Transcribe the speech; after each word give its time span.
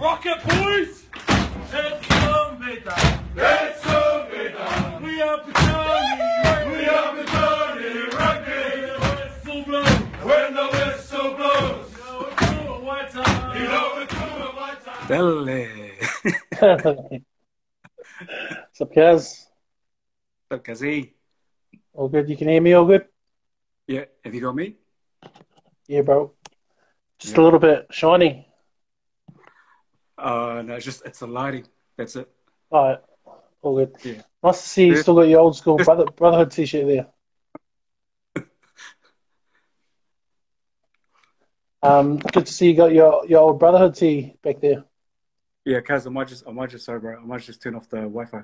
Rocket 0.00 0.42
boys! 0.44 1.04
It's 1.72 2.06
zombie 2.08 2.80
time! 2.80 3.24
It's 3.36 3.82
zombie 3.84 4.48
time! 4.56 5.02
We 5.02 5.20
are 5.20 5.38
Petone! 5.38 6.72
We 6.72 6.86
are 6.88 7.14
Petone 7.16 8.12
Rugby! 8.18 8.62
The 8.80 8.98
whistle 9.04 9.62
blows! 9.64 9.88
When 10.24 10.54
the 10.54 10.66
whistle 10.72 11.34
blows, 11.34 11.92
Now 11.98 12.26
it's 12.30 12.42
all 12.42 12.76
a 12.76 12.80
white 12.84 13.10
time! 13.10 13.56
you 13.62 13.68
know 13.68 13.98
it's 13.98 14.14
over 14.14 14.52
my 14.54 14.74
time. 14.84 15.06
Dale. 15.08 15.44
What's 18.68 18.80
up, 18.80 18.94
guys? 18.94 19.46
Look, 20.50 20.64
Kazi. 20.64 21.14
All 21.92 22.08
good? 22.08 22.28
You 22.28 22.36
can 22.38 22.48
hear 22.48 22.60
me 22.62 22.72
all 22.72 22.86
good? 22.86 23.04
Yeah, 23.86 24.04
have 24.24 24.34
you 24.34 24.40
got 24.40 24.54
me? 24.54 24.76
Yeah, 25.88 26.02
bro. 26.02 26.32
Just 27.18 27.34
Yeah. 27.36 27.42
a 27.42 27.44
little 27.44 27.58
bit 27.58 27.86
shiny. 27.90 28.46
Uh, 30.20 30.62
no, 30.62 30.74
it's 30.74 30.84
just 30.84 31.04
it's 31.06 31.20
the 31.20 31.26
lighting. 31.26 31.66
That's 31.96 32.16
it. 32.16 32.28
All 32.70 32.88
right. 32.88 32.98
All 33.62 33.76
good. 33.76 33.96
Yeah. 34.04 34.22
Nice 34.42 34.62
to 34.62 34.68
see 34.68 34.86
you 34.86 34.94
Yeah. 34.94 35.02
still 35.02 35.14
got 35.14 35.22
your 35.28 35.40
old 35.40 35.56
school 35.56 35.76
brother, 35.78 36.04
brotherhood 36.06 36.50
t 36.50 36.66
shirt 36.66 36.86
there. 36.86 37.06
Um, 41.82 42.18
good 42.18 42.44
to 42.44 42.52
see 42.52 42.68
you 42.68 42.76
got 42.76 42.92
your, 42.92 43.24
your 43.26 43.40
old 43.40 43.58
brotherhood 43.58 43.94
tee 43.94 44.36
back 44.42 44.60
there. 44.60 44.84
Yeah, 45.64 45.80
Kaz, 45.80 46.06
I 46.06 46.10
might 46.10 46.28
just 46.28 46.46
I 46.46 46.50
might 46.52 46.68
just 46.68 46.84
sorry, 46.84 47.00
bro. 47.00 47.18
I 47.18 47.24
might 47.24 47.40
just 47.40 47.62
turn 47.62 47.74
off 47.74 47.88
the 47.88 47.96
Wi-Fi. 48.00 48.42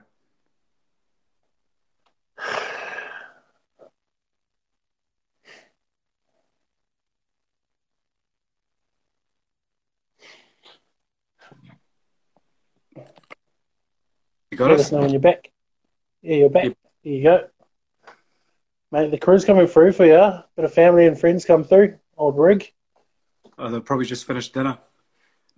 You 14.57 14.61
got 14.61 14.71
Let 14.71 14.81
us? 14.81 14.87
us 14.87 14.93
know 14.93 15.01
when 15.01 15.11
you're 15.11 15.21
back. 15.21 15.53
Yeah, 16.23 16.37
you're 16.37 16.49
back. 16.49 16.65
Yep. 16.65 16.79
There 17.05 17.13
you 17.13 17.23
go. 17.23 17.49
Mate, 18.91 19.11
the 19.11 19.19
crew's 19.19 19.45
coming 19.45 19.67
through 19.67 19.93
for 19.93 20.07
you. 20.07 20.43
Bit 20.57 20.65
of 20.65 20.73
family 20.73 21.07
and 21.07 21.21
friends 21.21 21.45
come 21.45 21.63
through. 21.63 21.99
Old 22.17 22.39
rig. 22.39 22.73
Oh, 23.59 23.69
they'll 23.69 23.83
probably 23.83 24.07
just 24.07 24.27
finished 24.27 24.55
dinner. 24.55 24.79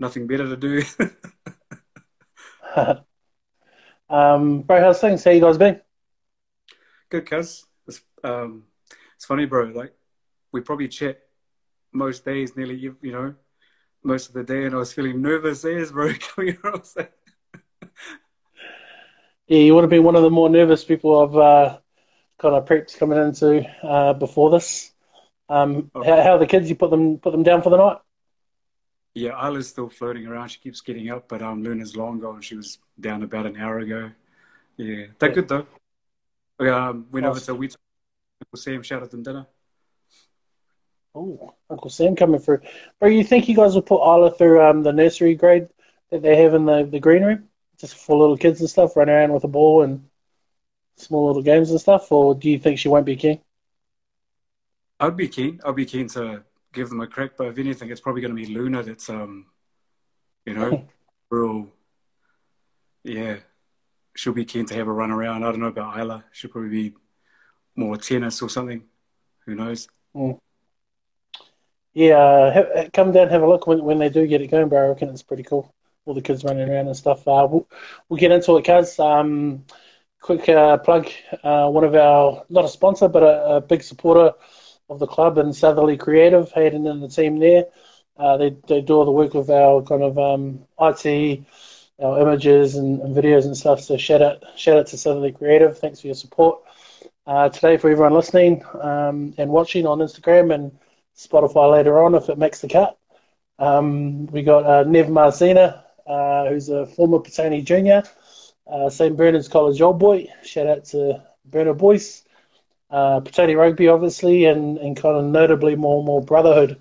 Nothing 0.01 0.27
better 0.27 0.49
to 0.49 0.57
do. 0.57 0.83
um, 4.11 4.63
bro, 4.63 4.81
how's 4.81 5.01
things? 5.01 5.23
How 5.23 5.31
you 5.31 5.43
guys 5.43 5.59
been? 5.59 5.81
Good, 7.09 7.25
cuz. 7.25 7.67
It's, 7.87 8.01
um, 8.25 8.65
it's 9.15 9.27
funny, 9.27 9.47
bro. 9.47 9.67
Like, 9.67 9.95
we 10.51 10.61
probably 10.61 10.89
chat 10.89 11.21
most 11.93 12.25
days, 12.25 12.57
nearly, 12.57 12.75
you 12.75 12.97
know, 13.12 13.37
most 14.03 14.27
of 14.27 14.35
the 14.35 14.43
day, 14.43 14.65
and 14.65 14.75
I 14.75 14.79
was 14.79 14.93
feeling 14.93 15.23
nervous 15.23 15.65
as, 15.65 15.93
bro, 15.93 16.15
coming 16.35 16.59
that. 16.65 17.12
Yeah, 19.49 19.59
you 19.61 19.75
would 19.75 19.83
have 19.83 19.91
been 19.91 20.05
one 20.05 20.17
of 20.17 20.23
the 20.23 20.31
more 20.31 20.49
nervous 20.51 20.85
people 20.85 21.21
I've 21.21 21.37
uh, 21.37 21.79
kind 22.39 22.55
of 22.55 22.67
prepped 22.67 22.97
coming 22.99 23.19
into 23.19 23.65
uh, 23.83 24.13
before 24.13 24.51
this. 24.51 24.93
Um, 25.49 25.91
Oh. 25.95 26.03
how, 26.05 26.23
how 26.23 26.31
are 26.33 26.39
the 26.39 26.47
kids? 26.47 26.69
You 26.69 26.77
put 26.77 26.91
them 26.91 27.19
put 27.19 27.33
them 27.33 27.43
down 27.43 27.63
for 27.63 27.71
the 27.71 27.79
night? 27.79 27.97
Yeah, 29.15 29.31
Isla's 29.43 29.69
still 29.69 29.89
floating 29.89 30.27
around. 30.27 30.49
She 30.49 30.61
keeps 30.61 30.81
getting 30.83 31.11
up, 31.11 31.29
but 31.29 31.41
um, 31.43 31.63
Luna's 31.63 31.97
long 31.97 32.21
gone. 32.21 32.43
She 32.43 32.55
was 32.57 32.79
down 33.01 33.23
about 33.23 33.47
an 33.47 33.57
hour 33.57 33.79
ago. 33.79 34.11
Yeah, 34.77 35.07
they're 35.19 35.31
Yeah. 35.31 35.35
good, 35.35 35.49
though. 35.49 35.67
We, 36.59 36.69
um, 36.69 37.07
went 37.11 37.25
over 37.27 37.37
Nice. 37.37 37.47
to 37.47 37.55
Wheat. 37.55 37.75
Uncle 38.43 38.59
Sam 38.59 38.83
shouted 38.83 39.11
them 39.11 39.23
dinner. 39.23 39.47
Oh, 41.15 41.55
Uncle 41.71 41.91
Sam 41.91 42.15
coming 42.15 42.39
through. 42.39 42.61
Bro, 43.01 43.09
you 43.09 43.25
think 43.25 43.49
you 43.49 43.57
guys 43.57 43.75
will 43.75 43.83
put 43.83 44.03
Isla 44.03 44.31
through 44.33 44.62
um, 44.62 44.83
the 44.83 44.93
nursery 44.93 45.35
grade 45.35 45.69
that 46.11 46.23
they 46.23 46.37
have 46.43 46.55
in 46.55 46.65
the, 46.67 46.85
the 46.85 47.01
green 47.01 47.25
room? 47.25 47.49
Just 47.79 47.95
for 47.95 48.17
little 48.17 48.37
kids 48.37 48.61
and 48.61 48.69
stuff, 48.69 48.97
run 48.97 49.09
around 49.09 49.33
with 49.33 49.45
a 49.45 49.48
ball 49.48 49.83
and 49.83 50.09
small 50.97 51.27
little 51.27 51.43
games 51.43 51.71
and 51.71 51.81
stuff? 51.81 52.11
Or 52.11 52.34
do 52.34 52.51
you 52.51 52.59
think 52.59 52.78
she 52.78 52.89
won't 52.89 53.06
be 53.06 53.16
keen? 53.16 53.41
I'd 55.00 55.16
be 55.16 55.28
keen. 55.28 55.61
I'd 55.65 55.77
be 55.77 55.87
keen 55.87 56.09
to 56.09 56.44
give 56.72 56.89
them 56.89 57.00
a 57.00 57.06
crack, 57.06 57.33
but 57.37 57.49
if 57.49 57.59
anything, 57.59 57.91
it's 57.91 58.00
probably 58.00 58.21
going 58.21 58.34
to 58.34 58.43
be 58.43 58.53
Luna 58.53 58.83
that's, 58.83 59.09
um, 59.09 59.47
you 60.44 60.55
know, 60.55 60.89
real. 61.31 61.69
Yeah, 63.05 63.37
she'll 64.16 64.33
be 64.33 64.45
keen 64.45 64.66
to 64.66 64.75
have 64.75 64.89
a 64.89 64.93
run 64.93 65.12
around. 65.12 65.45
I 65.45 65.50
don't 65.50 65.60
know 65.60 65.66
about 65.66 65.99
Isla. 65.99 66.25
She'll 66.33 66.50
probably 66.50 66.71
be 66.71 66.95
more 67.77 67.97
tennis 67.97 68.43
or 68.43 68.49
something. 68.49 68.83
Who 69.47 69.55
knows? 69.55 69.89
Yeah, 71.95 72.16
uh, 72.16 72.53
ha- 72.53 72.89
come 72.93 73.12
down 73.12 73.25
and 73.25 73.31
have 73.31 73.43
a 73.43 73.49
look 73.49 73.66
when, 73.66 73.83
when 73.83 73.99
they 73.99 74.09
do 74.09 74.27
get 74.27 74.43
it 74.43 74.49
going, 74.49 74.69
bro. 74.69 74.84
I 74.84 74.89
reckon 74.89 75.09
it's 75.10 75.22
pretty 75.22 75.45
cool. 75.45 75.72
All 76.09 76.15
the 76.15 76.23
kids 76.23 76.43
running 76.43 76.69
around 76.69 76.87
and 76.87 76.97
stuff. 76.97 77.29
Uh, 77.29 77.47
we'll, 77.51 77.69
we'll 78.09 78.19
get 78.19 78.33
into 78.33 78.57
it, 78.57 78.65
cuz. 78.65 78.99
Um, 78.99 79.65
quick 80.21 80.49
uh, 80.49 80.79
plug 80.79 81.09
uh, 81.45 81.69
one 81.69 81.85
of 81.85 81.95
our, 81.95 82.45
not 82.49 82.65
a 82.65 82.69
sponsor, 82.69 83.09
but 83.09 83.23
a, 83.23 83.57
a 83.57 83.61
big 83.61 83.83
supporter 83.83 84.33
of 84.89 84.99
the 84.99 85.07
club 85.07 85.37
and 85.37 85.55
Southerly 85.55 85.97
Creative, 85.97 86.51
Hayden 86.53 86.87
and 86.87 87.03
the 87.03 87.09
team 87.09 87.39
there. 87.39 87.67
Uh, 88.17 88.37
they, 88.37 88.57
they 88.67 88.81
do 88.81 88.95
all 88.95 89.05
the 89.05 89.11
work 89.11 89.35
with 89.35 89.51
our 89.51 89.83
kind 89.83 90.03
of 90.03 90.19
um, 90.19 90.65
IT, 90.81 91.45
our 92.01 92.21
images 92.21 92.75
and, 92.75 93.01
and 93.03 93.15
videos 93.15 93.45
and 93.45 93.57
stuff. 93.57 93.81
So 93.81 93.97
shout 93.97 94.23
out, 94.23 94.43
shout 94.57 94.79
out 94.79 94.87
to 94.89 94.97
Southerly 94.97 95.33
Creative. 95.33 95.77
Thanks 95.79 96.01
for 96.01 96.07
your 96.07 96.17
support. 96.17 96.63
Uh, 97.27 97.51
today, 97.51 97.77
for 97.77 97.91
everyone 97.91 98.15
listening 98.15 98.65
um, 98.81 99.35
and 99.37 99.51
watching 99.51 99.87
on 99.87 99.99
Instagram 99.99 100.55
and 100.55 100.73
Spotify 101.15 101.71
later 101.71 102.03
on 102.03 102.15
if 102.15 102.31
it 102.31 102.39
makes 102.39 102.61
the 102.61 102.69
cut. 102.69 102.99
Um, 103.59 104.27
we 104.29 104.43
got 104.43 104.65
uh, 104.65 104.85
Nev 104.85 105.09
Marcina, 105.09 105.85
uh, 106.09 106.49
who's 106.49 106.69
a 106.69 106.87
former 106.87 107.19
Petone 107.19 107.65
junior, 107.65 108.03
uh, 108.67 108.89
St. 108.89 109.17
Bernard's 109.17 109.49
College 109.49 109.81
old 109.81 109.99
boy. 109.99 110.27
Shout 110.43 110.67
out 110.67 110.85
to 110.87 111.23
Bernard 111.45 111.79
Boyce. 111.79 112.25
Uh, 112.91 113.21
Petone 113.21 113.57
Rugby, 113.57 113.89
obviously, 113.89 114.47
and, 114.47 114.79
and 114.79 114.97
kind 114.97 115.17
of 115.17 115.25
notably 115.25 115.77
more 115.77 115.99
and 115.99 116.07
more 116.07 116.23
brotherhood. 116.23 116.81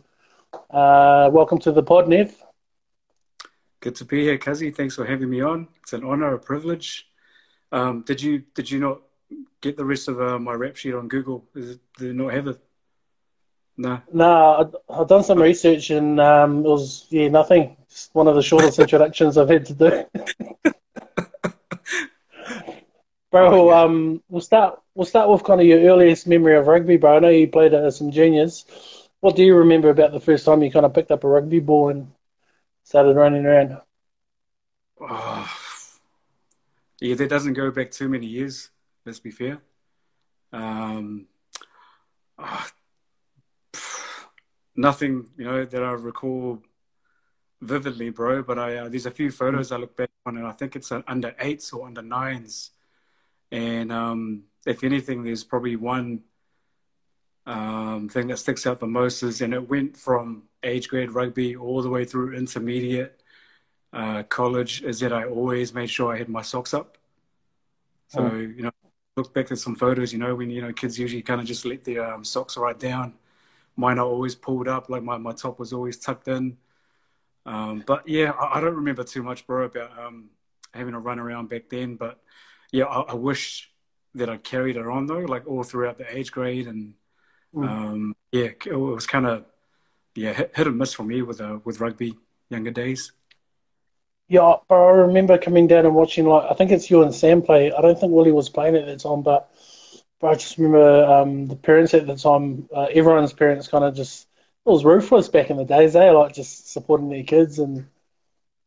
Uh, 0.69 1.29
welcome 1.31 1.59
to 1.59 1.71
the 1.71 1.83
pod, 1.83 2.07
Nev. 2.07 2.33
Good 3.81 3.95
to 3.97 4.05
be 4.05 4.23
here, 4.23 4.37
Kazi. 4.37 4.71
Thanks 4.71 4.95
for 4.95 5.05
having 5.05 5.29
me 5.29 5.41
on. 5.41 5.67
It's 5.83 5.93
an 5.93 6.03
honor, 6.03 6.33
a 6.33 6.39
privilege. 6.39 7.07
Um, 7.71 8.03
did 8.03 8.21
you 8.21 8.43
did 8.55 8.71
you 8.71 8.79
not 8.79 9.01
get 9.61 9.75
the 9.75 9.85
rest 9.85 10.07
of 10.07 10.21
uh, 10.21 10.39
my 10.39 10.53
rap 10.53 10.77
sheet 10.77 10.93
on 10.93 11.09
Google? 11.09 11.45
Is 11.53 11.71
it, 11.71 11.79
did 11.97 12.09
it 12.11 12.15
not 12.15 12.33
have 12.33 12.47
it? 12.47 12.59
No. 13.77 14.01
No, 14.11 14.71
I've 14.89 15.07
done 15.07 15.23
some 15.23 15.39
research 15.39 15.91
and 15.91 16.19
um, 16.19 16.65
it 16.65 16.69
was 16.69 17.05
yeah 17.09 17.27
nothing. 17.27 17.77
Just 17.97 18.13
one 18.13 18.27
of 18.27 18.35
the 18.35 18.43
shortest 18.43 18.77
introductions 18.77 19.39
I've 19.39 19.49
had 19.49 19.65
to 19.65 19.73
do. 19.73 20.05
Bro, 23.31 23.49
Oh, 23.55 23.71
um, 23.71 24.21
we'll 24.29 24.39
start. 24.39 24.79
We'll 24.93 25.07
start 25.07 25.29
with 25.31 25.43
kind 25.43 25.59
of 25.59 25.65
your 25.65 25.79
earliest 25.79 26.27
memory 26.27 26.55
of 26.57 26.67
rugby, 26.67 26.97
bro. 26.97 27.15
I 27.15 27.19
know 27.19 27.29
you 27.29 27.47
played 27.47 27.73
at 27.73 27.91
some 27.93 28.11
juniors. 28.11 28.65
What 29.19 29.35
do 29.35 29.43
you 29.43 29.55
remember 29.55 29.89
about 29.89 30.11
the 30.11 30.19
first 30.19 30.45
time 30.45 30.61
you 30.61 30.69
kind 30.71 30.85
of 30.85 30.93
picked 30.93 31.09
up 31.09 31.23
a 31.23 31.27
rugby 31.27 31.59
ball 31.59 31.89
and 31.89 32.11
started 32.83 33.15
running 33.15 33.47
around? 33.47 33.81
Oh, 35.01 35.51
yeah, 37.01 37.15
that 37.15 37.29
doesn't 37.29 37.53
go 37.53 37.71
back 37.71 37.89
too 37.89 38.09
many 38.09 38.27
years. 38.27 38.69
Let's 39.07 39.19
be 39.19 39.31
fair. 39.31 39.57
Um, 40.53 41.25
ah, 42.37 42.69
nothing, 44.75 45.31
you 45.35 45.45
know, 45.45 45.65
that 45.65 45.81
I 45.83 45.91
recall 45.93 46.61
vividly, 47.61 48.09
bro. 48.09 48.43
But 48.43 48.59
I 48.59 48.77
uh, 48.77 48.89
there's 48.89 49.05
a 49.05 49.11
few 49.11 49.31
photos 49.31 49.71
I 49.71 49.77
look 49.77 49.95
back 49.95 50.09
on, 50.25 50.37
and 50.37 50.47
I 50.47 50.51
think 50.51 50.75
it's 50.75 50.91
uh, 50.91 51.01
under 51.07 51.35
eights 51.39 51.71
or 51.73 51.87
under 51.87 52.01
nines. 52.01 52.71
And 53.51 53.91
um, 53.91 54.43
if 54.65 54.83
anything, 54.83 55.23
there's 55.23 55.43
probably 55.43 55.75
one 55.75 56.23
um, 57.45 58.09
thing 58.09 58.27
that 58.27 58.37
sticks 58.39 58.67
out 58.67 58.79
the 58.79 58.87
most 58.87 59.23
is, 59.23 59.41
and 59.41 59.53
it 59.53 59.69
went 59.69 59.95
from 59.97 60.43
age 60.63 60.89
grade 60.89 61.11
rugby 61.11 61.55
all 61.55 61.81
the 61.81 61.89
way 61.89 62.03
through 62.05 62.33
intermediate 62.35 63.21
uh, 63.93 64.23
college, 64.23 64.83
is 64.83 64.99
that 64.99 65.13
I 65.13 65.23
always 65.25 65.73
made 65.73 65.89
sure 65.89 66.13
I 66.13 66.17
had 66.17 66.29
my 66.29 66.41
socks 66.41 66.73
up. 66.73 66.97
So 68.09 68.21
Oh. 68.21 68.35
you 68.37 68.63
know, 68.63 68.71
look 69.15 69.33
back 69.33 69.51
at 69.51 69.59
some 69.59 69.75
photos. 69.75 70.11
You 70.13 70.19
know, 70.19 70.35
when 70.35 70.49
you 70.49 70.61
know 70.61 70.73
kids 70.73 70.99
usually 70.99 71.21
kind 71.21 71.41
of 71.41 71.47
just 71.47 71.65
let 71.65 71.83
their 71.83 72.13
um, 72.13 72.23
socks 72.23 72.57
right 72.57 72.77
down. 72.79 73.13
Mine 73.75 73.99
are 73.99 74.05
always 74.05 74.35
pulled 74.35 74.67
up, 74.67 74.89
like 74.89 75.03
my, 75.03 75.17
my 75.17 75.33
top 75.33 75.59
was 75.59 75.71
always 75.71 75.97
tucked 75.99 76.27
in. 76.27 76.57
Um, 77.47 77.83
but 77.87 78.07
yeah, 78.07 78.31
I, 78.31 78.59
I 78.59 78.61
don't 78.61 78.75
remember 78.75 79.05
too 79.05 79.23
much, 79.23 79.47
bro, 79.47 79.65
about 79.65 79.97
um, 79.99 80.31
having 80.73 80.95
a 80.95 80.99
run 81.01 81.19
around 81.19 81.49
back 81.49 81.69
then. 81.69 81.95
But 81.97 82.19
yeah, 82.73 82.85
I, 82.85 83.01
I 83.13 83.15
wish 83.15 83.71
that 84.15 84.29
I 84.29 84.37
carried 84.37 84.77
it 84.77 84.87
on 84.87 85.07
though, 85.07 85.19
like 85.19 85.47
all 85.47 85.63
throughout 85.63 85.97
the 85.99 86.17
age 86.17 86.31
grade, 86.31 86.67
and 86.67 86.95
Mm. 87.55 87.67
um, 87.67 88.15
yeah, 88.31 88.49
it 88.65 88.75
was 88.75 89.07
kind 89.07 89.25
of 89.27 89.45
yeah 90.15 90.33
hit, 90.33 90.51
hit 90.55 90.67
and 90.67 90.77
miss 90.77 90.93
for 90.93 91.03
me 91.03 91.21
with 91.23 91.41
uh, 91.41 91.59
with 91.65 91.79
rugby 91.81 92.15
younger 92.49 92.71
days. 92.71 93.13
Yeah, 94.29 94.55
but 94.67 94.75
I 94.75 94.89
remember 94.91 95.37
coming 95.37 95.67
down 95.67 95.85
and 95.85 95.95
watching 95.95 96.25
like 96.25 96.51
I 96.51 96.53
think 96.53 96.71
it's 96.71 96.89
you 96.89 97.01
and 97.03 97.15
Sam 97.15 97.41
play. 97.41 97.71
I 97.71 97.81
don't 97.81 97.97
think 97.99 98.11
Willie 98.11 98.31
was 98.31 98.49
playing 98.49 98.75
at 98.75 98.85
that 98.85 98.99
time, 98.99 99.21
but, 99.21 99.49
but 100.19 100.27
I 100.27 100.33
just 100.35 100.57
remember 100.57 101.05
um, 101.05 101.45
the 101.47 101.55
parents 101.55 101.93
at 101.93 102.07
the 102.07 102.15
time. 102.15 102.67
Uh, 102.75 102.87
everyone's 102.93 103.33
parents 103.33 103.67
kind 103.69 103.85
of 103.85 103.95
just 103.95 104.27
it 104.67 104.69
was 104.69 104.83
ruthless 104.83 105.29
back 105.29 105.49
in 105.49 105.55
the 105.55 105.63
days. 105.63 105.93
They 105.93 106.09
like 106.09 106.33
just 106.33 106.73
supporting 106.73 107.07
their 107.07 107.23
kids 107.23 107.57
and 107.59 107.87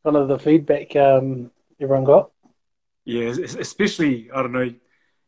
kind 0.03 0.15
of 0.15 0.27
the 0.27 0.39
feedback 0.39 0.95
um, 0.95 1.51
everyone 1.79 2.05
got. 2.05 2.31
Yeah, 3.05 3.29
especially 3.29 4.31
I 4.31 4.41
don't 4.41 4.51
know, 4.51 4.73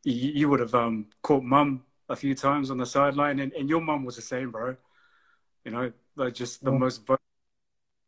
you, 0.03 0.31
you 0.31 0.49
would 0.49 0.61
have 0.61 0.73
um, 0.73 1.07
caught 1.21 1.43
mum 1.43 1.83
a 2.09 2.15
few 2.15 2.33
times 2.33 2.71
on 2.71 2.79
the 2.79 2.87
sideline, 2.87 3.39
and, 3.39 3.53
and 3.53 3.69
your 3.69 3.81
mum 3.81 4.03
was 4.03 4.15
the 4.15 4.23
same, 4.23 4.49
bro. 4.49 4.75
You 5.63 5.71
know, 5.71 5.91
like 6.15 6.33
just 6.33 6.63
the 6.63 6.71
mm. 6.71 6.79
most 6.79 7.07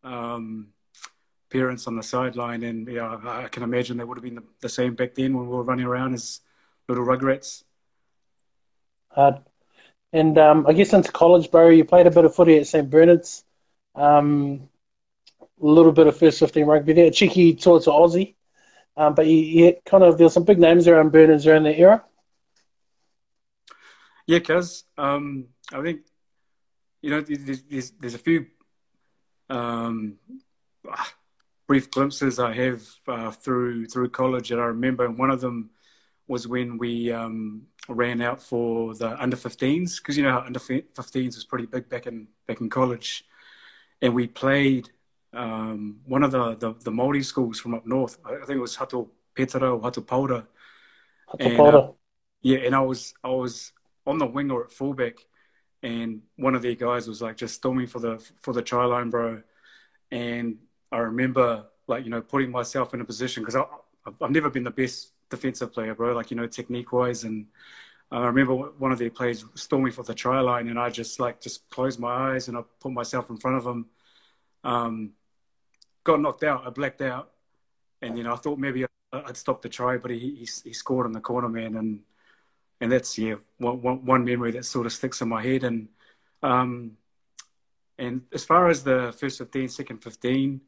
um, 0.04 0.70
parents 1.52 1.86
on 1.86 1.96
the 1.96 2.04
sideline, 2.04 2.64
and 2.64 2.88
yeah, 2.88 3.20
I 3.24 3.48
can 3.48 3.62
imagine 3.62 3.98
they 3.98 4.04
would 4.04 4.18
have 4.18 4.24
been 4.24 4.36
the, 4.36 4.44
the 4.62 4.70
same 4.70 4.96
back 4.96 5.14
then 5.14 5.38
when 5.38 5.48
we 5.48 5.56
were 5.56 5.64
running 5.64 5.86
around 5.86 6.16
as 6.16 6.42
little 6.90 7.06
rugrats. 7.06 7.64
Hard. 9.10 9.44
And 10.16 10.38
um, 10.38 10.66
I 10.66 10.72
guess 10.72 10.94
into 10.94 11.12
college, 11.12 11.52
bro, 11.52 11.68
you 11.68 11.84
played 11.84 12.08
a 12.08 12.12
bit 12.12 12.24
of 12.24 12.34
footy 12.34 12.58
at 12.58 12.68
St 12.68 12.90
Bernard's. 12.90 13.44
Um, 13.96 14.70
a 15.42 15.46
little 15.66 15.92
bit 15.92 16.08
of 16.08 16.18
first 16.18 16.40
15 16.40 16.66
rugby 16.66 16.94
there. 16.94 17.12
Cheeky 17.12 17.54
towards 17.54 17.86
Aussie. 17.86 18.36
Um, 18.96 19.14
but 19.14 19.28
you, 19.28 19.36
you, 19.36 19.76
kind 19.86 20.06
of, 20.06 20.18
there's 20.18 20.32
some 20.32 20.46
big 20.46 20.58
names 20.58 20.88
around 20.88 21.12
Bernard's 21.12 21.46
around 21.46 21.64
that 21.64 21.78
era. 21.78 22.02
Yeah, 24.26 24.40
cuz 24.40 24.86
um, 24.98 25.48
I 25.74 25.82
think, 25.82 26.06
you 27.02 27.10
know, 27.10 27.20
there's, 27.20 27.64
there's, 27.64 27.92
there's 27.92 28.14
a 28.14 28.18
few 28.18 28.46
um, 29.50 30.18
brief 31.68 31.92
glimpses 31.92 32.40
I 32.40 32.54
have 32.54 32.88
uh, 33.06 33.32
through 33.32 33.88
through 33.88 34.12
college 34.12 34.48
that 34.48 34.60
I 34.60 34.68
remember. 34.68 35.04
And 35.04 35.20
one 35.20 35.30
of 35.30 35.42
them 35.42 35.72
was 36.26 36.48
when 36.48 36.78
we 36.78 37.12
um, 37.12 37.64
ran 37.88 38.22
out 38.22 38.42
for 38.42 38.96
the 38.96 39.22
under 39.22 39.38
15s 39.38 39.98
because 39.98 40.18
you 40.18 40.24
know 40.24 40.40
under 40.40 40.60
15s 40.60 41.36
was 41.36 41.44
pretty 41.44 41.66
big 41.66 41.90
back 41.90 42.08
in 42.08 42.28
back 42.48 42.62
in 42.62 42.70
college, 42.70 43.26
and 44.02 44.14
we 44.14 44.28
played 44.28 44.90
um, 45.34 46.00
one 46.06 46.24
of 46.24 46.32
the, 46.32 46.56
the 46.56 46.74
the 46.84 46.92
Maori 46.92 47.24
schools 47.24 47.60
from 47.60 47.74
up 47.74 47.86
north. 47.86 48.18
I 48.26 48.46
think 48.46 48.58
it 48.58 48.60
was 48.60 48.76
Hato 48.76 49.10
Petera 49.36 49.76
or 49.76 49.82
Hato 49.82 50.02
Paora. 50.02 50.48
Hato. 51.28 51.66
Uh, 51.66 51.92
yeah, 52.42 52.60
and 52.60 52.76
I 52.76 52.82
was 52.82 53.14
I 53.24 53.30
was 53.30 53.72
on 54.06 54.18
the 54.18 54.26
wing 54.26 54.52
or 54.52 54.66
at 54.66 54.72
fullback, 54.72 55.18
and 55.84 56.22
one 56.36 56.56
of 56.56 56.62
their 56.62 56.76
guys 56.76 57.08
was 57.08 57.22
like 57.22 57.38
just 57.38 57.56
storming 57.56 57.88
for 57.88 58.00
the 58.00 58.24
for 58.42 58.54
the 58.54 58.62
try 58.62 58.86
line, 58.86 59.10
bro. 59.10 59.42
And 60.12 60.58
I 60.92 61.00
remember 61.00 61.66
like 61.88 62.04
you 62.04 62.10
know 62.10 62.22
putting 62.22 62.52
myself 62.52 62.94
in 62.94 63.02
a 63.02 63.06
position 63.06 63.44
because 63.44 63.56
I've 64.22 64.32
never 64.32 64.50
been 64.50 64.64
the 64.64 64.72
best 64.72 65.12
defensive 65.30 65.74
player, 65.74 65.96
bro. 65.96 66.14
Like 66.14 66.32
you 66.32 66.38
know, 66.38 66.48
technique 66.48 66.92
wise, 66.92 67.24
and 67.24 67.48
I 68.12 68.26
remember 68.26 68.56
one 68.56 68.92
of 68.92 69.00
their 69.00 69.10
players 69.10 69.46
storming 69.56 69.92
for 69.92 70.04
the 70.04 70.14
try 70.14 70.40
line, 70.42 70.68
and 70.68 70.80
I 70.80 70.90
just 70.90 71.20
like 71.20 71.42
just 71.42 71.70
closed 71.70 72.00
my 72.00 72.34
eyes 72.34 72.48
and 72.48 72.58
I 72.58 72.62
put 72.80 72.92
myself 72.92 73.30
in 73.30 73.38
front 73.38 73.58
of 73.58 73.66
him. 73.66 73.86
Um, 74.64 75.12
got 76.04 76.22
knocked 76.22 76.44
out. 76.44 76.66
I 76.66 76.70
blacked 76.70 77.02
out, 77.02 77.32
and 78.02 78.18
you 78.18 78.24
know 78.24 78.34
I 78.34 78.38
thought 78.38 78.60
maybe 78.60 78.86
I'd 79.12 79.38
stop 79.38 79.62
the 79.62 79.70
try, 79.70 79.98
but 79.98 80.12
he 80.12 80.20
he, 80.20 80.48
he 80.64 80.74
scored 80.74 81.06
in 81.06 81.14
the 81.14 81.22
corner, 81.22 81.50
man, 81.50 81.76
and 81.76 82.02
and 82.82 82.92
that's 82.92 83.18
yeah 83.18 83.36
one, 83.58 83.82
one, 83.82 84.06
one 84.06 84.26
memory 84.26 84.52
that 84.52 84.66
sort 84.66 84.86
of 84.86 84.94
sticks 84.94 85.22
in 85.22 85.30
my 85.30 85.42
head. 85.42 85.64
And 85.64 85.90
um, 86.44 86.98
and 87.98 88.22
as 88.34 88.44
far 88.44 88.70
as 88.70 88.84
the 88.84 89.16
first 89.18 89.38
15, 89.38 89.70
second 89.70 90.04
15 90.04 90.62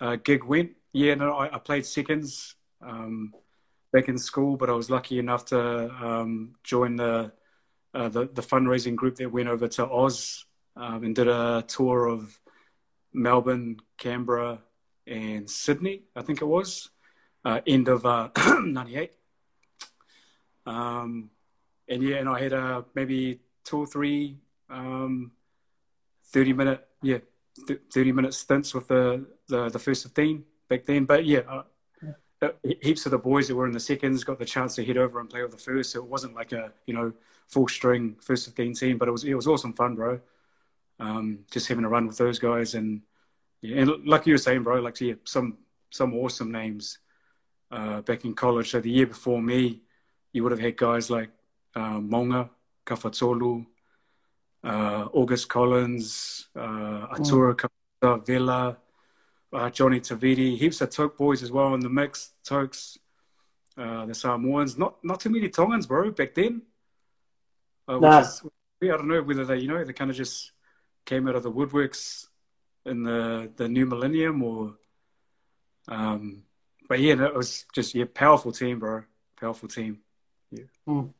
uh, 0.00 0.16
gig 0.16 0.44
went, 0.44 0.72
yeah, 0.92 1.14
no, 1.14 1.34
I, 1.34 1.54
I 1.54 1.58
played 1.58 1.86
seconds. 1.86 2.54
Um, 2.82 3.34
back 3.92 4.08
in 4.08 4.18
school, 4.18 4.56
but 4.56 4.70
I 4.70 4.72
was 4.72 4.90
lucky 4.90 5.18
enough 5.18 5.46
to 5.46 5.90
um, 5.90 6.54
join 6.62 6.96
the, 6.96 7.32
uh, 7.94 8.08
the, 8.08 8.26
the 8.26 8.42
fundraising 8.42 8.96
group 8.96 9.16
that 9.16 9.32
went 9.32 9.48
over 9.48 9.68
to 9.68 9.88
Oz 9.88 10.44
um, 10.76 11.04
and 11.04 11.14
did 11.14 11.28
a 11.28 11.64
tour 11.66 12.06
of 12.06 12.40
Melbourne, 13.12 13.78
Canberra, 13.98 14.60
and 15.06 15.50
Sydney. 15.50 16.02
I 16.14 16.22
think 16.22 16.40
it 16.40 16.46
was 16.46 16.90
uh, 17.44 17.60
end 17.66 17.88
of 17.88 18.04
'98. 18.04 19.12
Uh, 20.66 20.70
um, 20.70 21.30
and 21.88 22.02
yeah, 22.02 22.16
and 22.16 22.28
I 22.28 22.40
had 22.40 22.52
uh, 22.52 22.82
maybe 22.94 23.40
two 23.64 23.78
or 23.78 23.86
three 23.86 24.36
um, 24.68 25.32
30 26.32 26.52
minute, 26.52 26.88
yeah, 27.02 27.18
30 27.92 28.12
minute 28.12 28.34
stints 28.34 28.72
with 28.72 28.88
the, 28.88 29.26
the, 29.48 29.68
the 29.68 29.78
first 29.78 30.04
15 30.04 30.44
back 30.68 30.84
then. 30.86 31.04
But 31.04 31.24
yeah, 31.24 31.40
uh, 31.48 31.62
heaps 32.80 33.04
of 33.06 33.12
the 33.12 33.18
boys 33.18 33.48
that 33.48 33.54
were 33.54 33.66
in 33.66 33.72
the 33.72 33.80
seconds 33.80 34.24
got 34.24 34.38
the 34.38 34.44
chance 34.44 34.74
to 34.74 34.84
head 34.84 34.96
over 34.96 35.20
and 35.20 35.28
play 35.28 35.42
with 35.42 35.50
the 35.50 35.58
first. 35.58 35.92
So 35.92 36.00
it 36.00 36.08
wasn't 36.08 36.34
like 36.34 36.52
a 36.52 36.72
you 36.86 36.94
know 36.94 37.12
full 37.48 37.68
string 37.68 38.16
first 38.20 38.46
fifteen 38.46 38.74
team, 38.74 38.98
but 38.98 39.08
it 39.08 39.12
was 39.12 39.24
it 39.24 39.34
was 39.34 39.46
awesome 39.46 39.72
fun, 39.72 39.94
bro. 39.94 40.20
Um, 40.98 41.40
just 41.50 41.68
having 41.68 41.84
a 41.84 41.88
run 41.88 42.06
with 42.06 42.18
those 42.18 42.38
guys 42.38 42.74
and 42.74 43.02
yeah, 43.62 43.80
and 43.80 44.06
like 44.06 44.26
you 44.26 44.34
were 44.34 44.38
saying, 44.38 44.62
bro, 44.62 44.80
like 44.80 45.00
yeah, 45.00 45.14
some 45.24 45.58
some 45.90 46.14
awesome 46.14 46.50
names 46.50 46.98
uh, 47.70 48.00
back 48.02 48.24
in 48.24 48.34
college. 48.34 48.70
So 48.70 48.80
the 48.80 48.90
year 48.90 49.06
before 49.06 49.42
me, 49.42 49.82
you 50.32 50.42
would 50.42 50.52
have 50.52 50.60
had 50.60 50.76
guys 50.76 51.10
like 51.10 51.30
uh, 51.74 52.00
Monga, 52.00 52.50
Kafatolu, 52.86 53.66
uh, 54.64 55.08
August 55.12 55.48
Collins, 55.48 56.48
uh, 56.56 57.06
Atura 57.14 57.54
mm. 58.02 58.26
Vela 58.26 58.78
uh, 59.52 59.70
Johnny 59.70 60.00
Taviti, 60.00 60.56
heaps 60.56 60.80
of 60.80 60.90
Toke 60.90 61.16
boys 61.16 61.42
as 61.42 61.50
well 61.50 61.74
in 61.74 61.80
the 61.80 61.88
mix. 61.88 62.30
Tokes, 62.44 62.98
uh, 63.76 64.06
the 64.06 64.14
Samoans, 64.14 64.78
not 64.78 65.02
not 65.02 65.20
too 65.20 65.30
many 65.30 65.48
Tongans, 65.48 65.86
bro, 65.86 66.10
back 66.10 66.34
then. 66.34 66.62
Uh, 67.88 67.98
nah. 67.98 68.20
is, 68.20 68.42
I 68.82 68.86
don't 68.86 69.08
know 69.08 69.22
whether 69.22 69.44
they, 69.44 69.58
you 69.58 69.68
know, 69.68 69.84
they 69.84 69.92
kind 69.92 70.10
of 70.10 70.16
just 70.16 70.52
came 71.04 71.28
out 71.28 71.34
of 71.34 71.42
the 71.42 71.50
woodworks 71.50 72.26
in 72.86 73.02
the 73.02 73.50
the 73.56 73.68
new 73.68 73.86
millennium 73.86 74.42
or, 74.42 74.76
um, 75.88 76.44
but 76.88 77.00
yeah, 77.00 77.24
it 77.24 77.34
was 77.34 77.64
just 77.74 77.94
yeah, 77.94 78.04
powerful 78.12 78.52
team, 78.52 78.78
bro, 78.78 79.02
powerful 79.38 79.68
team. 79.68 79.98
Yeah. 80.50 80.64
Mm. 80.88 81.12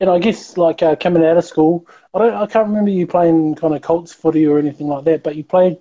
And 0.00 0.10
I 0.10 0.20
guess 0.20 0.56
like 0.56 0.82
uh, 0.82 0.94
coming 0.94 1.24
out 1.24 1.36
of 1.36 1.44
school, 1.44 1.86
I 2.14 2.18
don't, 2.18 2.34
I 2.34 2.46
can't 2.46 2.68
remember 2.68 2.90
you 2.90 3.06
playing 3.06 3.56
kind 3.56 3.74
of 3.74 3.82
Colts 3.82 4.12
footy 4.12 4.46
or 4.46 4.58
anything 4.58 4.86
like 4.86 5.04
that, 5.04 5.24
but 5.24 5.34
you 5.34 5.42
played 5.42 5.78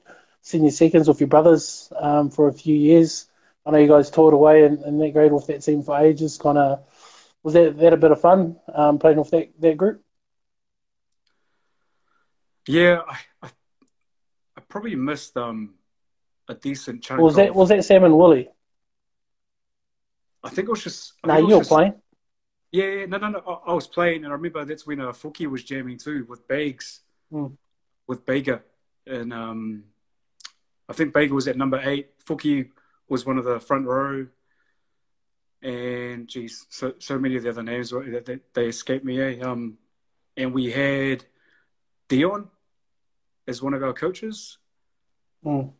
senior 0.48 0.72
seconds 0.72 1.10
with 1.10 1.20
your 1.20 1.28
brothers 1.28 1.92
um, 2.00 2.30
for 2.30 2.48
a 2.48 2.54
few 2.54 2.76
years. 2.76 3.28
I 3.66 3.72
know 3.72 3.80
you 3.80 3.88
guys 3.88 4.10
toured 4.10 4.34
away 4.34 4.64
in, 4.64 4.82
in 4.86 4.98
that 5.00 5.12
grade 5.12 5.34
with 5.34 5.48
that 5.48 5.62
team 5.62 5.84
for 5.84 6.00
ages. 6.00 6.38
Kind 6.38 6.58
of 6.58 6.86
was 7.44 7.54
that 7.54 7.78
that 7.78 7.94
a 7.94 7.98
bit 7.98 8.12
of 8.12 8.22
fun 8.22 8.56
um, 8.74 8.98
playing 8.98 9.18
with 9.18 9.30
that, 9.32 9.50
that 9.60 9.76
group? 9.76 10.02
Yeah, 12.66 13.02
I, 13.08 13.18
I, 13.44 13.50
I 14.56 14.62
probably 14.70 14.96
missed 14.96 15.36
um, 15.36 15.76
a 16.48 16.54
decent 16.54 17.04
chunk. 17.04 17.20
Was 17.20 17.36
that 17.36 17.50
of, 17.50 17.56
was 17.56 17.70
that 17.70 17.84
Sam 17.84 18.06
and 18.06 18.18
Willie? 18.18 18.50
I 20.44 20.50
think 20.50 20.70
it 20.70 20.72
was 20.72 20.84
just. 20.84 21.13
No, 21.25 21.34
nah, 21.34 21.39
you 21.39 21.56
were 21.56 21.60
just, 21.60 21.70
playing. 21.70 21.96
Yeah, 22.72 22.86
yeah, 22.86 23.06
no, 23.06 23.18
no, 23.18 23.30
no. 23.30 23.39
I, 23.39 23.72
I, 23.72 23.74
was 23.74 23.88
playing, 23.88 24.24
and 24.24 24.27
I 24.27 24.36
remember 24.36 24.63
that's 24.63 24.88
when 24.88 25.01
uh, 25.01 25.12
Fuki 25.12 25.46
was 25.46 25.63
jamming 25.66 25.98
too 25.98 26.25
with 26.30 26.48
Bags, 26.48 27.01
mm. 27.32 27.51
with 28.08 28.25
Baker, 28.25 28.63
and 29.06 29.34
um, 29.34 29.84
I 30.89 30.94
think 30.94 31.13
Baker 31.13 31.34
was 31.34 31.48
at 31.48 31.58
number 31.58 31.82
eight. 31.84 32.17
Fuki 32.25 32.70
was 33.10 33.25
one 33.25 33.38
of 33.38 33.46
the 33.46 33.60
front 33.60 33.86
row. 33.86 34.27
And 35.62 36.27
geez, 36.27 36.65
so 36.70 36.94
so 37.00 37.17
many 37.17 37.36
of 37.36 37.44
the 37.44 37.50
other 37.50 37.63
names 37.63 37.89
that 37.89 38.25
they, 38.25 38.39
they, 38.53 38.67
escaped 38.67 39.03
me. 39.03 39.20
Eh? 39.20 39.39
Um, 39.41 39.77
and 40.36 40.53
we 40.53 40.72
had 40.72 41.25
Dion 42.08 42.50
as 43.48 43.62
one 43.62 43.74
of 43.74 43.84
our 43.84 43.94
coaches. 43.94 44.60
Mm. 45.44 45.74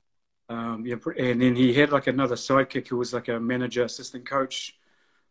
Um, 0.50 0.86
yeah, 0.86 0.96
and 1.18 1.42
then 1.42 1.56
he 1.56 1.74
had 1.74 1.92
like 1.92 2.08
another 2.08 2.36
sidekick 2.36 2.88
who 2.88 2.98
was 2.98 3.14
like 3.14 3.28
a 3.28 3.40
manager, 3.40 3.84
assistant 3.84 4.26
coach, 4.26 4.76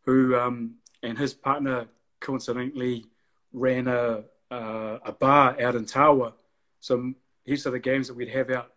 who 0.02 0.36
um, 0.36 0.76
and 1.02 1.18
his 1.18 1.34
partner 1.34 1.86
coincidentally 2.20 3.06
ran 3.52 3.88
a 3.88 4.24
uh, 4.50 4.98
a 5.04 5.12
bar 5.12 5.60
out 5.60 5.74
in 5.74 5.86
Tawa. 5.86 6.34
So 6.80 7.14
these 7.44 7.66
are 7.66 7.70
the 7.70 7.80
games 7.80 8.08
that 8.08 8.14
we'd 8.14 8.28
have 8.28 8.50
out 8.50 8.72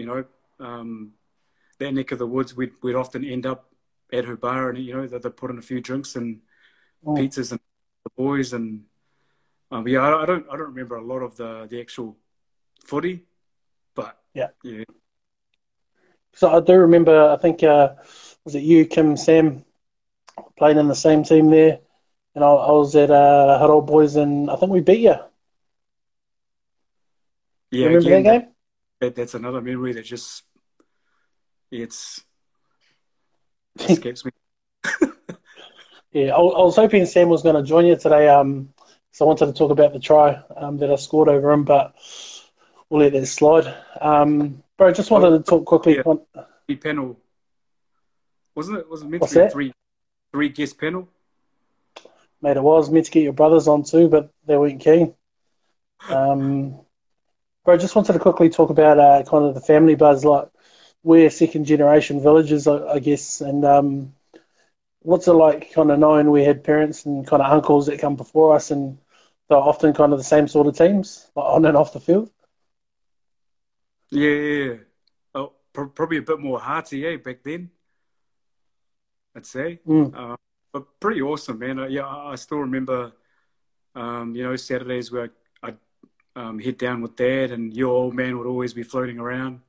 you 0.00 0.06
know, 0.06 0.24
um, 0.58 1.12
that 1.78 1.92
neck 1.92 2.10
of 2.10 2.18
the 2.18 2.26
woods, 2.26 2.56
we'd, 2.56 2.72
we'd 2.82 2.94
often 2.94 3.22
end 3.24 3.44
up 3.44 3.70
at 4.12 4.24
her 4.24 4.36
bar 4.36 4.70
and, 4.70 4.78
you 4.78 4.94
know, 4.94 5.06
they'd 5.06 5.36
put 5.36 5.50
in 5.50 5.58
a 5.58 5.62
few 5.62 5.80
drinks 5.80 6.16
and 6.16 6.40
oh. 7.06 7.14
pizzas 7.14 7.50
and 7.50 7.60
the 8.04 8.10
boys. 8.16 8.54
And 8.54 8.84
um, 9.70 9.86
yeah, 9.86 10.00
I, 10.00 10.22
I, 10.22 10.26
don't, 10.26 10.46
I 10.50 10.56
don't 10.56 10.68
remember 10.68 10.96
a 10.96 11.04
lot 11.04 11.18
of 11.18 11.36
the, 11.36 11.66
the 11.68 11.80
actual 11.80 12.16
footy, 12.84 13.24
but 13.94 14.18
yeah. 14.34 14.48
Yeah. 14.64 14.84
So 16.32 16.50
I 16.50 16.60
do 16.60 16.74
remember, 16.74 17.30
I 17.30 17.36
think, 17.36 17.62
uh, 17.62 17.94
was 18.44 18.54
it 18.54 18.62
you, 18.62 18.86
Kim, 18.86 19.16
Sam, 19.16 19.64
playing 20.56 20.78
in 20.78 20.88
the 20.88 20.94
same 20.94 21.24
team 21.24 21.50
there? 21.50 21.80
And 22.34 22.42
I, 22.42 22.48
I 22.48 22.72
was 22.72 22.96
at 22.96 23.10
uh, 23.10 23.58
Harold 23.58 23.86
Boys 23.86 24.16
and 24.16 24.50
I 24.50 24.56
think 24.56 24.72
we 24.72 24.80
beat 24.80 25.00
you. 25.00 25.16
Yeah, 27.70 27.86
remember 27.86 28.08
again, 28.08 28.22
that 28.24 28.40
game? 28.40 28.49
That, 29.00 29.14
that's 29.14 29.34
another 29.34 29.60
memory 29.60 29.92
that 29.94 30.04
just 30.04 30.44
it's 31.70 32.24
escapes 33.78 34.24
me. 34.24 34.30
yeah, 36.12 36.34
I, 36.34 36.38
I, 36.38 36.62
was 36.62 36.76
hoping 36.76 37.06
Sam 37.06 37.28
was 37.28 37.42
going 37.42 37.56
to 37.56 37.62
join 37.62 37.86
you 37.86 37.96
today. 37.96 38.28
Um, 38.28 38.72
so 39.12 39.24
I 39.24 39.28
wanted 39.28 39.46
to 39.46 39.52
talk 39.52 39.70
about 39.70 39.92
the 39.92 40.00
try 40.00 40.40
um, 40.56 40.78
that 40.78 40.90
I 40.90 40.96
scored 40.96 41.28
over 41.28 41.50
him, 41.50 41.64
but 41.64 41.94
we'll 42.88 43.02
let 43.02 43.12
that 43.12 43.26
slide. 43.26 43.74
Um, 44.00 44.62
bro, 44.76 44.92
just 44.92 45.10
wanted 45.10 45.32
oh, 45.32 45.38
to 45.38 45.44
talk 45.44 45.64
quickly. 45.64 45.96
Yeah. 45.96 46.76
panel, 46.76 47.18
wasn't 48.54 48.78
it? 48.78 48.88
Was 48.88 49.02
it 49.02 49.08
meant 49.08 49.22
What's 49.22 49.32
to 49.32 49.38
be 49.38 49.40
a 49.40 49.44
that? 49.44 49.52
three 49.52 49.72
three 50.32 50.48
guest 50.48 50.78
panel? 50.78 51.08
Mate, 52.42 52.56
it 52.56 52.62
was 52.62 52.90
meant 52.90 53.06
to 53.06 53.10
get 53.10 53.22
your 53.22 53.32
brothers 53.32 53.68
on 53.68 53.84
too, 53.84 54.08
but 54.08 54.30
they 54.46 54.56
weren't 54.56 54.80
keen. 54.80 55.14
Um, 56.08 56.80
bro, 57.64 57.76
just 57.76 57.96
wanted 57.96 58.14
to 58.14 58.18
quickly 58.18 58.48
talk 58.48 58.70
about 58.70 58.98
uh, 58.98 59.22
kind 59.28 59.44
of 59.44 59.54
the 59.54 59.60
family 59.60 59.94
buzz. 59.94 60.24
Like, 60.24 60.48
we're 61.02 61.30
second 61.30 61.64
generation 61.64 62.22
villagers, 62.22 62.66
I, 62.66 62.86
I 62.86 62.98
guess, 62.98 63.40
and 63.40 63.64
um, 63.64 64.14
what's 65.00 65.28
it 65.28 65.32
like 65.32 65.72
kind 65.72 65.90
of 65.90 65.98
knowing 65.98 66.30
we 66.30 66.44
had 66.44 66.64
parents 66.64 67.06
and 67.06 67.26
kind 67.26 67.42
of 67.42 67.50
uncles 67.50 67.86
that 67.86 68.00
come 68.00 68.16
before 68.16 68.54
us 68.54 68.70
and 68.70 68.98
they're 69.48 69.58
often 69.58 69.92
kind 69.94 70.12
of 70.12 70.18
the 70.18 70.24
same 70.24 70.46
sort 70.46 70.66
of 70.66 70.76
teams, 70.76 71.30
like 71.34 71.46
on 71.46 71.64
and 71.64 71.76
off 71.76 71.92
the 71.92 72.00
field? 72.00 72.30
Yeah. 74.10 74.76
Oh, 75.34 75.52
pr- 75.72 75.84
probably 75.84 76.18
a 76.18 76.22
bit 76.22 76.38
more 76.40 76.60
hearty, 76.60 77.06
eh, 77.06 77.16
back 77.16 77.42
then. 77.42 77.70
I'd 79.34 79.46
say. 79.46 79.80
Mm. 79.86 80.12
Uh, 80.14 80.36
but 80.72 81.00
pretty 81.00 81.22
awesome, 81.22 81.58
man. 81.58 81.78
Uh, 81.78 81.86
yeah, 81.86 82.06
I 82.06 82.32
I 82.32 82.34
still 82.34 82.58
remember, 82.58 83.12
um, 83.94 84.34
you 84.34 84.42
know, 84.44 84.56
Saturdays 84.56 85.10
where 85.10 85.30
um, 86.36 86.58
head 86.58 86.78
down 86.78 87.02
with 87.02 87.16
dad 87.16 87.50
and 87.50 87.74
your 87.74 87.88
old 87.90 88.14
man 88.14 88.38
would 88.38 88.46
always 88.46 88.72
be 88.72 88.82
floating 88.82 89.18
around. 89.18 89.60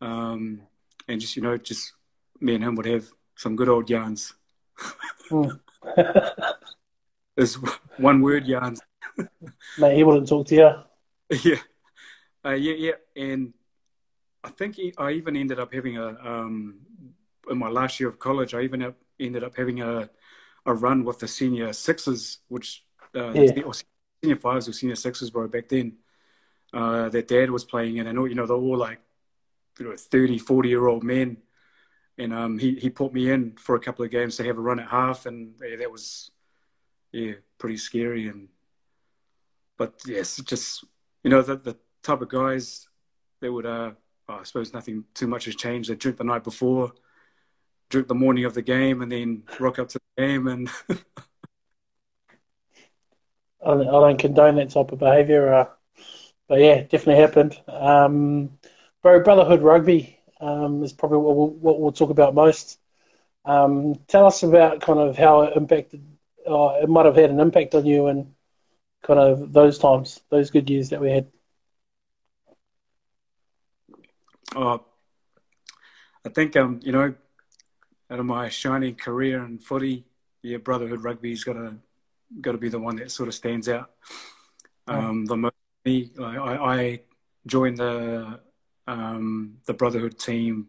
Um, 0.00 0.62
and 1.08 1.20
just, 1.20 1.36
you 1.36 1.42
know, 1.42 1.56
just 1.56 1.92
me 2.40 2.54
and 2.54 2.64
him 2.64 2.74
would 2.76 2.86
have 2.86 3.06
some 3.36 3.56
good 3.56 3.68
old 3.68 3.88
yarns. 3.90 4.34
Mm. 5.30 5.58
There's 7.36 7.54
one 7.96 8.20
word 8.20 8.46
yarns. 8.46 8.80
Mate, 9.78 9.96
he 9.96 10.04
wouldn't 10.04 10.28
talk 10.28 10.46
to 10.48 10.54
you. 10.54 10.70
yeah, 11.42 11.60
uh, 12.44 12.50
yeah, 12.50 12.74
yeah. 12.74 12.92
And 13.16 13.52
I 14.44 14.50
think 14.50 14.76
he, 14.76 14.92
I 14.98 15.12
even 15.12 15.36
ended 15.36 15.58
up 15.58 15.72
having 15.72 15.98
a 15.98 16.08
um, 16.08 16.80
in 17.50 17.58
my 17.58 17.68
last 17.68 18.00
year 18.00 18.08
of 18.08 18.18
college. 18.18 18.54
I 18.54 18.62
even 18.62 18.82
up, 18.82 18.96
ended 19.18 19.44
up 19.44 19.56
having 19.56 19.80
a 19.80 20.10
a 20.66 20.74
run 20.74 21.04
with 21.04 21.18
the 21.18 21.28
senior 21.28 21.72
sixes, 21.72 22.38
which 22.48 22.84
uh, 23.14 23.32
Yeah. 23.32 23.62
or 23.62 23.72
senior 24.22 24.36
fives 24.36 24.68
or 24.68 24.72
senior 24.72 24.94
sixes 24.94 25.32
were 25.32 25.48
back 25.48 25.68
then. 25.68 25.94
Uh, 26.72 27.08
that 27.10 27.28
dad 27.28 27.50
was 27.50 27.64
playing 27.64 27.96
in, 27.96 28.06
and 28.06 28.18
all 28.18 28.28
you 28.28 28.34
know, 28.34 28.46
they're 28.46 28.56
all 28.56 28.78
like 28.78 29.00
you 29.78 29.86
know 29.88 29.96
30, 29.96 30.38
40 30.38 30.68
year 30.68 30.86
old 30.86 31.02
men. 31.02 31.38
And 32.18 32.32
um, 32.32 32.58
he 32.58 32.74
he 32.76 32.90
put 32.90 33.12
me 33.12 33.30
in 33.30 33.56
for 33.56 33.74
a 33.74 33.80
couple 33.80 34.04
of 34.04 34.10
games 34.10 34.36
to 34.36 34.44
have 34.44 34.58
a 34.58 34.60
run 34.60 34.80
at 34.80 34.88
half, 34.88 35.26
and 35.26 35.54
yeah, 35.62 35.76
that 35.76 35.90
was 35.90 36.30
yeah 37.10 37.34
pretty 37.58 37.76
scary 37.76 38.28
and 38.28 38.48
but 39.82 40.00
yes, 40.06 40.36
just 40.36 40.84
you 41.24 41.30
know 41.30 41.42
the 41.42 41.56
the 41.56 41.76
type 42.02 42.20
of 42.20 42.28
guys 42.28 42.86
that 43.40 43.52
would 43.52 43.66
uh 43.66 43.92
oh, 44.28 44.34
I 44.34 44.44
suppose 44.44 44.72
nothing 44.72 45.04
too 45.14 45.26
much 45.26 45.46
has 45.46 45.56
changed. 45.56 45.90
They 45.90 45.96
drink 45.96 46.18
the 46.18 46.24
night 46.24 46.44
before, 46.44 46.92
drink 47.88 48.06
the 48.06 48.14
morning 48.14 48.44
of 48.44 48.54
the 48.54 48.62
game, 48.62 49.02
and 49.02 49.10
then 49.10 49.42
rock 49.58 49.78
up 49.78 49.88
to 49.88 49.98
the 49.98 50.22
game 50.22 50.46
and 50.46 50.70
I 53.64 53.74
don't, 53.74 54.18
condone 54.18 54.56
that 54.56 54.70
type 54.70 54.92
of 54.92 54.98
behaviour. 54.98 55.52
Uh, 55.52 55.66
but 56.48 56.60
yeah, 56.60 56.82
definitely 56.82 57.16
happened. 57.16 57.58
Um, 57.68 58.58
bro, 59.02 59.22
Brotherhood 59.22 59.62
Rugby 59.62 60.18
um, 60.40 60.82
is 60.82 60.92
probably 60.92 61.18
what 61.18 61.36
we'll, 61.36 61.50
what 61.50 61.80
we'll 61.80 61.92
talk 61.92 62.10
about 62.10 62.34
most. 62.34 62.78
Um, 63.44 63.96
tell 64.08 64.26
us 64.26 64.42
about 64.42 64.80
kind 64.80 64.98
of 64.98 65.16
how 65.16 65.42
it 65.42 65.56
impacted, 65.56 66.04
uh, 66.48 66.78
it 66.82 66.88
might 66.88 67.06
have 67.06 67.16
had 67.16 67.30
an 67.30 67.40
impact 67.40 67.74
on 67.74 67.86
you 67.86 68.06
and 68.08 68.34
kind 69.02 69.18
of 69.18 69.52
those 69.52 69.78
times, 69.78 70.20
those 70.30 70.50
good 70.50 70.68
years 70.68 70.90
that 70.90 71.00
we 71.00 71.10
had. 71.10 71.26
uh, 74.56 74.78
I 76.24 76.28
think 76.28 76.56
um 76.56 76.80
you 76.82 76.92
know 76.92 77.14
out 78.10 78.18
of 78.18 78.26
my 78.26 78.48
shining 78.48 78.94
career 78.94 79.42
in 79.44 79.58
footy, 79.58 80.04
yeah, 80.42 80.58
Brotherhood 80.58 81.02
Rugby's 81.02 81.44
got 81.44 81.54
to 81.54 81.76
got 82.40 82.52
to 82.52 82.58
be 82.58 82.68
the 82.68 82.78
one 82.78 82.96
that 82.96 83.10
sort 83.10 83.28
of 83.28 83.34
stands 83.34 83.68
out. 83.68 83.90
Um, 84.86 85.24
the 85.26 85.36
most 85.36 85.54
me, 85.84 86.10
like, 86.16 86.38
I, 86.38 86.56
I 86.56 87.00
joined 87.46 87.78
the 87.78 88.40
um, 88.86 89.58
the 89.66 89.74
Brotherhood 89.74 90.18
team 90.18 90.68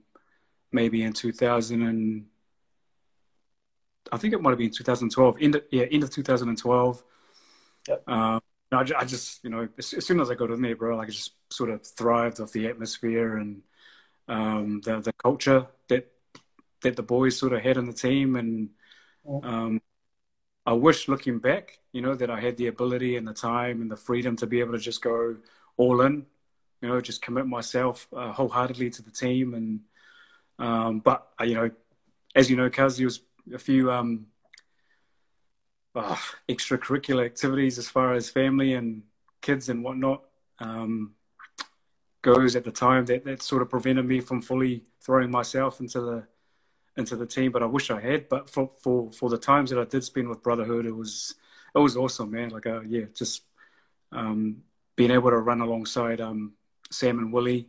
maybe 0.71 1.03
in 1.03 1.13
2000 1.13 1.81
and 1.81 2.25
I 4.11 4.17
think 4.17 4.33
it 4.33 4.41
might 4.41 4.51
have 4.51 4.59
been 4.59 4.71
2012. 4.71 5.37
End 5.41 5.55
of, 5.55 5.63
yeah, 5.71 5.83
end 5.83 6.03
of 6.03 6.09
2012. 6.09 7.03
Yep. 7.87 8.09
Um, 8.09 8.41
I, 8.71 8.79
I 8.79 9.05
just 9.05 9.43
you 9.43 9.49
know 9.49 9.67
as, 9.77 9.93
as 9.93 10.05
soon 10.05 10.19
as 10.19 10.29
I 10.29 10.35
got 10.35 10.51
in 10.51 10.61
there, 10.61 10.75
bro, 10.75 10.97
like 10.97 11.07
I 11.07 11.11
just 11.11 11.33
sort 11.49 11.69
of 11.69 11.85
thrived 11.85 12.39
off 12.39 12.51
the 12.51 12.67
atmosphere 12.67 13.37
and 13.37 13.61
um, 14.27 14.81
the 14.81 14.99
the 14.99 15.13
culture 15.13 15.67
that 15.89 16.11
that 16.81 16.95
the 16.95 17.03
boys 17.03 17.37
sort 17.37 17.53
of 17.53 17.61
had 17.61 17.77
in 17.77 17.85
the 17.85 17.93
team 17.93 18.35
and. 18.35 18.69
Um, 19.25 19.81
I 20.65 20.73
wish 20.73 21.07
looking 21.07 21.39
back, 21.39 21.79
you 21.91 22.01
know, 22.01 22.15
that 22.15 22.29
I 22.29 22.39
had 22.39 22.57
the 22.57 22.67
ability 22.67 23.17
and 23.17 23.27
the 23.27 23.33
time 23.33 23.81
and 23.81 23.91
the 23.91 23.97
freedom 23.97 24.35
to 24.37 24.47
be 24.47 24.61
able 24.61 24.73
to 24.73 24.79
just 24.79 25.01
go 25.01 25.37
all 25.75 26.01
in, 26.01 26.25
you 26.81 26.87
know, 26.89 27.01
just 27.01 27.21
commit 27.21 27.47
myself 27.47 28.07
uh, 28.13 28.31
wholeheartedly 28.31 28.89
to 28.91 29.01
the 29.01 29.11
team. 29.11 29.53
And, 29.53 29.79
um, 30.59 30.99
but, 30.99 31.27
uh, 31.39 31.43
you 31.43 31.55
know, 31.55 31.69
as 32.35 32.49
you 32.49 32.55
know, 32.55 32.69
Cuz, 32.69 32.97
there 32.97 33.05
was 33.05 33.21
a 33.53 33.57
few 33.57 33.91
um, 33.91 34.27
uh, 35.95 36.15
extracurricular 36.47 37.25
activities 37.25 37.77
as 37.77 37.89
far 37.89 38.13
as 38.13 38.29
family 38.29 38.73
and 38.73 39.03
kids 39.41 39.67
and 39.67 39.83
whatnot 39.83 40.23
um, 40.59 41.13
goes 42.21 42.55
at 42.55 42.63
the 42.63 42.71
time 42.71 43.05
that, 43.05 43.25
that 43.25 43.41
sort 43.41 43.61
of 43.61 43.69
prevented 43.69 44.05
me 44.05 44.21
from 44.21 44.41
fully 44.41 44.83
throwing 45.01 45.29
myself 45.29 45.81
into 45.81 45.99
the 45.99 46.27
into 46.95 47.15
the 47.15 47.25
team, 47.25 47.51
but 47.51 47.63
I 47.63 47.65
wish 47.65 47.89
I 47.89 47.99
had. 47.99 48.29
But 48.29 48.49
for 48.49 48.69
for 48.81 49.11
for 49.11 49.29
the 49.29 49.37
times 49.37 49.69
that 49.69 49.79
I 49.79 49.85
did 49.85 50.03
spend 50.03 50.29
with 50.29 50.43
Brotherhood, 50.43 50.85
it 50.85 50.95
was 50.95 51.35
it 51.75 51.79
was 51.79 51.97
awesome, 51.97 52.31
man. 52.31 52.49
Like, 52.49 52.67
uh, 52.67 52.81
yeah, 52.81 53.05
just 53.13 53.43
um, 54.11 54.63
being 54.95 55.11
able 55.11 55.31
to 55.31 55.37
run 55.37 55.61
alongside 55.61 56.21
um, 56.21 56.53
Sam 56.91 57.19
and 57.19 57.33
Willie 57.33 57.67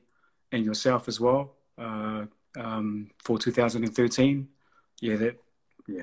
and 0.52 0.64
yourself 0.64 1.08
as 1.08 1.18
well 1.18 1.54
uh, 1.78 2.26
um, 2.58 3.10
for 3.22 3.38
2013. 3.38 4.48
Yeah, 5.00 5.16
that 5.16 5.40
yeah, 5.88 6.02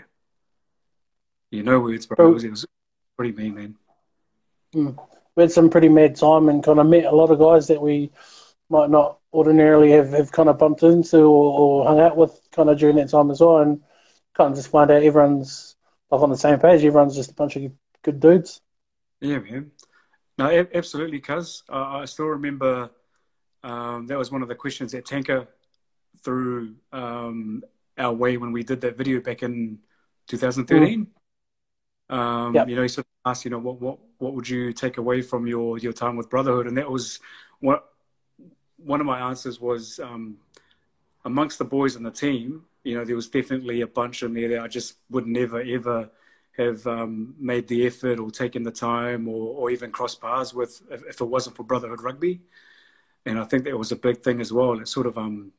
yeah, 1.51 1.61
no 1.61 1.79
words, 1.79 2.05
bro. 2.05 2.29
It 2.29 2.33
was, 2.33 2.43
it 2.43 2.49
was 2.49 2.65
pretty 3.17 3.33
mean, 3.33 3.55
man. 4.73 4.97
We 5.35 5.43
had 5.43 5.51
some 5.51 5.69
pretty 5.69 5.89
mad 5.89 6.15
time 6.15 6.49
and 6.49 6.63
kind 6.63 6.79
of 6.79 6.87
met 6.87 7.05
a 7.05 7.15
lot 7.15 7.29
of 7.29 7.39
guys 7.39 7.67
that 7.67 7.81
we 7.81 8.11
might 8.69 8.89
not 8.89 9.20
ordinarily 9.33 9.91
have, 9.91 10.11
have 10.11 10.31
kind 10.31 10.49
of 10.49 10.57
bumped 10.57 10.83
into 10.83 11.19
or, 11.19 11.59
or 11.59 11.85
hung 11.85 11.99
out 11.99 12.17
with 12.17 12.39
kind 12.51 12.69
of 12.69 12.77
during 12.77 12.97
that 12.97 13.09
time 13.09 13.31
as 13.31 13.39
well 13.39 13.59
and 13.59 13.81
kind 14.35 14.51
of 14.51 14.57
just 14.57 14.69
find 14.69 14.91
out 14.91 15.03
everyone's 15.03 15.75
like 16.09 16.21
on 16.21 16.29
the 16.29 16.37
same 16.37 16.59
page. 16.59 16.83
Everyone's 16.83 17.15
just 17.15 17.31
a 17.31 17.35
bunch 17.35 17.55
of 17.55 17.71
good 18.03 18.19
dudes. 18.19 18.61
Yeah, 19.21 19.39
man. 19.39 19.71
No, 20.37 20.49
a- 20.49 20.75
absolutely, 20.77 21.19
cuz. 21.19 21.63
Uh, 21.69 21.99
I 22.01 22.05
still 22.05 22.25
remember 22.25 22.89
um, 23.63 24.07
that 24.07 24.17
was 24.17 24.31
one 24.31 24.41
of 24.41 24.47
the 24.47 24.55
questions 24.55 24.91
that 24.91 25.05
Tanker 25.05 25.47
threw 26.23 26.75
um, 26.91 27.63
our 27.97 28.13
way 28.13 28.37
when 28.37 28.51
we 28.51 28.63
did 28.63 28.81
that 28.81 28.97
video 28.97 29.21
back 29.21 29.43
in 29.43 29.79
2013. 30.27 31.07
Um, 32.09 32.53
Yep. 32.53 32.67
You 32.67 32.75
know, 32.75 32.81
he 32.81 32.87
sort 32.89 33.05
of 33.05 33.31
asked, 33.31 33.45
you 33.45 33.51
know, 33.51 33.59
what, 33.59 33.79
what, 33.79 33.99
what 34.17 34.33
would 34.33 34.49
you 34.49 34.73
take 34.73 34.97
away 34.97 35.21
from 35.21 35.47
your, 35.47 35.77
your 35.77 35.93
time 35.93 36.17
with 36.17 36.29
Brotherhood? 36.29 36.67
And 36.67 36.77
that 36.77 36.91
was 36.91 37.19
what 37.59 37.85
one 38.83 38.99
of 38.99 39.07
my 39.07 39.19
answers 39.29 39.59
was 39.59 39.99
um, 39.99 40.37
amongst 41.25 41.57
the 41.59 41.65
boys 41.65 41.95
in 41.95 42.03
the 42.03 42.11
team, 42.11 42.63
you 42.83 42.95
know, 42.95 43.05
there 43.05 43.15
was 43.15 43.29
definitely 43.29 43.81
a 43.81 43.87
bunch 43.87 44.23
in 44.23 44.33
there 44.33 44.49
that 44.49 44.61
I 44.61 44.67
just 44.67 44.95
would 45.09 45.27
never, 45.27 45.61
ever 45.61 46.09
have 46.57 46.85
um, 46.87 47.35
made 47.39 47.67
the 47.67 47.85
effort 47.85 48.19
or 48.19 48.31
taken 48.31 48.63
the 48.63 48.71
time 48.71 49.27
or, 49.27 49.55
or 49.55 49.69
even 49.71 49.91
crossed 49.91 50.21
paths 50.21 50.53
with 50.53 50.81
if, 50.89 51.03
if 51.07 51.21
it 51.21 51.25
wasn't 51.25 51.55
for 51.55 51.63
Brotherhood 51.63 52.01
Rugby. 52.01 52.41
And 53.25 53.39
I 53.39 53.43
think 53.43 53.63
that 53.63 53.77
was 53.77 53.91
a 53.91 53.95
big 53.95 54.17
thing 54.21 54.41
as 54.41 54.51
well. 54.51 54.79
It 54.79 54.87
sort 54.87 55.05
of 55.05 55.17
um, 55.17 55.51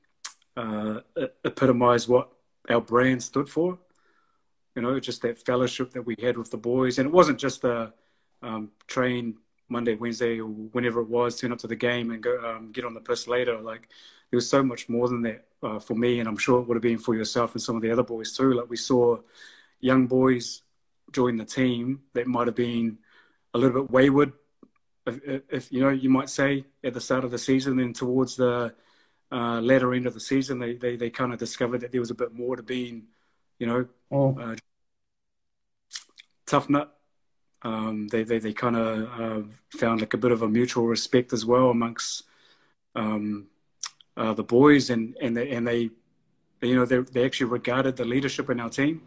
uh, 0.56 1.00
epitomized 1.44 2.08
what 2.08 2.30
our 2.68 2.80
brand 2.80 3.22
stood 3.22 3.48
for. 3.48 3.78
You 4.74 4.82
know, 4.82 4.98
just 5.00 5.22
that 5.22 5.44
fellowship 5.44 5.92
that 5.92 6.02
we 6.02 6.16
had 6.20 6.36
with 6.36 6.50
the 6.50 6.56
boys. 6.56 6.98
And 6.98 7.06
it 7.06 7.12
wasn't 7.12 7.38
just 7.38 7.62
the 7.62 7.92
um, 8.42 8.70
train 8.86 9.36
Monday, 9.72 9.94
Wednesday, 9.94 10.40
or 10.40 10.46
whenever 10.46 11.00
it 11.00 11.08
was, 11.08 11.38
turn 11.40 11.52
up 11.52 11.58
to 11.58 11.66
the 11.66 11.76
game 11.76 12.10
and 12.12 12.22
go 12.22 12.38
um, 12.48 12.72
get 12.72 12.84
on 12.84 12.94
the 12.94 13.00
piss 13.00 13.26
later. 13.26 13.58
Like 13.60 13.88
there 14.30 14.36
was 14.38 14.48
so 14.48 14.62
much 14.62 14.88
more 14.88 15.08
than 15.08 15.22
that 15.22 15.46
uh, 15.62 15.78
for 15.80 15.94
me, 15.94 16.20
and 16.20 16.28
I'm 16.28 16.36
sure 16.36 16.60
it 16.60 16.68
would 16.68 16.76
have 16.76 16.82
been 16.82 16.98
for 16.98 17.14
yourself 17.14 17.54
and 17.54 17.62
some 17.62 17.76
of 17.76 17.82
the 17.82 17.90
other 17.90 18.02
boys 18.02 18.36
too. 18.36 18.52
Like 18.52 18.70
we 18.70 18.76
saw 18.76 19.18
young 19.80 20.06
boys 20.06 20.62
join 21.10 21.36
the 21.36 21.44
team 21.44 22.02
that 22.14 22.26
might 22.26 22.46
have 22.46 22.56
been 22.56 22.98
a 23.54 23.58
little 23.58 23.82
bit 23.82 23.90
wayward, 23.90 24.32
if, 25.06 25.42
if 25.48 25.72
you 25.72 25.80
know, 25.80 25.90
you 25.90 26.08
might 26.08 26.30
say 26.30 26.64
at 26.84 26.94
the 26.94 27.00
start 27.00 27.24
of 27.24 27.30
the 27.30 27.38
season. 27.38 27.76
Then 27.76 27.92
towards 27.92 28.36
the 28.36 28.74
uh, 29.30 29.60
latter 29.60 29.92
end 29.94 30.06
of 30.06 30.14
the 30.14 30.20
season, 30.20 30.58
they, 30.58 30.74
they 30.74 30.96
they 30.96 31.10
kind 31.10 31.32
of 31.32 31.38
discovered 31.38 31.80
that 31.82 31.92
there 31.92 32.00
was 32.00 32.10
a 32.10 32.14
bit 32.14 32.32
more 32.32 32.56
to 32.56 32.62
being, 32.62 33.08
you 33.58 33.66
know, 33.66 33.86
Mm. 34.12 34.52
uh, 34.52 34.56
tough 36.46 36.68
nut. 36.68 36.94
Um, 37.64 38.08
they 38.08 38.24
they, 38.24 38.38
they 38.38 38.52
kind 38.52 38.76
of 38.76 39.20
uh, 39.20 39.42
found 39.70 40.00
like 40.00 40.14
a 40.14 40.18
bit 40.18 40.32
of 40.32 40.42
a 40.42 40.48
mutual 40.48 40.86
respect 40.86 41.32
as 41.32 41.46
well 41.46 41.70
amongst 41.70 42.24
um, 42.94 43.46
uh, 44.16 44.34
the 44.34 44.44
boys, 44.44 44.90
and 44.90 45.16
and 45.20 45.36
they, 45.36 45.50
and 45.50 45.66
they 45.66 45.90
you 46.62 46.76
know, 46.76 46.84
they 46.84 46.98
they 46.98 47.24
actually 47.24 47.50
regarded 47.50 47.96
the 47.96 48.04
leadership 48.04 48.48
in 48.50 48.60
our 48.60 48.70
team. 48.70 49.02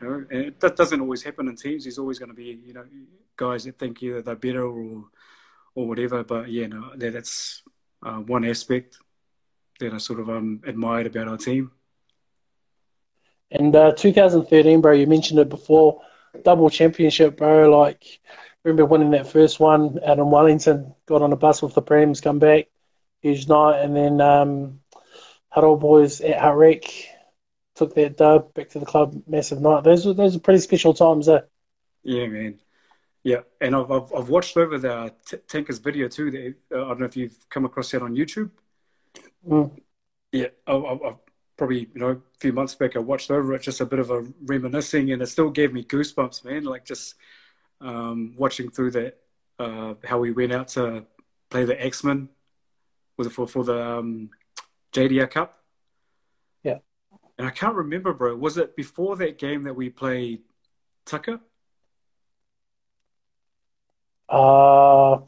You 0.00 0.08
know, 0.08 0.26
and 0.30 0.54
that 0.60 0.76
doesn't 0.76 1.00
always 1.00 1.22
happen 1.22 1.48
in 1.48 1.56
teams. 1.56 1.84
There's 1.84 1.98
always 1.98 2.18
going 2.18 2.30
to 2.30 2.34
be, 2.34 2.60
you 2.64 2.74
know, 2.74 2.84
guys 3.36 3.64
that 3.64 3.78
think 3.78 4.02
either 4.02 4.22
they're 4.22 4.36
better 4.36 4.64
or 4.64 5.04
or 5.74 5.86
whatever. 5.86 6.24
But 6.24 6.50
yeah, 6.50 6.66
no, 6.66 6.92
that, 6.96 7.12
that's 7.12 7.62
uh, 8.02 8.18
one 8.18 8.44
aspect 8.44 8.98
that 9.80 9.92
I 9.92 9.98
sort 9.98 10.20
of 10.20 10.30
um, 10.30 10.62
admired 10.66 11.06
about 11.06 11.28
our 11.28 11.36
team. 11.36 11.72
And 13.50 13.76
uh, 13.76 13.92
2013, 13.92 14.80
bro, 14.80 14.92
you 14.92 15.06
mentioned 15.06 15.38
it 15.38 15.48
before, 15.48 16.00
double 16.44 16.70
championship, 16.70 17.36
bro. 17.36 17.70
Like, 17.70 18.20
remember 18.64 18.84
winning 18.84 19.10
that 19.12 19.28
first 19.28 19.60
one 19.60 19.98
out 20.04 20.18
in 20.18 20.30
Wellington, 20.30 20.94
got 21.06 21.22
on 21.22 21.32
a 21.32 21.36
bus 21.36 21.62
with 21.62 21.74
the 21.74 21.82
Prams, 21.82 22.20
come 22.20 22.38
back, 22.38 22.66
huge 23.20 23.48
night, 23.48 23.80
and 23.80 23.96
then 23.96 24.20
um, 24.20 24.80
Hutt 25.50 25.64
Old 25.64 25.80
Boys 25.80 26.20
at 26.20 26.38
Harek 26.38 27.04
took 27.74 27.94
that 27.94 28.16
dub 28.16 28.52
back 28.54 28.70
to 28.70 28.78
the 28.78 28.86
club, 28.86 29.22
massive 29.26 29.60
night. 29.60 29.84
Those 29.84 30.06
were 30.06 30.14
those 30.14 30.34
are 30.34 30.40
pretty 30.40 30.60
special 30.60 30.94
times, 30.94 31.28
eh? 31.28 31.40
Yeah, 32.02 32.26
man. 32.26 32.58
Yeah, 33.22 33.40
and 33.60 33.74
I've 33.74 33.90
I've, 33.90 34.12
I've 34.14 34.28
watched 34.28 34.56
over 34.56 34.78
the 34.78 35.12
T- 35.26 35.38
Tankers 35.48 35.78
video 35.78 36.08
too. 36.08 36.30
That, 36.30 36.54
uh, 36.72 36.84
I 36.84 36.88
don't 36.88 37.00
know 37.00 37.06
if 37.06 37.16
you've 37.16 37.48
come 37.48 37.64
across 37.64 37.90
that 37.90 38.02
on 38.02 38.14
YouTube. 38.14 38.50
Mm. 39.48 39.80
Yeah, 40.32 40.48
I, 40.66 40.72
I, 40.72 41.08
I 41.10 41.16
probably 41.56 41.88
you 41.94 42.00
know 42.00 42.10
a 42.10 42.18
few 42.38 42.52
months 42.52 42.74
back 42.74 42.96
I 42.96 43.00
watched 43.00 43.30
over 43.30 43.54
it, 43.54 43.62
just 43.62 43.80
a 43.80 43.86
bit 43.86 43.98
of 43.98 44.10
a 44.10 44.26
reminiscing, 44.44 45.12
and 45.12 45.22
it 45.22 45.26
still 45.26 45.50
gave 45.50 45.72
me 45.72 45.84
goosebumps, 45.84 46.44
man. 46.44 46.64
Like 46.64 46.84
just 46.84 47.14
um, 47.80 48.34
watching 48.36 48.70
through 48.70 48.92
that, 48.92 49.18
uh, 49.58 49.94
how 50.04 50.18
we 50.18 50.32
went 50.32 50.52
out 50.52 50.68
to 50.68 51.04
play 51.50 51.64
the 51.64 51.82
X 51.82 52.04
Men 52.04 52.28
with 53.16 53.32
for 53.32 53.46
for 53.46 53.64
the 53.64 53.98
um, 53.98 54.30
JDR 54.92 55.30
Cup. 55.30 55.62
Yeah, 56.62 56.78
and 57.38 57.46
I 57.46 57.50
can't 57.50 57.74
remember, 57.74 58.12
bro. 58.12 58.36
Was 58.36 58.58
it 58.58 58.76
before 58.76 59.16
that 59.16 59.38
game 59.38 59.62
that 59.64 59.74
we 59.74 59.90
played 59.90 60.42
Tucker? 61.04 61.40
Uh, 64.28 65.20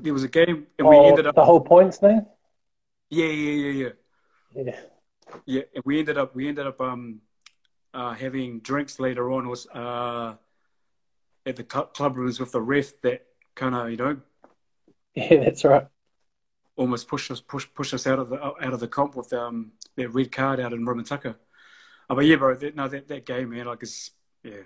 there 0.00 0.12
was 0.12 0.24
a 0.24 0.28
game, 0.28 0.66
and 0.78 0.88
we 0.88 0.96
oh, 0.96 1.08
ended 1.08 1.26
up 1.26 1.34
the 1.34 1.44
whole 1.44 1.60
points 1.60 1.98
thing. 1.98 2.26
Yeah, 3.14 3.26
yeah, 3.26 3.52
yeah, 3.52 3.72
yeah. 3.82 4.64
Yeah. 4.64 4.80
Yeah, 5.46 5.62
and 5.74 5.84
we 5.84 5.98
ended 5.98 6.18
up 6.18 6.34
we 6.34 6.48
ended 6.48 6.66
up 6.66 6.80
um 6.80 7.20
uh, 7.92 8.12
having 8.14 8.60
drinks 8.60 8.98
later 8.98 9.30
on 9.30 9.48
was 9.48 9.66
uh 9.68 10.34
at 11.46 11.56
the 11.56 11.64
club 11.64 12.16
rooms 12.16 12.40
with 12.40 12.52
the 12.52 12.60
ref 12.60 13.00
that 13.02 13.26
kind 13.54 13.74
of 13.74 13.90
you 13.90 13.96
know 13.96 14.16
Yeah, 15.14 15.44
that's 15.44 15.64
right. 15.64 15.86
almost 16.76 17.08
pushed 17.08 17.30
us 17.30 17.40
push 17.40 17.66
push 17.74 17.94
us 17.94 18.06
out 18.06 18.18
of 18.18 18.28
the 18.30 18.42
out 18.42 18.72
of 18.74 18.80
the 18.80 18.88
comp 18.88 19.14
with 19.16 19.32
um 19.32 19.72
that 19.96 20.08
red 20.10 20.32
card 20.32 20.58
out 20.60 20.72
in 20.72 20.84
Rimutaka. 20.84 21.36
Oh, 22.10 22.14
but 22.16 22.26
yeah, 22.26 22.36
bro, 22.36 22.54
that, 22.56 22.74
no, 22.76 22.88
that 22.88 23.08
that 23.08 23.26
game, 23.26 23.50
man, 23.50 23.66
like 23.66 23.82
it's 23.82 24.10
yeah, 24.42 24.64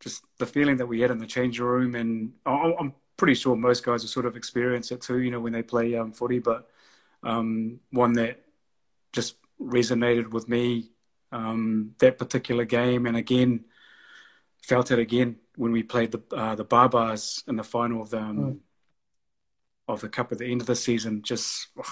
just 0.00 0.22
the 0.38 0.46
feeling 0.46 0.76
that 0.78 0.86
we 0.86 1.00
had 1.00 1.10
in 1.10 1.18
the 1.18 1.26
changing 1.26 1.64
room, 1.64 1.94
and 1.94 2.32
I- 2.44 2.74
I'm 2.78 2.92
pretty 3.16 3.34
sure 3.34 3.56
most 3.56 3.84
guys 3.84 4.02
will 4.02 4.08
sort 4.08 4.26
of 4.26 4.36
experience 4.36 4.90
it 4.92 5.00
too, 5.00 5.18
you 5.20 5.30
know, 5.30 5.40
when 5.40 5.52
they 5.54 5.62
play 5.62 5.96
um, 5.96 6.12
footy. 6.12 6.40
But 6.40 6.68
um, 7.22 7.80
one 7.90 8.12
that 8.14 8.40
just 9.12 9.36
resonated 9.60 10.30
with 10.30 10.48
me 10.48 10.90
um, 11.32 11.94
that 11.98 12.18
particular 12.18 12.64
game, 12.64 13.06
and 13.06 13.16
again 13.16 13.64
felt 14.62 14.90
it 14.90 14.98
again 14.98 15.36
when 15.56 15.72
we 15.72 15.82
played 15.82 16.12
the 16.12 16.22
uh, 16.36 16.54
the 16.54 16.64
Barbars 16.64 17.46
in 17.48 17.56
the 17.56 17.64
final 17.64 18.02
of 18.02 18.10
the 18.10 18.18
um, 18.20 18.38
Mm. 18.38 18.58
of 19.88 20.00
the 20.00 20.08
cup 20.08 20.32
at 20.32 20.38
the 20.38 20.46
end 20.50 20.60
of 20.60 20.66
the 20.66 20.76
season. 20.76 21.22
Just 21.22 21.68
ugh, 21.78 21.86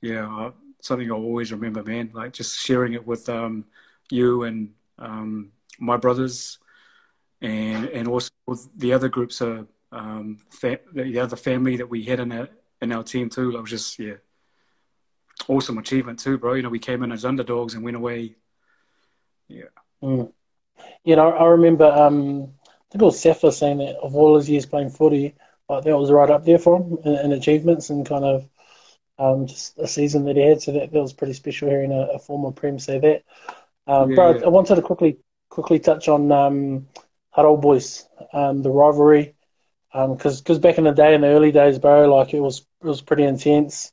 yeah, 0.00 0.28
uh, 0.46 0.50
something 0.80 1.10
I'll 1.10 1.18
always 1.18 1.52
remember, 1.52 1.82
man. 1.82 2.10
Like 2.12 2.32
just 2.32 2.58
sharing 2.58 2.92
it 2.92 3.06
with 3.06 3.28
um, 3.28 3.64
you 4.10 4.44
and 4.44 4.74
um, 4.98 5.52
my 5.78 5.96
brothers, 5.96 6.58
and 7.40 7.86
and 7.86 8.08
also 8.08 8.30
with 8.46 8.68
the 8.78 8.92
other 8.92 9.08
groups 9.08 9.40
of 9.40 9.66
um, 9.90 10.38
fa- 10.50 10.80
the 10.92 11.18
other 11.18 11.36
family 11.36 11.76
that 11.76 11.88
we 11.88 12.04
had 12.04 12.20
in 12.20 12.32
our 12.32 12.48
in 12.82 12.92
our 12.92 13.02
team 13.02 13.30
too. 13.30 13.52
that 13.52 13.60
was 13.60 13.70
just 13.70 13.98
yeah, 13.98 14.14
awesome 15.48 15.78
achievement 15.78 16.18
too, 16.18 16.36
bro. 16.36 16.54
You 16.54 16.62
know, 16.62 16.68
we 16.68 16.78
came 16.78 17.02
in 17.02 17.12
as 17.12 17.24
underdogs 17.24 17.74
and 17.74 17.82
went 17.82 17.96
away. 17.96 18.36
Yeah, 19.48 19.64
Mm. 20.02 20.32
You 21.04 21.16
know, 21.16 21.30
I 21.30 21.46
remember, 21.46 21.86
um, 21.86 22.42
I 22.42 22.84
think 22.90 23.02
it 23.02 23.04
was 23.04 23.20
Safa 23.20 23.52
saying 23.52 23.78
that 23.78 23.96
of 23.96 24.16
all 24.16 24.36
his 24.36 24.50
years 24.50 24.66
playing 24.66 24.90
footy, 24.90 25.34
like 25.68 25.84
that 25.84 25.96
was 25.96 26.10
right 26.10 26.30
up 26.30 26.44
there 26.44 26.58
for 26.58 26.78
him 26.78 26.98
in, 27.04 27.14
in 27.26 27.32
achievements 27.32 27.90
and 27.90 28.04
kind 28.06 28.24
of 28.24 28.48
um, 29.18 29.46
just 29.46 29.78
a 29.78 29.86
season 29.86 30.24
that 30.24 30.36
he 30.36 30.42
had. 30.42 30.60
So 30.60 30.72
that, 30.72 30.92
that 30.92 31.00
was 31.00 31.12
pretty 31.12 31.34
special 31.34 31.68
hearing 31.68 31.92
a, 31.92 32.14
a 32.14 32.18
former 32.18 32.50
Prem 32.50 32.78
say 32.78 32.98
that. 32.98 33.22
Um, 33.86 34.10
Yeah, 34.10 34.16
bro, 34.16 34.34
yeah. 34.34 34.44
I 34.44 34.48
wanted 34.48 34.76
to 34.76 34.82
quickly 34.82 35.18
quickly 35.50 35.78
touch 35.78 36.08
on 36.08 36.32
um, 36.32 36.88
Hutt 37.30 37.44
Old 37.44 37.60
Boys, 37.60 38.08
um, 38.32 38.62
the 38.62 38.70
rivalry, 38.70 39.34
because 39.92 40.40
because 40.40 40.58
back 40.58 40.78
in 40.78 40.84
the 40.84 40.92
day, 40.92 41.14
in 41.14 41.20
the 41.20 41.28
early 41.28 41.52
days, 41.52 41.78
bro, 41.78 42.12
like 42.14 42.34
it 42.34 42.40
was 42.40 42.60
it 42.82 42.86
was 42.86 43.02
pretty 43.02 43.24
intense. 43.24 43.92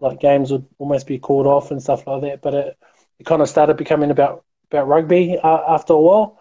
Like 0.00 0.20
games 0.20 0.50
would 0.52 0.66
almost 0.78 1.06
be 1.06 1.18
called 1.18 1.46
off 1.46 1.70
and 1.70 1.82
stuff 1.82 2.06
like 2.06 2.22
that. 2.22 2.42
But 2.42 2.54
it, 2.54 2.78
it 3.18 3.26
kind 3.26 3.42
of 3.42 3.48
started 3.48 3.76
becoming 3.76 4.10
about 4.10 4.44
about 4.70 4.88
rugby 4.88 5.38
uh, 5.38 5.74
after 5.74 5.94
a 5.94 6.00
while. 6.00 6.40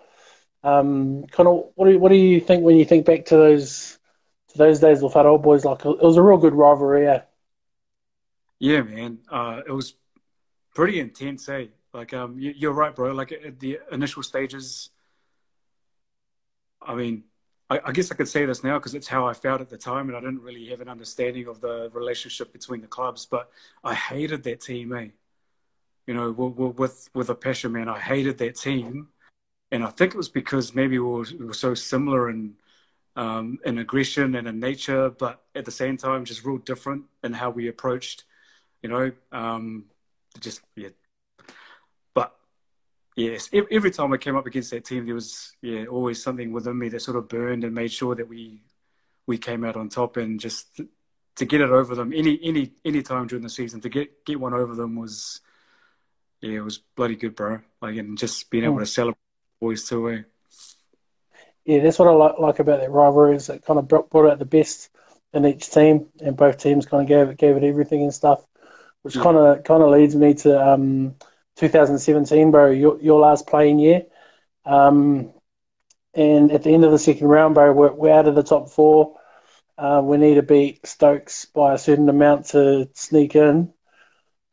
Um, 0.64 1.26
kind 1.28 1.48
of, 1.50 1.72
what 1.76 1.86
do 1.86 1.92
you, 1.94 2.00
what 2.00 2.10
do 2.10 2.16
you 2.16 2.40
think 2.40 2.64
when 2.64 2.76
you 2.78 2.86
think 2.86 3.06
back 3.06 3.26
to 3.26 3.38
those 3.38 4.00
to 4.50 4.58
those 4.58 4.80
days 4.80 5.02
with 5.02 5.16
old 5.16 5.44
Boys? 5.44 5.66
Like 5.66 5.86
it 5.86 6.02
was 6.02 6.18
a 6.18 6.22
real 6.22 6.38
good 6.38 6.54
rivalry. 6.54 7.06
Yeah. 7.06 7.24
yeah, 8.60 8.82
man. 8.84 9.20
Uh, 9.30 9.62
it 9.68 9.72
was 9.72 9.96
pretty 10.76 11.00
intense, 11.00 11.50
eh? 11.50 11.68
Like, 11.94 12.14
um, 12.14 12.40
you, 12.40 12.54
you're 12.56 12.74
right, 12.74 12.96
bro. 12.96 13.12
Like 13.14 13.32
at 13.32 13.60
the 13.60 13.80
initial 13.92 14.24
stages, 14.24 14.90
I 16.82 16.96
mean, 16.96 17.24
I, 17.71 17.79
I 17.86 17.91
guess 17.93 18.12
I 18.12 18.15
could 18.15 18.27
say 18.27 18.45
this 18.45 18.65
now 18.65 18.77
because 18.77 18.95
it's 18.95 19.07
how 19.07 19.25
I 19.25 19.34
felt 19.34 19.62
at 19.62 19.69
the 19.69 19.77
time, 19.77 20.10
and 20.10 20.17
I 20.17 20.19
didn't 20.19 20.41
really 20.41 20.67
have 20.67 20.81
an 20.81 20.89
understanding 20.89 21.47
of 21.47 21.62
the 21.62 21.89
relationship 21.93 22.51
between 22.51 22.81
the 22.81 22.88
clubs. 22.88 23.25
But 23.25 23.49
I 23.81 23.95
hated 23.95 24.43
that 24.43 24.60
team, 24.60 24.91
eh? 24.93 25.07
You 26.05 26.13
know, 26.13 26.31
with 26.31 27.10
with, 27.13 27.29
a 27.29 27.36
passion, 27.36 27.71
man. 27.71 27.88
I 27.88 27.97
hated 27.97 28.38
that 28.39 28.57
team, 28.57 29.07
and 29.71 29.86
I 29.86 29.89
think 29.89 30.13
it 30.13 30.17
was 30.17 30.27
because 30.27 30.75
maybe 30.75 30.99
we 30.99 31.10
were, 31.10 31.25
we 31.39 31.45
were 31.45 31.53
so 31.53 31.73
similar 31.73 32.29
in 32.29 32.55
um, 33.15 33.60
in 33.65 33.77
aggression 33.77 34.36
and 34.36 34.47
in 34.49 34.60
nature, 34.60 35.10
but 35.10 35.41
at 35.55 35.63
the 35.63 35.71
same 35.71 35.95
time, 35.95 36.25
just 36.25 36.43
real 36.43 36.57
different 36.57 37.05
in 37.23 37.31
how 37.34 37.51
we 37.51 37.69
approached. 37.69 38.25
You 38.84 38.89
know, 38.89 39.12
um, 39.31 39.86
just 40.41 40.62
yeah. 40.75 40.89
Yes, 43.15 43.50
every 43.54 43.91
time 43.91 44.13
I 44.13 44.17
came 44.17 44.38
up 44.38 44.45
against 44.47 44.71
that 44.71 44.86
team, 44.86 45.06
there 45.06 45.15
was 45.15 45.54
yeah 45.62 45.86
always 45.86 46.24
something 46.24 46.52
within 46.54 46.78
me 46.78 46.89
that 46.89 47.02
sort 47.02 47.17
of 47.17 47.28
burned 47.28 47.63
and 47.63 47.76
made 47.76 47.91
sure 47.91 48.15
that 48.15 48.28
we 48.28 48.62
we 49.28 49.38
came 49.38 49.63
out 49.65 49.76
on 49.76 49.89
top 49.89 50.17
and 50.17 50.39
just 50.39 50.80
to 51.36 51.45
get 51.45 51.62
it 51.62 51.69
over 51.69 51.93
them 51.95 52.13
any 52.13 52.39
any 52.41 52.71
any 52.86 53.02
time 53.02 53.28
during 53.28 53.43
the 53.43 53.50
season 53.50 53.82
to 53.82 53.89
get 53.89 54.26
get 54.26 54.39
one 54.39 54.54
over 54.54 54.76
them 54.76 54.95
was 54.95 55.41
yeah 56.41 56.58
it 56.58 56.63
was 56.63 56.78
bloody 56.78 57.15
good, 57.17 57.36
bro. 57.36 57.60
Like 57.82 57.97
and 57.97 58.17
just 58.17 58.50
being 58.50 58.63
able 58.63 58.76
Mm. 58.76 58.80
to 58.82 58.86
celebrate 58.86 59.17
boys 59.60 59.88
too. 59.88 60.10
Eh? 60.10 60.21
Yeah, 61.65 61.84
that's 61.84 62.00
what 62.00 62.08
I 62.08 62.12
like, 62.12 62.39
like 62.39 62.60
about 62.60 62.80
that 62.80 62.91
rivalry 62.91 63.36
is 63.36 63.50
it 63.50 63.63
kind 63.65 63.78
of 63.78 63.88
brought, 63.88 64.10
brought 64.10 64.32
out 64.32 64.39
the 64.39 64.45
best 64.45 64.89
in 65.34 65.45
each 65.45 65.69
team, 65.69 66.08
and 66.19 66.36
both 66.36 66.58
teams 66.58 66.86
kind 66.86 67.02
of 67.04 67.08
gave 67.08 67.30
it 67.30 67.38
gave 67.38 67.56
it 67.58 67.63
everything 67.63 68.02
and 68.04 68.13
stuff, 68.13 68.45
which 69.04 69.15
Yeah. 69.15 69.24
kind 69.24 69.38
of 69.38 69.63
kind 69.63 69.84
of 69.84 69.89
leads 69.91 70.15
me 70.15 70.34
to 70.36 70.67
um, 70.74 71.15
2017, 71.58 72.52
bro, 72.52 72.72
your 72.72 73.00
your 73.02 73.20
last 73.20 73.48
playing 73.48 73.80
year, 73.80 74.04
um, 74.66 75.34
and 76.14 76.52
at 76.52 76.64
the 76.64 76.74
end 76.74 76.84
of 76.84 76.92
the 76.92 77.00
second 77.00 77.28
round, 77.28 77.56
bro, 77.56 77.72
we're, 77.72 77.92
we're 77.92 78.14
out 78.14 78.28
of 78.28 78.36
the 78.36 78.44
top 78.44 78.70
four. 78.70 79.18
Uh, 79.78 80.02
we 80.04 80.18
need 80.18 80.36
to 80.36 80.44
beat 80.44 80.86
Stokes 80.86 81.46
by 81.46 81.74
a 81.74 81.78
certain 81.78 82.10
amount 82.10 82.48
to 82.48 82.90
sneak 82.94 83.36
in. 83.36 83.74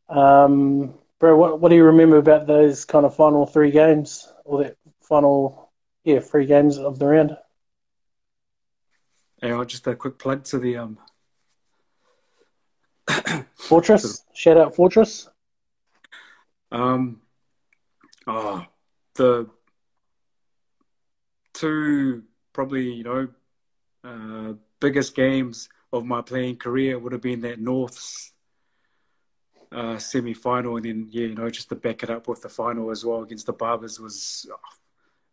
Um, 0.07 0.95
bro, 1.19 1.35
what 1.37 1.59
what 1.59 1.69
do 1.69 1.75
you 1.75 1.83
remember 1.83 2.17
about 2.17 2.47
those 2.47 2.85
kind 2.85 3.05
of 3.05 3.15
final 3.15 3.45
three 3.45 3.71
games 3.71 4.31
or 4.45 4.63
that 4.63 4.77
final 5.01 5.71
yeah 6.03 6.19
three 6.19 6.45
games 6.45 6.77
of 6.77 6.99
the 6.99 7.05
round? 7.05 7.37
I'll 9.41 9.65
just 9.65 9.87
a 9.87 9.95
quick 9.95 10.17
plug 10.17 10.43
to 10.45 10.59
the 10.59 10.77
um 10.77 10.97
Fortress, 13.55 14.23
shout 14.33 14.57
out 14.57 14.75
Fortress. 14.75 15.29
Um, 16.71 17.21
oh, 18.27 18.65
the 19.15 19.49
two 21.53 22.23
probably 22.53 22.93
you 22.93 23.03
know 23.03 23.27
uh, 24.03 24.53
biggest 24.79 25.15
games 25.15 25.69
of 25.91 26.05
my 26.05 26.21
playing 26.21 26.57
career 26.57 26.97
would 26.97 27.11
have 27.11 27.21
been 27.21 27.41
that 27.41 27.59
Norths 27.59 28.31
uh, 29.71 29.97
semi 29.97 30.33
final, 30.33 30.77
and 30.77 30.85
then 30.85 31.07
yeah, 31.09 31.27
you 31.27 31.35
know 31.35 31.49
just 31.49 31.69
to 31.69 31.75
back 31.75 32.03
it 32.03 32.09
up 32.09 32.27
with 32.27 32.41
the 32.41 32.49
final 32.49 32.91
as 32.91 33.05
well 33.05 33.23
against 33.23 33.45
the 33.45 33.53
Barbers 33.53 33.99
was 33.99 34.47
oh, 34.51 34.77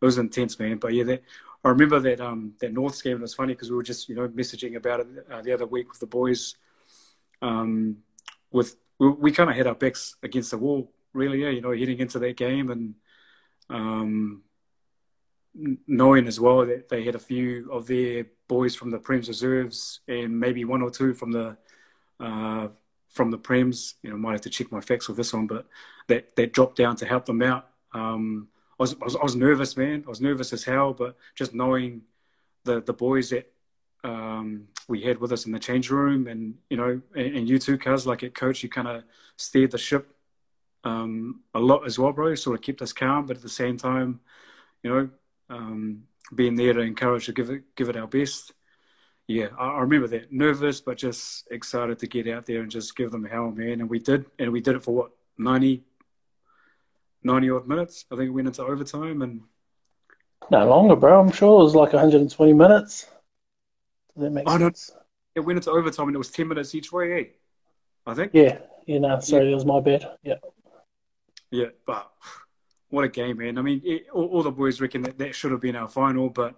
it 0.00 0.04
was 0.04 0.18
intense, 0.18 0.58
man. 0.58 0.78
But 0.78 0.94
yeah, 0.94 1.04
that 1.04 1.22
I 1.64 1.68
remember 1.70 1.98
that 2.00 2.20
um 2.20 2.54
that 2.60 2.72
Norths 2.72 3.02
game. 3.02 3.16
It 3.16 3.22
was 3.22 3.34
funny 3.34 3.54
because 3.54 3.70
we 3.70 3.76
were 3.76 3.82
just 3.82 4.08
you 4.08 4.14
know 4.14 4.28
messaging 4.28 4.76
about 4.76 5.00
it 5.00 5.06
uh, 5.30 5.42
the 5.42 5.52
other 5.52 5.66
week 5.66 5.88
with 5.90 6.00
the 6.00 6.06
boys. 6.06 6.56
Um, 7.42 7.98
with 8.50 8.76
we, 8.98 9.08
we 9.10 9.32
kind 9.32 9.50
of 9.50 9.56
had 9.56 9.66
our 9.66 9.74
backs 9.74 10.16
against 10.22 10.50
the 10.50 10.58
wall, 10.58 10.90
really. 11.16 11.42
Yeah, 11.42 11.50
you 11.50 11.60
know, 11.60 11.72
heading 11.72 11.98
into 11.98 12.18
that 12.20 12.36
game 12.36 12.70
and 12.70 12.94
um, 13.70 14.42
knowing 15.86 16.26
as 16.26 16.38
well 16.38 16.66
that 16.66 16.88
they 16.88 17.04
had 17.04 17.14
a 17.14 17.20
few 17.20 17.70
of 17.72 17.86
their 17.86 18.26
boys 18.48 18.74
from 18.74 18.90
the 18.90 18.98
Prem's 18.98 19.28
reserves 19.28 20.00
and 20.06 20.38
maybe 20.38 20.64
one 20.64 20.82
or 20.82 20.90
two 20.90 21.14
from 21.14 21.32
the 21.32 21.56
uh, 22.20 22.68
from 23.08 23.30
the 23.30 23.38
Prems. 23.38 23.94
You 24.02 24.10
know, 24.10 24.16
might 24.16 24.32
have 24.32 24.40
to 24.42 24.50
check 24.50 24.70
my 24.70 24.80
facts 24.80 25.08
with 25.08 25.16
this 25.16 25.32
one, 25.32 25.46
but 25.46 25.66
that 26.08 26.36
that 26.36 26.52
dropped 26.52 26.76
down 26.76 26.96
to 26.96 27.06
help 27.06 27.26
them 27.26 27.42
out. 27.42 27.68
Um, 27.92 28.48
I 28.78 28.82
was, 28.82 28.94
I 29.00 29.04
was, 29.04 29.16
I 29.16 29.22
was 29.22 29.36
nervous, 29.36 29.76
man. 29.76 30.04
I 30.06 30.10
was 30.10 30.20
nervous 30.20 30.52
as 30.52 30.64
hell, 30.64 30.92
but 30.92 31.16
just 31.34 31.54
knowing 31.54 32.02
the 32.64 32.82
the 32.82 32.92
boys 32.92 33.30
that 33.30 33.50
um, 34.04 34.68
we 34.88 35.02
had 35.02 35.18
with 35.18 35.32
us 35.32 35.46
in 35.46 35.52
the 35.52 35.58
change 35.58 35.90
room, 35.90 36.26
and 36.26 36.56
you 36.68 36.76
know, 36.76 37.00
and, 37.14 37.36
and 37.36 37.48
you 37.48 37.58
too, 37.58 37.78
cuz 37.78 38.06
like 38.06 38.22
at 38.22 38.34
coach, 38.34 38.62
you 38.62 38.68
kind 38.68 38.88
of 38.88 39.04
steered 39.36 39.70
the 39.70 39.78
ship 39.78 40.15
um, 40.86 41.40
a 41.52 41.58
lot 41.58 41.84
as 41.84 41.98
well, 41.98 42.12
bro. 42.12 42.34
Sort 42.36 42.56
of 42.56 42.62
kept 42.62 42.80
us 42.80 42.92
calm, 42.92 43.26
but 43.26 43.36
at 43.36 43.42
the 43.42 43.48
same 43.48 43.76
time, 43.76 44.20
you 44.82 44.90
know, 44.90 45.08
um, 45.50 46.04
being 46.34 46.54
there 46.54 46.72
to 46.72 46.80
encourage 46.80 47.26
to 47.26 47.32
give 47.32 47.50
it 47.50 47.74
give 47.74 47.88
it 47.88 47.96
our 47.96 48.06
best. 48.06 48.52
Yeah, 49.26 49.48
I, 49.58 49.66
I, 49.70 49.80
remember 49.80 50.06
that. 50.08 50.32
Nervous, 50.32 50.80
but 50.80 50.96
just 50.96 51.48
excited 51.50 51.98
to 51.98 52.06
get 52.06 52.28
out 52.28 52.46
there 52.46 52.60
and 52.60 52.70
just 52.70 52.96
give 52.96 53.10
them 53.10 53.24
hell, 53.24 53.50
man. 53.50 53.80
And 53.80 53.90
we 53.90 53.98
did, 53.98 54.26
and 54.38 54.52
we 54.52 54.60
did 54.60 54.76
it 54.76 54.84
for 54.84 54.94
what 54.94 55.10
90, 55.36 55.82
90 57.24 57.50
odd 57.50 57.66
minutes. 57.66 58.04
I 58.12 58.14
think 58.14 58.28
it 58.28 58.30
went 58.30 58.46
into 58.46 58.62
overtime 58.62 59.22
and. 59.22 59.42
No 60.52 60.68
longer, 60.68 60.94
bro. 60.94 61.18
I'm 61.18 61.32
sure 61.32 61.60
it 61.60 61.64
was 61.64 61.74
like 61.74 61.92
120 61.92 62.52
minutes. 62.52 63.06
Does 64.14 64.22
that 64.22 64.30
make 64.30 64.44
oh, 64.46 64.56
sense? 64.56 64.92
No, 64.94 65.00
it 65.34 65.40
went 65.40 65.56
into 65.56 65.72
overtime 65.72 66.06
and 66.06 66.14
it 66.14 66.18
was 66.18 66.30
10 66.30 66.46
minutes 66.46 66.76
each 66.76 66.92
way, 66.92 67.20
eh? 67.20 67.24
I 68.06 68.14
think. 68.14 68.30
Yeah, 68.32 68.58
you 68.86 69.00
know, 69.00 69.18
sorry, 69.18 69.46
yeah. 69.46 69.50
it 69.50 69.54
was 69.54 69.66
my 69.66 69.80
bad. 69.80 70.08
Yeah. 70.22 70.36
Yeah, 71.50 71.66
but 71.86 72.10
what 72.88 73.04
a 73.04 73.08
game, 73.08 73.38
man. 73.38 73.58
I 73.58 73.62
mean, 73.62 73.82
it, 73.84 74.06
all, 74.12 74.26
all, 74.26 74.42
the 74.42 74.50
boys 74.50 74.80
reckon 74.80 75.02
that 75.02 75.18
that 75.18 75.34
should 75.34 75.52
have 75.52 75.60
been 75.60 75.76
our 75.76 75.88
final, 75.88 76.28
but 76.28 76.54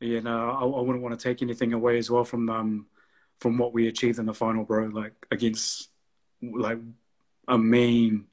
you 0.00 0.20
know, 0.20 0.50
I, 0.50 0.62
I, 0.62 0.80
wouldn't 0.80 1.02
want 1.02 1.18
to 1.18 1.22
take 1.22 1.42
anything 1.42 1.72
away 1.72 1.98
as 1.98 2.10
well 2.10 2.24
from 2.24 2.48
um 2.50 2.86
from 3.40 3.58
what 3.58 3.72
we 3.72 3.88
achieved 3.88 4.18
in 4.18 4.26
the 4.26 4.34
final, 4.34 4.64
bro. 4.64 4.86
Like 4.86 5.14
against 5.30 5.90
like 6.42 6.78
a 7.48 7.58
mean, 7.58 8.26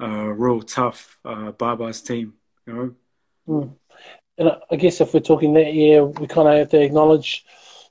uh, 0.00 0.28
real 0.28 0.62
tough 0.62 1.18
uh, 1.24 1.52
Barba's 1.52 2.02
team, 2.02 2.34
you 2.66 2.72
know. 2.72 2.94
Mm. 3.48 3.74
And 4.38 4.52
I 4.70 4.76
guess 4.76 5.00
if 5.00 5.14
we're 5.14 5.20
talking 5.20 5.54
that 5.54 5.72
year, 5.72 6.04
we 6.04 6.26
kind 6.26 6.48
of 6.48 6.54
have 6.54 6.68
to 6.70 6.82
acknowledge 6.82 7.46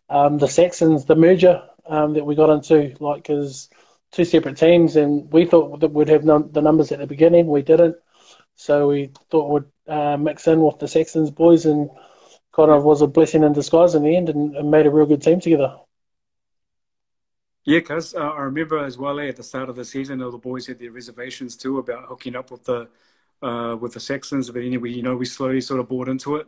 um, 0.10 0.38
the 0.38 0.48
Saxons, 0.48 1.06
the 1.06 1.16
merger 1.16 1.64
um, 1.88 2.14
that 2.14 2.26
we 2.26 2.36
got 2.36 2.52
into, 2.52 2.96
like 3.00 3.24
because 3.24 3.70
two 4.12 4.26
separate 4.26 4.58
teams, 4.58 4.96
and 4.96 5.32
we 5.32 5.46
thought 5.46 5.80
that 5.80 5.92
we'd 5.92 6.10
have 6.10 6.24
num- 6.24 6.52
the 6.52 6.62
numbers 6.62 6.92
at 6.92 7.00
the 7.00 7.08
beginning. 7.08 7.48
We 7.48 7.62
didn't. 7.62 7.96
So 8.56 8.88
we 8.90 9.12
thought 9.30 9.50
we'd 9.52 9.92
uh, 9.94 10.18
mix 10.18 10.48
in 10.48 10.62
with 10.62 10.80
the 10.80 10.88
Saxons 10.88 11.32
boys 11.32 11.66
and 11.66 11.90
kind 12.54 12.72
of 12.72 12.84
was 12.84 13.02
a 13.02 13.08
blessing 13.08 13.44
in 13.44 13.54
disguise 13.54 13.96
in 13.96 14.04
the 14.04 14.16
end 14.16 14.30
and, 14.30 14.56
and 14.56 14.72
made 14.72 14.86
a 14.86 14.90
real 14.90 15.06
good 15.06 15.22
team 15.22 15.40
together. 15.40 15.78
Yeah, 17.66 17.80
because 17.80 18.14
uh, 18.14 18.20
I 18.20 18.42
remember 18.42 18.78
as 18.78 18.98
well 18.98 19.20
eh, 19.20 19.28
at 19.28 19.36
the 19.36 19.44
start 19.44 19.70
of 19.70 19.76
the 19.76 19.84
season, 19.84 20.22
all 20.22 20.32
the 20.32 20.38
boys 20.38 20.68
had 20.68 20.80
their 20.80 20.92
reservations 20.92 21.58
too 21.58 21.80
about 21.80 22.06
hooking 22.06 22.36
up 22.36 22.52
with 22.52 22.64
the 22.64 22.88
uh, 23.42 23.76
with 23.76 23.94
the 23.94 24.00
Saxons. 24.00 24.50
But 24.50 24.62
anyway, 24.62 24.92
you 24.92 25.02
know, 25.02 25.16
we 25.18 25.26
slowly 25.26 25.62
sort 25.62 25.80
of 25.80 25.90
bought 25.90 26.08
into 26.08 26.38
it, 26.38 26.48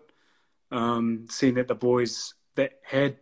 um, 0.72 1.26
seeing 1.30 1.56
that 1.56 1.68
the 1.68 1.76
boys 1.76 2.36
that 2.56 2.80
had 2.84 3.18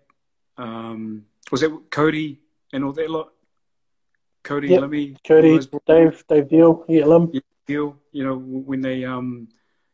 um, 0.57 1.25
was 1.51 1.63
it 1.63 1.71
Cody 1.89 2.41
and 2.73 2.83
all 2.83 2.91
that 2.91 3.09
lot, 3.09 3.31
Cody, 4.45 4.69
yep. 4.69 4.81
Limmy, 4.81 5.17
Cody, 5.27 5.59
Dave, 5.87 6.23
Dave 6.29 6.47
Deal, 6.47 6.85
yeah, 6.87 7.05
Lim. 7.05 7.31
Deal, 7.65 7.97
you 8.11 8.23
know, 8.23 8.37
when 8.37 8.79
they, 8.79 9.03
um, 9.03 9.49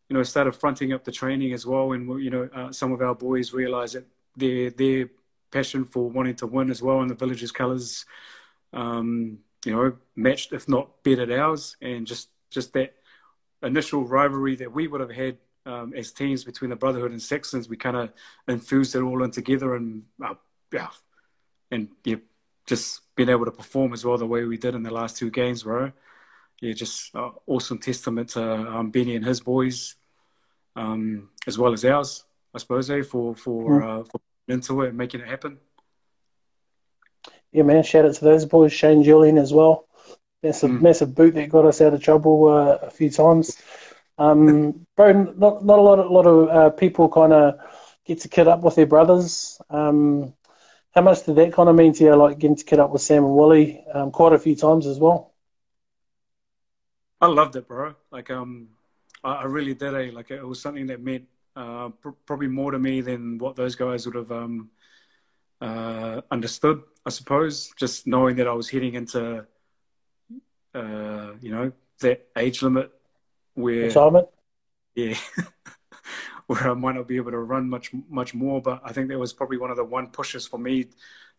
you 0.09 0.15
know, 0.15 0.23
started 0.23 0.51
fronting 0.51 0.91
up 0.91 1.05
the 1.05 1.11
training 1.11 1.53
as 1.53 1.65
well, 1.65 1.93
and 1.93 2.21
you 2.21 2.29
know, 2.29 2.49
uh, 2.53 2.71
some 2.71 2.91
of 2.91 3.01
our 3.01 3.15
boys 3.15 3.53
realised 3.53 3.95
that 3.95 4.05
their 4.35 4.69
their 4.69 5.09
passion 5.51 5.85
for 5.85 6.09
wanting 6.09 6.35
to 6.35 6.47
win 6.47 6.69
as 6.69 6.81
well 6.81 7.01
in 7.01 7.07
the 7.07 7.15
village's 7.15 7.51
colours, 7.51 8.05
um, 8.73 9.39
you 9.65 9.73
know, 9.73 9.93
matched 10.17 10.51
if 10.51 10.67
not 10.67 11.01
bettered 11.03 11.31
ours, 11.31 11.77
and 11.81 12.05
just 12.05 12.27
just 12.49 12.73
that 12.73 12.93
initial 13.63 14.05
rivalry 14.05 14.57
that 14.57 14.73
we 14.73 14.85
would 14.87 14.99
have 14.99 15.11
had 15.11 15.37
um, 15.65 15.93
as 15.95 16.11
teams 16.11 16.43
between 16.43 16.69
the 16.69 16.75
Brotherhood 16.75 17.11
and 17.11 17.21
Saxons, 17.21 17.69
we 17.69 17.77
kind 17.77 17.95
of 17.95 18.11
infused 18.49 18.95
it 18.95 19.01
all 19.01 19.23
in 19.23 19.31
together, 19.31 19.75
and 19.75 20.03
uh, 20.21 20.33
yeah, 20.73 20.89
and 21.71 21.87
yeah, 22.03 22.17
just 22.71 23.01
being 23.15 23.29
able 23.29 23.45
to 23.45 23.51
perform 23.51 23.93
as 23.93 24.03
well 24.03 24.17
the 24.17 24.25
way 24.25 24.45
we 24.45 24.57
did 24.57 24.75
in 24.75 24.83
the 24.83 24.93
last 24.99 25.17
two 25.17 25.29
games, 25.29 25.63
bro 25.63 25.91
yeah, 26.61 26.73
just 26.73 27.13
uh, 27.15 27.31
awesome 27.47 27.79
testament 27.79 28.29
to 28.29 28.43
um, 28.43 28.91
Benny 28.91 29.15
and 29.15 29.25
his 29.25 29.41
boys, 29.41 29.95
um, 30.75 31.29
as 31.47 31.57
well 31.57 31.73
as 31.73 31.83
ours, 31.83 32.23
I 32.53 32.59
suppose, 32.59 32.89
eh, 32.89 33.01
for 33.01 33.35
for, 33.35 33.81
mm. 33.81 34.01
uh, 34.01 34.03
for 34.03 34.21
into 34.47 34.81
it 34.83 34.89
and 34.89 34.97
making 34.97 35.21
it 35.21 35.27
happen. 35.27 35.57
Yeah, 37.51 37.63
man. 37.63 37.83
Shout 37.83 38.05
out 38.05 38.13
to 38.13 38.23
those 38.23 38.45
boys, 38.45 38.71
Shane 38.71 39.03
Julian 39.03 39.37
as 39.37 39.51
well. 39.51 39.87
Massive, 40.43 40.69
mm. 40.69 40.81
massive 40.81 41.15
boot 41.15 41.33
that 41.33 41.49
got 41.49 41.65
us 41.65 41.81
out 41.81 41.93
of 41.93 42.01
trouble 42.01 42.47
uh, 42.47 42.77
a 42.85 42.91
few 42.91 43.09
times. 43.09 43.57
Um, 44.19 44.85
bro, 44.95 45.11
not 45.13 45.65
not 45.65 45.79
a 45.79 45.81
lot, 45.81 45.99
of, 45.99 46.05
a 46.05 46.13
lot 46.13 46.27
of 46.27 46.49
uh, 46.49 46.69
people 46.69 47.09
kind 47.09 47.33
of 47.33 47.59
get 48.05 48.19
to 48.21 48.29
kid 48.29 48.47
up 48.47 48.61
with 48.61 48.75
their 48.75 48.85
brothers. 48.85 49.59
Um, 49.71 50.35
how 50.91 51.01
much 51.01 51.25
did 51.25 51.35
that 51.35 51.53
kind 51.53 51.69
of 51.69 51.75
mean 51.75 51.93
to 51.93 52.03
you, 52.03 52.15
like 52.15 52.39
getting 52.39 52.55
to 52.55 52.63
kid 52.63 52.79
up 52.79 52.91
with 52.91 53.01
Sam 53.01 53.23
and 53.23 53.33
Willie 53.33 53.83
um, 53.93 54.11
quite 54.11 54.33
a 54.33 54.39
few 54.39 54.55
times 54.55 54.85
as 54.85 54.99
well? 54.99 55.33
I 57.19 57.27
loved 57.27 57.55
it, 57.55 57.67
bro. 57.67 57.95
Like, 58.11 58.29
um, 58.29 58.69
I, 59.23 59.33
I 59.33 59.43
really 59.45 59.73
did. 59.73 59.93
Eh? 59.93 60.11
Like, 60.13 60.31
it 60.31 60.45
was 60.45 60.61
something 60.61 60.87
that 60.87 61.01
meant 61.01 61.27
uh, 61.55 61.89
pr- 61.89 62.09
probably 62.25 62.47
more 62.47 62.71
to 62.71 62.79
me 62.79 63.01
than 63.01 63.37
what 63.37 63.55
those 63.55 63.75
guys 63.75 64.05
would 64.05 64.15
have 64.15 64.31
um, 64.31 64.69
uh, 65.61 66.21
understood. 66.29 66.81
I 67.05 67.09
suppose 67.09 67.71
just 67.77 68.05
knowing 68.05 68.35
that 68.37 68.47
I 68.47 68.53
was 68.53 68.69
heading 68.69 68.95
into, 68.95 69.45
uh, 70.73 71.31
you 71.39 71.51
know, 71.51 71.71
that 71.99 72.27
age 72.37 72.61
limit 72.63 72.91
where 73.53 73.83
retirement. 73.83 74.27
Yeah. 74.95 75.15
where 76.51 76.69
I 76.69 76.73
might 76.73 76.95
not 76.95 77.07
be 77.07 77.15
able 77.15 77.31
to 77.31 77.39
run 77.39 77.69
much 77.69 77.91
much 78.09 78.33
more, 78.33 78.61
but 78.61 78.81
I 78.83 78.91
think 78.91 79.07
that 79.07 79.17
was 79.17 79.31
probably 79.31 79.57
one 79.57 79.71
of 79.71 79.77
the 79.77 79.85
one 79.85 80.07
pushes 80.07 80.45
for 80.45 80.59
me 80.59 80.87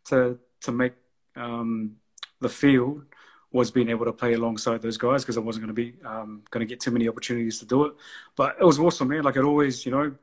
to 0.07 0.39
to 0.63 0.73
make 0.73 0.95
um, 1.37 1.97
the 2.41 2.49
field 2.49 3.05
was 3.53 3.71
being 3.71 3.91
able 3.91 4.07
to 4.07 4.13
play 4.13 4.33
alongside 4.33 4.81
those 4.81 4.97
guys 4.97 5.23
because 5.23 5.37
I 5.37 5.41
wasn't 5.41 5.67
going 5.67 5.77
to 5.77 5.83
be 5.83 5.95
um, 6.07 6.43
going 6.51 6.67
to 6.67 6.73
get 6.73 6.81
too 6.81 6.91
many 6.91 7.09
opportunities 7.09 7.59
to 7.59 7.67
do 7.67 7.85
it. 7.85 7.93
But 8.37 8.57
it 8.59 8.65
was 8.65 8.79
awesome, 8.79 9.09
man. 9.09 9.25
Like 9.25 9.37
it 9.37 9.45
always, 9.45 9.85
you 9.85 9.93
know, 9.93 10.15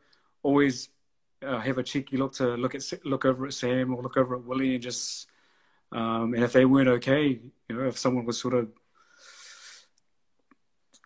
always 0.41 0.89
uh, 1.45 1.60
have 1.60 1.78
a 1.78 1.84
cheeky 1.84 2.17
look 2.17 2.34
to 2.34 2.56
look 2.58 2.73
at 2.73 2.82
look 3.06 3.25
over 3.25 3.45
at 3.45 3.54
Sam 3.54 3.93
or 3.93 4.02
look 4.02 4.17
over 4.17 4.38
at 4.38 4.43
Willie 4.43 4.73
and 4.73 4.84
just 4.84 5.28
um, 5.91 6.34
and 6.34 6.43
if 6.43 6.54
they 6.54 6.65
weren't 6.65 6.89
okay, 6.89 7.39
you 7.67 7.75
know, 7.75 7.86
if 7.86 7.99
someone 7.99 8.25
was 8.25 8.41
sort 8.41 8.56
of 8.56 8.69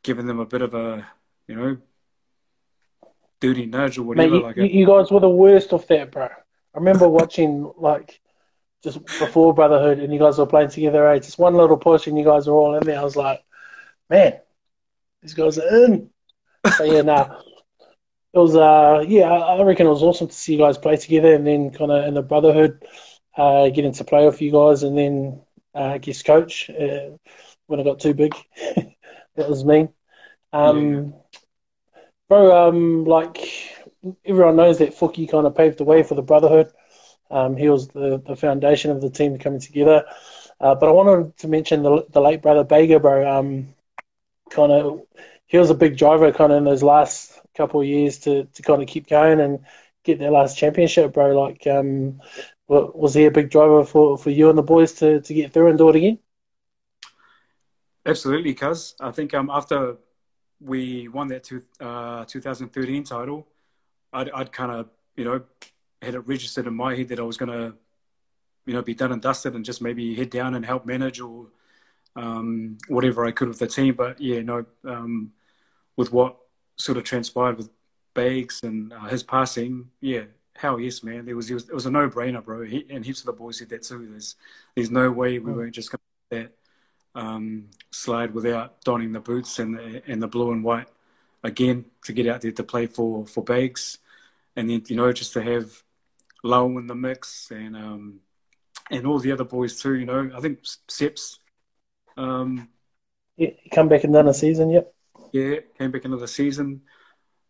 giving 0.04 0.26
them 0.26 0.39
a 0.39 0.46
bit 0.46 0.62
of 0.62 0.74
a, 0.74 1.06
you 1.48 1.56
know, 1.56 1.78
duty 3.43 3.65
nudge 3.65 3.97
or 3.97 4.03
whatever. 4.03 4.29
Mate, 4.29 4.38
you, 4.38 4.43
like 4.43 4.73
you 4.73 4.86
guys 4.86 5.12
were 5.12 5.19
the 5.19 5.29
worst 5.29 5.73
of 5.73 5.86
that, 5.88 6.12
bro. 6.12 6.25
I 6.25 6.77
remember 6.77 7.10
watching 7.10 7.71
like 7.77 8.19
just 8.84 9.03
before 9.06 9.53
Brotherhood, 9.53 9.99
and 9.99 10.13
you 10.13 10.19
guys 10.19 10.38
were 10.38 10.45
playing 10.45 10.69
together. 10.69 11.08
Eh? 11.10 11.19
Just 11.19 11.38
one 11.38 11.56
little 11.56 11.77
push, 11.77 12.08
and 12.08 12.17
you 12.17 12.23
guys 12.23 12.47
were 12.47 12.53
all 12.53 12.75
in 12.75 12.86
there. 12.86 12.99
I 12.99 13.03
was 13.03 13.17
like, 13.17 13.43
man, 14.10 14.39
these 15.21 15.34
guys 15.34 15.58
are 15.58 15.86
in. 15.86 16.10
So 16.77 16.84
yeah, 16.86 17.01
nah. 17.01 17.39
It 18.34 18.39
was, 18.39 18.56
uh, 18.56 19.06
yeah, 19.08 19.29
I 19.29 19.62
reckon 19.62 19.86
it 19.86 19.91
was 19.91 20.01
awesome 20.01 20.27
to 20.27 20.34
see 20.34 20.53
you 20.53 20.60
guys 20.60 20.77
play 20.77 20.95
together, 20.97 21.36
and 21.36 21.45
then 21.45 21.69
kind 21.69 21.91
of 21.91 22.06
in 22.06 22.13
the 22.15 22.23
Brotherhood, 22.23 22.84
uh, 23.38 23.69
getting 23.69 23.91
to 23.93 24.03
play 24.03 24.25
with 24.25 24.41
you 24.41 24.51
guys, 24.51 24.84
and 24.84 24.97
then 24.97 25.41
uh, 25.75 25.97
guest 25.99 26.25
coach 26.25 26.69
uh, 26.69 27.10
when 27.67 27.79
I 27.79 27.84
got 27.84 27.99
too 27.99 28.13
big. 28.13 28.34
that 29.36 29.49
was 29.49 29.63
me. 29.63 29.89
Um, 30.51 30.93
yeah. 30.93 31.12
Bro, 32.29 32.67
um, 32.69 33.05
like 33.05 33.38
everyone 34.25 34.55
knows 34.55 34.79
that 34.79 34.95
Fuki 34.95 35.29
kind 35.29 35.45
of 35.45 35.55
paved 35.55 35.77
the 35.77 35.83
way 35.83 36.03
for 36.03 36.15
the 36.15 36.21
Brotherhood. 36.21 36.71
Um, 37.29 37.55
he 37.57 37.69
was 37.69 37.88
the, 37.89 38.21
the 38.25 38.36
foundation 38.36 38.91
of 38.91 39.01
the 39.01 39.09
team 39.09 39.38
coming 39.38 39.59
together. 39.59 40.05
Uh, 40.59 40.75
but 40.75 40.88
I 40.88 40.91
wanted 40.91 41.36
to 41.38 41.47
mention 41.47 41.83
the, 41.83 42.05
the 42.12 42.21
late 42.21 42.41
brother 42.41 42.63
Bager, 42.63 43.01
bro. 43.01 43.39
Um, 43.39 43.73
kind 44.49 44.71
of, 44.71 45.01
he 45.45 45.57
was 45.57 45.69
a 45.69 45.75
big 45.75 45.97
driver, 45.97 46.31
kind 46.31 46.51
of 46.51 46.57
in 46.59 46.63
those 46.63 46.83
last 46.83 47.39
couple 47.55 47.81
of 47.81 47.88
years 47.88 48.19
to, 48.19 48.45
to 48.45 48.62
kind 48.62 48.81
of 48.81 48.88
keep 48.88 49.07
going 49.07 49.39
and 49.39 49.65
get 50.03 50.19
their 50.19 50.31
last 50.31 50.57
championship, 50.57 51.13
bro. 51.13 51.39
Like, 51.39 51.65
um, 51.67 52.21
was 52.67 53.13
he 53.13 53.25
a 53.25 53.31
big 53.31 53.49
driver 53.49 53.83
for, 53.83 54.17
for 54.17 54.29
you 54.29 54.49
and 54.49 54.57
the 54.57 54.63
boys 54.63 54.93
to, 54.93 55.21
to 55.21 55.33
get 55.33 55.53
through 55.53 55.69
and 55.69 55.77
do 55.77 55.89
it 55.89 55.95
again? 55.95 56.19
Absolutely, 58.05 58.53
cuz 58.53 58.95
I 58.99 59.12
think 59.12 59.33
um, 59.33 59.49
after 59.49 59.97
we 60.63 61.08
won 61.08 61.28
that 61.28 61.43
two, 61.43 61.63
uh, 61.80 62.26
2013 62.26 63.04
title, 63.04 63.47
I'd, 64.12 64.30
I'd 64.32 64.52
kind 64.52 64.71
of 64.71 64.89
you 65.15 65.26
know 65.26 65.41
had 66.02 66.15
it 66.15 66.19
registered 66.19 66.67
in 66.67 66.76
my 66.76 66.95
head 66.95 67.10
that 67.10 67.19
I 67.19 67.23
was 67.23 67.38
going 67.38 67.52
to, 67.52 67.76
you 68.65 68.73
know, 68.73 68.82
be 68.82 68.93
done 68.93 69.12
and 69.12 69.21
dusted 69.21 69.56
and 69.56 69.63
just 69.63 69.82
maybe 69.82 70.15
head 70.15 70.30
down 70.30 70.54
and 70.54 70.65
help 70.65 70.86
manage 70.86 71.19
or 71.19 71.47
um, 72.15 72.78
whatever 72.88 73.26
I 73.26 73.32
could 73.32 73.47
with 73.47 73.60
the 73.60 73.67
team. 73.67 73.95
But 73.95 74.19
yeah, 74.19 74.41
no, 74.41 74.65
um, 74.86 75.32
with 75.95 76.12
what 76.12 76.38
sort 76.76 76.97
of 76.97 77.04
transpired 77.04 77.58
with 77.58 77.69
Bags 78.13 78.62
and 78.63 78.93
uh, 78.93 79.06
his 79.06 79.23
passing, 79.23 79.89
yeah, 80.02 80.23
hell 80.56 80.80
yes, 80.80 81.04
man. 81.04 81.26
There 81.26 81.36
was, 81.36 81.49
it 81.49 81.56
was 81.56 81.69
it 81.69 81.73
was 81.73 81.86
a 81.86 81.91
no 81.91 82.10
brainer, 82.10 82.43
bro. 82.43 82.63
He, 82.63 82.86
and 82.89 83.04
heaps 83.04 83.21
of 83.21 83.26
the 83.26 83.34
boys 83.34 83.58
said 83.58 83.69
that 83.69 83.84
too. 83.84 84.08
There's 84.10 84.36
there's 84.76 84.91
no 84.91 85.12
way 85.12 85.39
we 85.39 85.52
weren't 85.52 85.73
just 85.73 85.91
going 85.91 85.99
to 86.30 86.38
do 86.38 86.43
that 86.43 86.62
um, 87.15 87.69
slide 87.91 88.34
without 88.34 88.82
donning 88.84 89.12
the 89.12 89.19
boots 89.19 89.60
and 89.60 89.78
the, 89.78 90.02
and 90.08 90.21
the 90.21 90.28
blue 90.28 90.52
and 90.52 90.63
white 90.63 90.88
again 91.43 91.86
to 92.04 92.13
get 92.13 92.28
out 92.28 92.41
there 92.41 92.52
to 92.52 92.63
play 92.63 92.86
for 92.86 93.26
for 93.26 93.43
Bags, 93.43 93.99
and 94.56 94.69
then 94.69 94.84
you 94.88 94.95
know 94.95 95.12
just 95.12 95.34
to 95.34 95.41
have 95.41 95.84
Low 96.45 96.78
in 96.78 96.88
the 96.88 96.95
mix 96.95 97.52
and 97.52 97.73
um, 97.73 98.19
and 98.91 99.08
all 99.08 99.17
the 99.17 99.32
other 99.32 99.45
boys 99.45 99.82
too. 99.82 99.95
You 99.95 100.06
know, 100.06 100.30
I 100.36 100.41
think 100.41 100.62
Seps. 100.63 101.38
Um, 102.17 102.67
yeah, 103.38 103.52
come 103.73 103.88
back 103.88 104.04
and 104.04 104.12
done 104.12 104.28
a 104.28 104.34
season. 104.34 104.69
Yep. 104.69 104.93
Yeah, 105.32 105.56
came 105.78 105.91
back 105.91 106.04
another 106.04 106.28
season. 106.28 106.82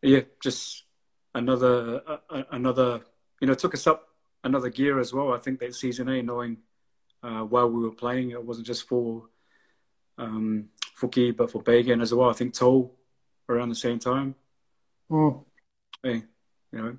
Yeah, 0.03 0.21
just 0.41 0.83
another 1.33 2.03
uh, 2.05 2.43
another. 2.51 3.01
You 3.41 3.47
know, 3.47 3.55
took 3.55 3.73
us 3.73 3.87
up 3.87 4.09
another 4.43 4.69
gear 4.69 4.99
as 4.99 5.11
well. 5.11 5.33
I 5.33 5.39
think 5.39 5.59
that 5.59 5.73
season 5.73 6.07
A, 6.09 6.21
knowing 6.21 6.57
uh, 7.23 7.41
while 7.41 7.69
we 7.69 7.81
were 7.81 7.95
playing, 7.95 8.29
it 8.29 8.45
wasn't 8.45 8.67
just 8.67 8.87
for 8.87 9.23
um, 10.17 10.69
for 10.95 11.07
but 11.07 11.51
for 11.51 11.63
Bagan 11.63 12.01
as 12.01 12.13
well. 12.13 12.29
I 12.29 12.33
think 12.33 12.53
Toll 12.53 12.95
around 13.49 13.69
the 13.69 13.75
same 13.75 13.99
time. 13.99 14.35
Mm. 15.09 15.43
Hey, 16.01 16.23
you 16.71 16.79
know. 16.79 16.97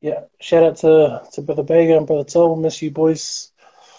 Yeah, 0.00 0.24
shout 0.40 0.62
out 0.62 0.76
to, 0.78 1.22
to 1.32 1.42
Brother 1.42 1.64
Bagan 1.64 1.98
and 1.98 2.06
Brother 2.06 2.24
Toll. 2.24 2.56
Miss 2.56 2.82
you 2.82 2.90
boys. 2.90 3.52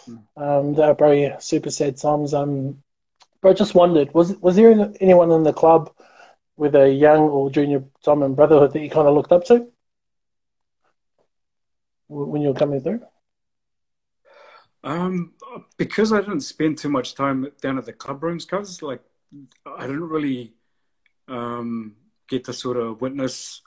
Mm. 0.07 0.21
Um, 0.37 0.73
they 0.73 0.93
bro, 0.93 1.11
yeah, 1.11 1.37
super 1.39 1.71
sad 1.71 1.97
times. 1.97 2.33
Um, 2.33 2.83
bro, 3.41 3.53
just 3.53 3.75
wondered, 3.75 4.13
was 4.13 4.35
was 4.37 4.55
there 4.55 4.93
anyone 4.99 5.31
in 5.31 5.43
the 5.43 5.53
club 5.53 5.91
with 6.57 6.75
a 6.75 6.89
young 6.89 7.21
or 7.21 7.49
junior 7.49 7.83
time 8.03 8.23
and 8.23 8.35
brotherhood 8.35 8.73
that 8.73 8.81
you 8.81 8.89
kind 8.89 9.07
of 9.07 9.13
looked 9.13 9.31
up 9.31 9.45
to 9.45 9.67
when 12.07 12.41
you 12.41 12.49
were 12.49 12.53
coming 12.53 12.81
through? 12.81 13.01
Um, 14.85 15.33
because 15.77 16.13
I 16.13 16.19
didn't 16.21 16.41
spend 16.41 16.77
too 16.77 16.89
much 16.89 17.15
time 17.15 17.47
down 17.61 17.77
at 17.77 17.85
the 17.85 17.93
club 17.93 18.23
rooms, 18.23 18.45
cause 18.45 18.81
like 18.81 19.01
I 19.65 19.87
didn't 19.87 20.07
really 20.09 20.53
um, 21.27 21.95
get 22.29 22.43
to 22.45 22.53
sort 22.53 22.77
of 22.77 23.01
witness, 23.01 23.61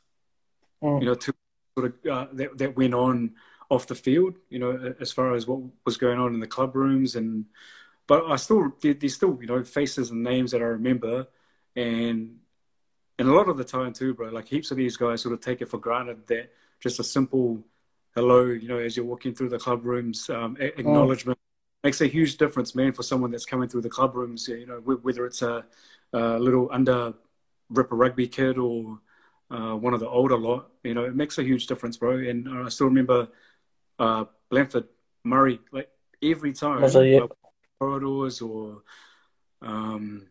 Mm. 0.81 1.01
you 1.01 1.07
know, 1.07 1.15
to 1.17 1.35
sort 1.77 1.87
of 1.87 2.11
uh, 2.11 2.27
that 2.35 2.57
that 2.59 2.77
went 2.77 2.95
on 2.95 3.35
off 3.69 3.89
the 3.89 3.97
field, 3.97 4.39
you 4.49 4.61
know, 4.61 4.95
as 5.01 5.11
far 5.11 5.35
as 5.35 5.45
what 5.45 5.61
was 5.85 5.97
going 5.97 6.21
on 6.21 6.33
in 6.35 6.39
the 6.41 6.47
club 6.47 6.77
rooms, 6.77 7.17
and 7.17 7.47
but 8.07 8.25
I 8.31 8.37
still 8.37 8.73
there- 8.81 8.95
there's 8.95 9.15
still 9.17 9.37
you 9.41 9.49
know 9.49 9.65
faces 9.65 10.11
and 10.13 10.23
names 10.23 10.53
that 10.53 10.63
I 10.63 10.67
remember, 10.67 11.27
and 11.75 12.39
and 13.19 13.29
a 13.29 13.33
lot 13.35 13.49
of 13.49 13.57
the 13.59 13.65
time 13.65 13.93
too, 13.93 14.15
bro. 14.15 14.29
Like 14.29 14.47
heaps 14.47 14.71
of 14.71 14.77
these 14.77 14.97
guys 14.97 15.21
sort 15.23 15.35
of 15.35 15.41
take 15.41 15.61
it 15.63 15.69
for 15.69 15.79
granted 15.79 16.29
that 16.29 16.53
just 16.79 17.01
a 17.01 17.05
simple 17.05 17.65
hello, 18.19 18.47
you 18.47 18.67
know, 18.67 18.79
as 18.79 18.97
you're 18.97 19.07
walking 19.07 19.33
through 19.33 19.49
the 19.49 19.59
club 19.59 19.85
rooms, 19.85 20.29
um, 20.29 20.57
a- 20.59 20.77
acknowledgement 20.81 21.39
makes 21.85 22.01
a 22.01 22.07
huge 22.07 22.37
difference, 22.37 22.75
man, 22.75 22.93
for 22.93 23.05
someone 23.05 23.31
that's 23.31 23.47
coming 23.47 23.69
through 23.69 23.83
the 23.83 23.89
club 23.89 24.17
rooms. 24.17 24.49
You 24.49 24.67
know, 24.67 24.81
wh- 24.81 25.05
whether 25.05 25.25
it's 25.25 25.43
a, 25.43 25.65
a 26.13 26.39
little 26.39 26.69
under 26.73 27.15
ripper 27.71 27.95
rugby 27.95 28.27
kid 28.27 28.59
or 28.59 28.99
uh, 29.53 29.77
one 29.77 29.95
of 29.95 30.01
the 30.01 30.09
older 30.09 30.37
lot, 30.37 30.69
you 30.83 30.95
know, 30.95 31.05
it 31.05 31.15
makes 31.15 31.39
a 31.39 31.45
huge 31.45 31.69
difference, 31.69 31.97
bro. 31.97 32.19
And 32.19 32.49
I 32.49 32.69
still 32.71 32.89
remember 32.89 33.29
uh, 34.01 34.25
Blanford 34.51 34.89
Murray, 35.23 35.61
like 35.71 35.89
every 36.21 36.53
time, 36.53 36.83
it, 36.83 36.95
yeah. 36.95 37.21
uh, 37.21 37.29
corridors 37.79 38.41
or 38.41 38.83
um, 39.63 40.27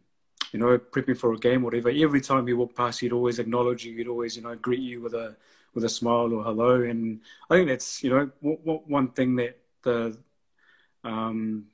you 0.51 0.59
know, 0.59 0.77
prepping 0.77 1.17
for 1.17 1.33
a 1.33 1.37
game, 1.37 1.61
whatever. 1.61 1.89
Every 1.89 2.21
time 2.21 2.47
you 2.49 2.57
walk 2.57 2.75
past, 2.75 2.99
he'd 2.99 3.13
always 3.13 3.39
acknowledge 3.39 3.85
you. 3.85 3.95
He'd 3.95 4.07
always, 4.07 4.35
you 4.35 4.43
know, 4.43 4.55
greet 4.55 4.81
you 4.81 5.01
with 5.01 5.13
a 5.13 5.37
with 5.77 5.83
a 5.83 5.89
smile 5.89 6.33
or 6.33 6.43
hello. 6.43 6.81
And 6.81 7.21
I 7.51 7.53
think 7.53 7.69
that's, 7.69 8.03
you 8.03 8.09
know, 8.09 8.31
one 8.41 9.09
thing 9.09 9.35
that 9.35 9.59
the 9.83 10.17
um, 11.03 11.67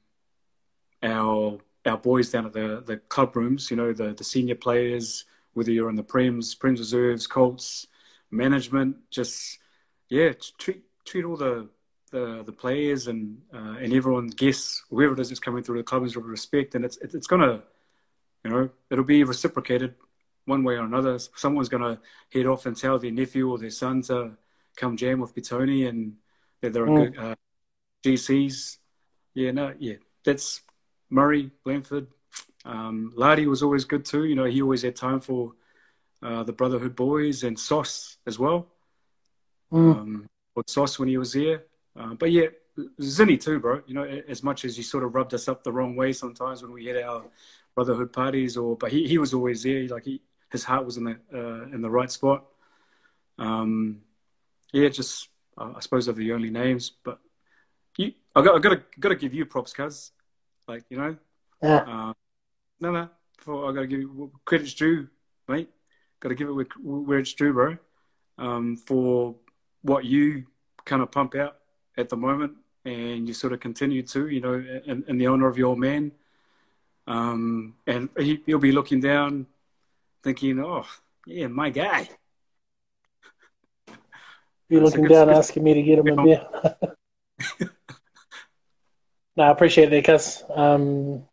our 1.02 1.60
our 1.86 1.98
boys 1.98 2.30
down 2.30 2.46
at 2.46 2.52
the 2.52 2.84
the 2.86 2.98
club 2.98 3.34
rooms, 3.34 3.72
you 3.72 3.78
know, 3.78 3.94
the 3.94 4.13
the 4.13 4.26
senior 4.26 4.56
players, 4.56 5.24
whether 5.54 5.72
you're 5.72 5.89
in 5.89 5.96
the 5.96 6.04
Prems, 6.04 6.54
Prems 6.54 6.80
reserves, 6.80 7.28
Colts, 7.28 7.88
management, 8.30 8.98
just 9.10 9.60
yeah, 10.10 10.34
treat 10.58 10.84
treat 11.06 11.24
all 11.24 11.38
the 11.38 11.70
the, 12.12 12.44
the 12.44 12.52
players 12.52 13.08
and 13.08 13.42
uh, 13.54 13.78
and 13.80 13.94
everyone 13.94 14.28
guests 14.28 14.84
whoever 14.89 15.13
it 15.13 15.20
is 15.20 15.30
that's 15.30 15.39
coming 15.39 15.63
through 15.63 15.78
the 15.78 15.84
club 15.84 16.02
with 16.02 16.18
respect, 16.18 16.76
and 16.76 16.84
it's 16.84 16.98
it's, 16.98 17.16
it's 17.16 17.28
gonna 17.28 17.63
you 18.44 18.52
know 18.52 18.70
it'll 18.89 19.06
be 19.06 19.24
reciprocated 19.24 19.96
one 20.45 20.63
way 20.63 20.75
or 20.75 20.84
another. 20.84 21.19
Someone's 21.19 21.69
gonna 21.69 21.99
head 22.32 22.45
off 22.45 22.65
and 22.65 22.75
tell 22.75 22.99
their 22.99 23.12
nephew 23.12 23.49
or 23.49 23.58
their 23.58 23.69
son 23.69 24.01
to 24.03 24.38
come 24.75 24.97
jam 24.97 25.19
with 25.19 25.36
Petone 25.36 25.88
and 25.88 26.17
that 26.62 26.73
they're 26.73 26.86
a 26.86 26.89
Mm. 26.89 27.13
good 27.13 27.17
uh, 27.17 27.36
GCs. 28.03 28.77
Yeah, 29.34 29.51
no, 29.51 29.73
yeah, 29.79 29.95
that's 30.23 30.62
Murray, 31.10 31.51
Blanford. 31.63 32.08
Um, 32.65 33.12
Lardy 33.15 33.47
was 33.47 33.63
always 33.63 33.86
good 33.86 34.06
too. 34.06 34.25
You 34.25 34.36
know, 34.36 34.45
he 34.45 34.62
always 34.62 34.82
had 34.84 34.95
time 34.95 35.19
for 35.19 35.53
uh, 36.21 36.43
the 36.43 36.53
Brotherhood 36.53 36.95
boys 36.95 37.43
and 37.43 37.60
Sauce 37.60 38.17
as 38.25 38.39
well. 38.39 38.67
Mm. 39.71 39.95
Um, 39.95 40.29
with 40.56 40.69
Sauce 40.69 40.99
when 40.99 41.10
he 41.10 41.17
was 41.17 41.34
there. 41.34 41.63
Uh, 41.95 42.13
but 42.13 42.32
yeah, 42.32 42.47
Zinny 43.01 43.39
too, 43.39 43.60
bro. 43.60 43.82
You 43.86 43.93
know, 43.95 44.03
as 44.03 44.43
much 44.43 44.65
as 44.65 44.77
he 44.77 44.84
sort 44.84 45.03
of 45.03 45.13
rubbed 45.15 45.34
us 45.34 45.47
up 45.47 45.63
the 45.63 45.71
wrong 45.71 45.95
way 45.95 46.13
sometimes 46.13 46.62
when 46.62 46.71
we 46.71 46.86
had 46.86 46.97
our 46.97 47.25
Brotherhood 47.75 48.13
parties, 48.13 48.56
or 48.56 48.77
but 48.77 48.91
he, 48.91 49.08
he 49.08 49.17
was 49.17 49.34
always 49.34 49.63
there. 49.63 49.88
Like 49.88 50.06
he, 50.06 50.21
his 50.54 50.63
heart 50.63 50.86
was 50.86 50.96
in 50.98 51.04
the 51.04 51.18
uh, 51.34 51.63
in 51.76 51.82
the 51.82 51.89
right 51.89 52.10
spot. 52.10 52.46
Um, 53.38 54.02
yeah, 54.72 54.88
just 54.88 55.28
uh, 55.58 55.74
I 55.76 55.80
suppose 55.82 56.08
are 56.08 56.13
the 56.13 56.32
only 56.32 56.50
names, 56.50 56.92
but 57.04 57.20
you, 57.98 58.13
I 58.36 58.42
got 58.42 58.56
I 58.56 58.60
got 58.60 58.70
to 58.70 58.82
got 59.00 59.10
to 59.10 59.16
give 59.16 59.34
you 59.34 59.46
props, 59.46 59.74
cuz 59.74 60.12
like 60.68 60.86
you 60.89 60.98
know, 60.98 61.18
Yeah. 61.62 61.84
uh, 61.88 62.13
no, 62.80 62.92
no, 62.92 63.10
for, 63.39 63.70
I 63.70 63.74
got 63.74 63.82
to 63.82 63.88
give 63.88 64.00
you 64.00 64.32
credit's 64.46 64.74
due, 64.74 65.10
mate. 65.48 65.70
Got 66.22 66.30
to 66.30 66.36
give 66.36 66.48
it 66.48 66.54
where, 66.54 66.66
where 66.82 67.20
it's 67.20 67.34
due, 67.34 67.52
bro. 67.52 67.78
Um, 68.38 68.78
for 68.78 69.36
what 69.82 70.06
you 70.06 70.46
kind 70.86 71.02
of 71.02 71.12
pump 71.12 71.36
out 71.36 71.58
at 71.98 72.10
the 72.10 72.18
moment, 72.18 72.54
and 72.86 73.28
you 73.28 73.34
sort 73.34 73.54
of 73.54 73.60
continue 73.60 74.04
to, 74.04 74.28
you 74.28 74.42
know, 74.42 74.54
in, 74.86 75.04
in 75.08 75.18
the 75.18 75.28
honor 75.28 75.48
of 75.48 75.58
your 75.58 75.76
man. 75.76 76.12
Um, 77.06 77.76
and 77.86 78.10
he, 78.18 78.42
he'll 78.46 78.60
be 78.60 78.72
looking 78.72 79.02
down, 79.02 79.46
thinking, 80.24 80.60
"Oh, 80.60 80.86
yeah, 81.26 81.48
my 81.48 81.70
guy." 81.70 82.10
You're 84.70 84.82
looking 84.82 85.06
down 85.06 85.28
good- 85.28 85.36
asking 85.36 85.64
me 85.64 85.74
to 85.76 85.84
get 85.84 86.00
him 86.00 86.08
a 86.08 86.24
beer. 86.24 86.48
no, 89.36 89.44
I 89.44 89.52
appreciate 89.52 89.90
that, 89.90 90.06
Cuz. 90.06 90.44
Um, 90.50 91.26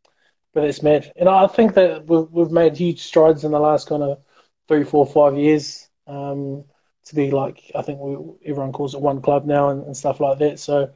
but 0.53 0.65
it's 0.65 0.83
mad. 0.83 1.13
And 1.17 1.29
I 1.29 1.47
think 1.47 1.75
that 1.75 2.07
we've, 2.07 2.29
we've 2.31 2.51
made 2.51 2.77
huge 2.77 3.03
strides 3.03 3.45
in 3.45 3.53
the 3.53 3.61
last 3.61 3.89
kind 3.89 4.03
of 4.03 4.19
three, 4.69 4.85
four, 4.85 5.07
five 5.07 5.37
years 5.39 5.89
um, 6.07 6.65
to 7.05 7.15
be 7.15 7.31
like, 7.31 7.71
I 7.75 7.83
think 7.83 8.01
we, 8.01 8.17
everyone 8.45 8.73
calls 8.73 8.95
it 8.95 9.01
one 9.01 9.23
club 9.23 9.47
now 9.47 9.71
and, 9.71 9.85
and 9.85 9.97
stuff 9.97 10.21
like 10.21 10.39
that. 10.39 10.59
So, 10.59 10.91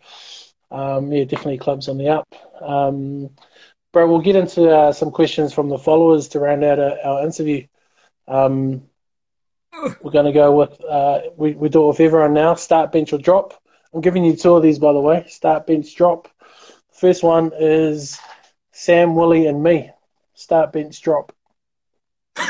um, 0.71 1.13
yeah, 1.13 1.25
definitely 1.25 1.59
clubs 1.59 1.89
on 1.89 1.99
the 1.99 2.09
up. 2.09 2.35
Um, 2.61 3.31
bro, 3.93 4.09
we'll 4.09 4.19
get 4.21 4.37
into 4.37 4.69
uh, 4.69 4.93
some 4.93 5.11
questions 5.11 5.55
from 5.55 5.69
the 5.69 5.79
followers 5.79 6.29
to 6.29 6.41
round 6.41 6.65
out 6.65 6.81
our, 6.81 6.99
our 7.05 7.25
interview. 7.25 7.65
Um, 8.27 8.83
we're 10.03 10.13
going 10.13 10.27
to 10.27 10.33
go 10.33 10.57
with, 10.57 10.83
uh, 10.85 11.21
we, 11.37 11.53
we 11.53 11.69
do 11.69 11.85
it 11.85 11.89
with 11.89 12.01
everyone 12.01 12.35
now 12.35 12.55
start, 12.55 12.93
bench, 12.93 13.13
or 13.13 13.19
drop. 13.19 13.61
I'm 13.93 14.01
giving 14.01 14.25
you 14.25 14.35
two 14.37 14.55
of 14.55 14.63
these, 14.63 14.79
by 14.79 14.93
the 14.93 15.01
way 15.01 15.25
start, 15.29 15.67
bench, 15.67 15.95
drop. 15.95 16.29
First 16.93 17.23
one 17.23 17.53
is 17.59 18.19
Sam, 18.73 19.15
Willie, 19.15 19.47
and 19.47 19.63
me. 19.63 19.91
Start, 20.35 20.73
bench, 20.73 21.01
drop. 21.01 21.33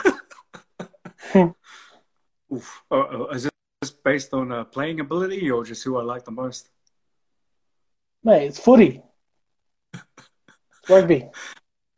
Oof. 2.52 2.82
Uh, 2.90 2.94
uh, 2.94 3.26
is 3.32 3.48
this 3.80 3.90
based 3.90 4.32
on 4.32 4.52
uh, 4.52 4.64
playing 4.64 5.00
ability 5.00 5.50
or 5.50 5.64
just 5.64 5.82
who 5.82 5.96
I 5.98 6.02
like 6.02 6.24
the 6.24 6.30
most? 6.30 6.68
Mate, 8.22 8.46
it's 8.46 8.60
footy. 8.60 9.02
Rugby. 10.88 11.28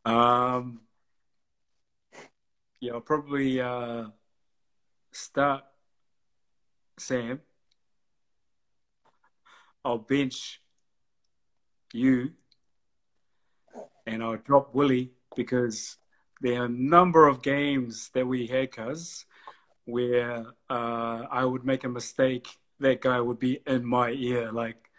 Um, 0.05 0.81
yeah, 2.81 2.93
I'll 2.93 3.01
probably 3.01 3.61
uh, 3.61 4.07
start 5.13 5.65
Sam. 6.99 7.41
I'll 9.85 9.99
bench 9.99 10.61
you, 11.93 12.33
and 14.07 14.23
I'll 14.23 14.37
drop 14.37 14.75
Willie 14.75 15.13
because 15.37 15.97
there 16.41 16.61
are 16.61 16.65
a 16.65 16.69
number 16.69 17.29
of 17.29 17.43
games 17.43 18.11
that 18.15 18.27
we 18.27 18.47
had, 18.47 18.73
cuz, 18.73 19.25
where 19.85 20.47
uh, 20.69 21.23
I 21.31 21.45
would 21.45 21.65
make 21.65 21.85
a 21.85 21.89
mistake. 21.89 22.49
That 22.81 23.01
guy 23.01 23.21
would 23.21 23.39
be 23.39 23.61
in 23.67 23.87
my 23.87 24.11
ear, 24.11 24.53
like 24.53 24.91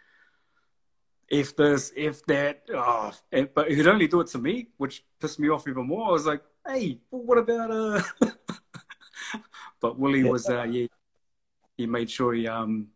if 1.28 1.54
this, 1.54 1.92
if 1.94 2.24
that. 2.26 2.62
Oh, 2.74 3.12
and, 3.30 3.48
but 3.54 3.70
he'd 3.70 3.86
only 3.86 4.08
do 4.08 4.20
it 4.20 4.28
to 4.28 4.38
me, 4.38 4.68
which 4.78 5.04
pissed 5.20 5.38
me 5.38 5.48
off 5.48 5.68
even 5.68 5.86
more. 5.86 6.08
I 6.08 6.12
was 6.12 6.26
like, 6.26 6.42
hey, 6.68 6.98
what 7.10 7.38
about 7.38 7.70
uh? 7.70 8.02
but 9.80 9.98
Willie 9.98 10.22
yeah. 10.22 10.30
was 10.30 10.48
uh, 10.48 10.64
yeah, 10.64 10.86
he 11.76 11.86
made 11.86 12.10
sure 12.10 12.34
he 12.34 12.46
um, 12.46 12.88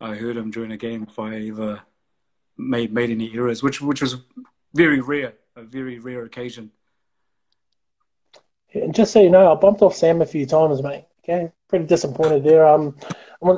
I 0.00 0.14
heard 0.14 0.36
him 0.36 0.50
during 0.50 0.72
a 0.72 0.76
game 0.76 1.06
if 1.08 1.18
I 1.18 1.48
ever 1.48 1.80
made 2.56 2.92
made 2.92 3.10
any 3.10 3.32
errors, 3.34 3.62
which 3.62 3.80
which 3.80 4.02
was 4.02 4.16
very 4.74 5.00
rare, 5.00 5.34
a 5.56 5.62
very 5.62 5.98
rare 5.98 6.24
occasion. 6.24 6.70
And 8.74 8.94
just 8.94 9.12
so 9.12 9.22
you 9.22 9.30
know, 9.30 9.50
I 9.50 9.54
bumped 9.54 9.82
off 9.82 9.96
Sam 9.96 10.20
a 10.20 10.26
few 10.26 10.46
times, 10.46 10.82
mate. 10.82 11.06
Okay, 11.24 11.50
pretty 11.68 11.86
disappointed 11.86 12.44
there. 12.44 12.66
Um, 12.66 12.96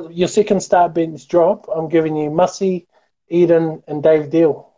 your 0.09 0.27
second 0.27 0.61
start 0.61 0.93
bench 0.93 1.27
drop. 1.27 1.67
I'm 1.73 1.89
giving 1.89 2.15
you 2.15 2.29
Mussy, 2.29 2.87
Eden, 3.29 3.83
and 3.87 4.01
Dave 4.01 4.29
Deal. 4.29 4.71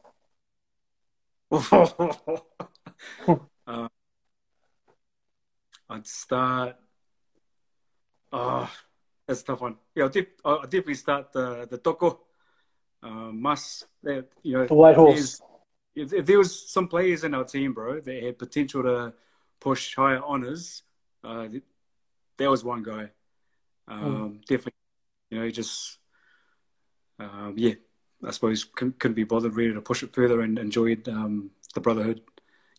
uh, 1.51 2.17
I'd 5.93 6.07
start. 6.07 6.75
Oh, 8.31 8.69
that's 9.27 9.41
a 9.41 9.45
tough 9.45 9.61
one. 9.61 9.75
Yeah, 9.93 10.05
I'll, 10.05 10.09
def- 10.09 10.41
I'll 10.43 10.63
definitely 10.63 10.95
start 10.95 11.31
the 11.31 11.67
the 11.69 11.77
Toko. 11.77 12.21
Uh, 13.03 13.31
Mas, 13.31 13.85
you 14.01 14.23
know, 14.45 14.65
the 14.65 14.73
White 14.73 14.95
Horse. 14.95 15.41
If, 15.95 16.13
if, 16.13 16.25
there 16.25 16.39
was 16.39 16.71
some 16.71 16.87
players 16.87 17.23
in 17.23 17.35
our 17.35 17.43
team, 17.43 17.73
bro, 17.73 17.99
that 17.99 18.23
had 18.23 18.39
potential 18.39 18.81
to 18.81 19.13
push 19.59 19.93
higher 19.95 20.21
honors, 20.25 20.81
uh, 21.23 21.47
there 22.37 22.49
was 22.49 22.63
one 22.63 22.81
guy. 22.81 23.11
Um, 23.87 24.39
mm. 24.39 24.45
Definitely, 24.45 24.73
you 25.29 25.37
know, 25.37 25.45
he 25.45 25.51
just, 25.51 25.99
um, 27.19 27.53
yeah, 27.57 27.73
I 28.25 28.31
suppose 28.31 28.63
couldn't, 28.63 29.13
be 29.13 29.25
bothered 29.25 29.53
really 29.53 29.73
to 29.73 29.81
push 29.81 30.01
it 30.01 30.15
further 30.15 30.41
and 30.41 30.57
enjoyed 30.57 31.07
um, 31.09 31.51
the 31.75 31.81
brotherhood. 31.81 32.21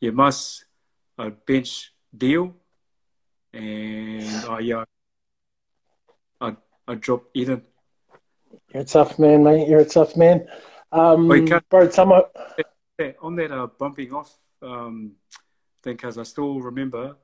Yeah, 0.00 0.10
Mas, 0.10 0.64
uh, 1.18 1.30
bench 1.46 1.92
deal, 2.16 2.54
and 3.54 4.44
oh 4.46 4.58
yeah, 4.58 4.84
I 6.40 6.56
I 6.86 6.94
drop 6.96 7.24
Eden. 7.34 7.62
You're 8.72 8.82
a 8.82 8.86
tough 8.86 9.18
man, 9.18 9.44
mate. 9.44 9.68
You're 9.68 9.80
a 9.80 9.84
tough 9.84 10.16
man. 10.16 10.46
Um, 10.92 11.28
bro, 11.28 11.88
yeah, 12.98 13.12
on 13.20 13.34
that 13.36 13.50
uh, 13.50 13.66
bumping 13.78 14.12
off 14.12 14.32
um, 14.62 15.12
thing, 15.82 15.94
because 15.94 16.18
I 16.18 16.22
still 16.22 16.60
remember 16.60 17.16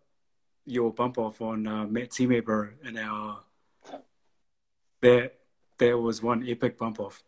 your 0.66 0.92
bump 0.92 1.18
off 1.18 1.40
on 1.40 1.66
uh, 1.66 1.86
Matt 1.86 2.12
Time, 2.12 2.40
bro, 2.44 2.68
and 2.84 2.98
our 2.98 3.40
that 5.00 5.34
there 5.78 5.98
was 5.98 6.22
one 6.22 6.46
epic 6.48 6.78
bump 6.78 7.00
off. 7.00 7.22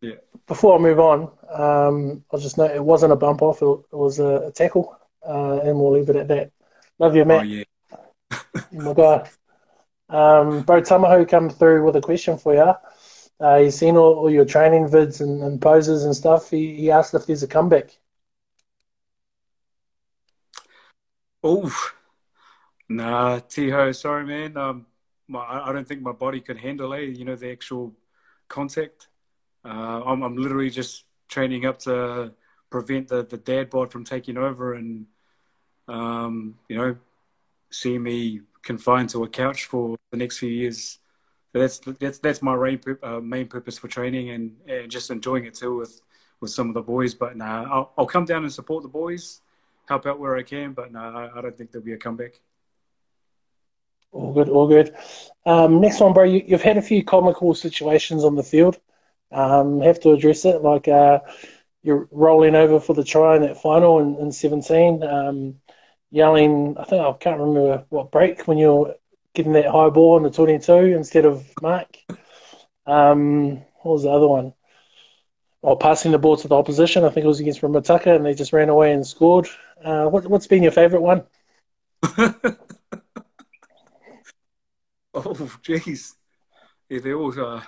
Yeah. 0.00 0.14
Before 0.46 0.78
I 0.78 0.80
move 0.80 1.00
on, 1.00 1.30
um, 1.52 2.24
I'll 2.30 2.38
just 2.38 2.58
note 2.58 2.70
it 2.70 2.84
wasn't 2.84 3.12
a 3.12 3.16
bump 3.16 3.42
off; 3.42 3.62
it, 3.62 3.94
was 3.94 4.18
a, 4.18 4.48
a 4.48 4.52
tackle, 4.52 4.96
uh, 5.26 5.60
and 5.60 5.78
we'll 5.78 5.92
leave 5.92 6.08
it 6.08 6.16
at 6.16 6.28
that. 6.28 6.52
Love 6.98 7.16
you, 7.16 7.24
Matt. 7.24 7.40
Oh, 7.40 7.44
yeah. 7.44 7.64
My 8.72 8.92
guy. 8.92 9.28
Um, 10.08 10.62
Bro 10.62 10.82
Tamahu 10.82 11.28
come 11.28 11.50
through 11.50 11.84
with 11.84 11.96
a 11.96 12.00
question 12.00 12.38
for 12.38 12.54
you. 12.54 12.72
Uh, 13.38 13.58
he's 13.58 13.76
seen 13.76 13.96
all, 13.96 14.14
all 14.14 14.30
your 14.30 14.44
training 14.44 14.86
vids 14.86 15.20
and, 15.20 15.42
and, 15.42 15.60
poses 15.60 16.04
and 16.04 16.16
stuff. 16.16 16.50
He, 16.50 16.76
he 16.76 16.90
asked 16.90 17.12
if 17.14 17.26
there's 17.26 17.42
a 17.42 17.48
comeback. 17.48 17.98
Oh, 21.42 21.70
nah, 22.88 23.40
Tiho, 23.40 23.94
sorry, 23.94 24.24
man. 24.24 24.56
Um, 24.56 24.86
my, 25.28 25.40
I 25.40 25.72
don't 25.72 25.86
think 25.86 26.00
my 26.00 26.12
body 26.12 26.40
can 26.40 26.56
handle 26.56 26.92
it. 26.94 27.16
You 27.16 27.24
know, 27.24 27.36
the 27.36 27.50
actual 27.50 27.94
contact. 28.48 29.08
Uh, 29.64 30.02
I'm, 30.04 30.22
I'm 30.22 30.36
literally 30.36 30.70
just 30.70 31.04
training 31.28 31.66
up 31.66 31.80
to 31.80 32.32
prevent 32.70 33.08
the, 33.08 33.24
the 33.24 33.36
dad 33.36 33.70
bod 33.70 33.92
from 33.92 34.04
taking 34.04 34.38
over 34.38 34.74
and, 34.74 35.06
um, 35.88 36.58
you 36.68 36.76
know, 36.76 36.96
see 37.76 37.98
me 37.98 38.40
confined 38.62 39.10
to 39.10 39.24
a 39.24 39.28
couch 39.28 39.64
for 39.66 39.96
the 40.10 40.16
next 40.16 40.38
few 40.38 40.48
years. 40.48 40.98
That's 41.52 41.78
that's 41.78 42.18
that's 42.18 42.42
my 42.42 42.54
main, 42.54 42.80
uh, 43.02 43.20
main 43.20 43.48
purpose 43.48 43.78
for 43.78 43.88
training 43.88 44.30
and, 44.30 44.56
and 44.68 44.90
just 44.90 45.10
enjoying 45.10 45.44
it 45.44 45.54
too 45.54 45.76
with 45.76 46.00
with 46.40 46.50
some 46.50 46.68
of 46.68 46.74
the 46.74 46.82
boys. 46.82 47.14
But 47.14 47.36
nah, 47.36 47.64
I'll, 47.64 47.92
I'll 47.96 48.06
come 48.06 48.24
down 48.24 48.42
and 48.42 48.52
support 48.52 48.82
the 48.82 48.88
boys, 48.88 49.40
help 49.88 50.06
out 50.06 50.18
where 50.18 50.36
I 50.36 50.42
can. 50.42 50.72
But 50.72 50.92
nah, 50.92 51.18
I, 51.18 51.38
I 51.38 51.40
don't 51.40 51.56
think 51.56 51.70
there'll 51.70 51.84
be 51.84 51.94
a 51.94 51.98
comeback. 51.98 52.40
All 54.12 54.32
good, 54.32 54.48
all 54.48 54.68
good. 54.68 54.94
Um, 55.44 55.80
next 55.80 56.00
one, 56.00 56.12
bro. 56.12 56.24
You, 56.24 56.42
have 56.50 56.62
had 56.62 56.78
a 56.78 56.82
few 56.82 57.04
comical 57.04 57.54
situations 57.54 58.24
on 58.24 58.34
the 58.34 58.42
field. 58.42 58.78
Um, 59.32 59.80
have 59.80 60.00
to 60.00 60.12
address 60.12 60.44
it. 60.44 60.62
Like 60.62 60.88
uh, 60.88 61.20
you're 61.82 62.08
rolling 62.10 62.54
over 62.54 62.80
for 62.80 62.94
the 62.94 63.04
try 63.04 63.36
in 63.36 63.42
that 63.42 63.60
final 63.60 63.98
in, 64.00 64.16
in 64.16 64.32
17. 64.32 65.02
Um, 65.02 65.56
yelling. 66.10 66.76
I 66.78 66.84
think 66.84 67.02
I 67.02 67.12
can't 67.12 67.40
remember 67.40 67.84
what 67.88 68.10
break 68.10 68.46
when 68.46 68.58
you're 68.58 68.94
getting 69.34 69.52
that 69.52 69.66
high 69.66 69.90
ball 69.90 70.16
on 70.16 70.22
the 70.22 70.30
22 70.30 70.72
instead 70.72 71.24
of 71.24 71.44
Mark. 71.60 71.96
Um, 72.86 73.56
what 73.82 73.92
was 73.92 74.02
the 74.04 74.10
other 74.10 74.28
one? 74.28 74.54
Or 75.62 75.72
oh, 75.72 75.76
passing 75.76 76.12
the 76.12 76.18
ball 76.18 76.36
to 76.36 76.48
the 76.48 76.54
opposition. 76.54 77.04
I 77.04 77.10
think 77.10 77.24
it 77.24 77.28
was 77.28 77.40
against 77.40 77.60
Rimutaka, 77.60 78.14
and 78.14 78.24
they 78.24 78.34
just 78.34 78.52
ran 78.52 78.68
away 78.68 78.92
and 78.92 79.06
scored. 79.06 79.48
Uh, 79.84 80.06
what, 80.06 80.24
has 80.24 80.46
been 80.46 80.62
your 80.62 80.72
favourite 80.72 81.02
one? 81.02 81.24
oh, 85.14 85.58
jeez. 85.62 86.14
Yeah, 86.88 87.00
they 87.00 87.12
all 87.12 87.38
uh, 87.38 87.62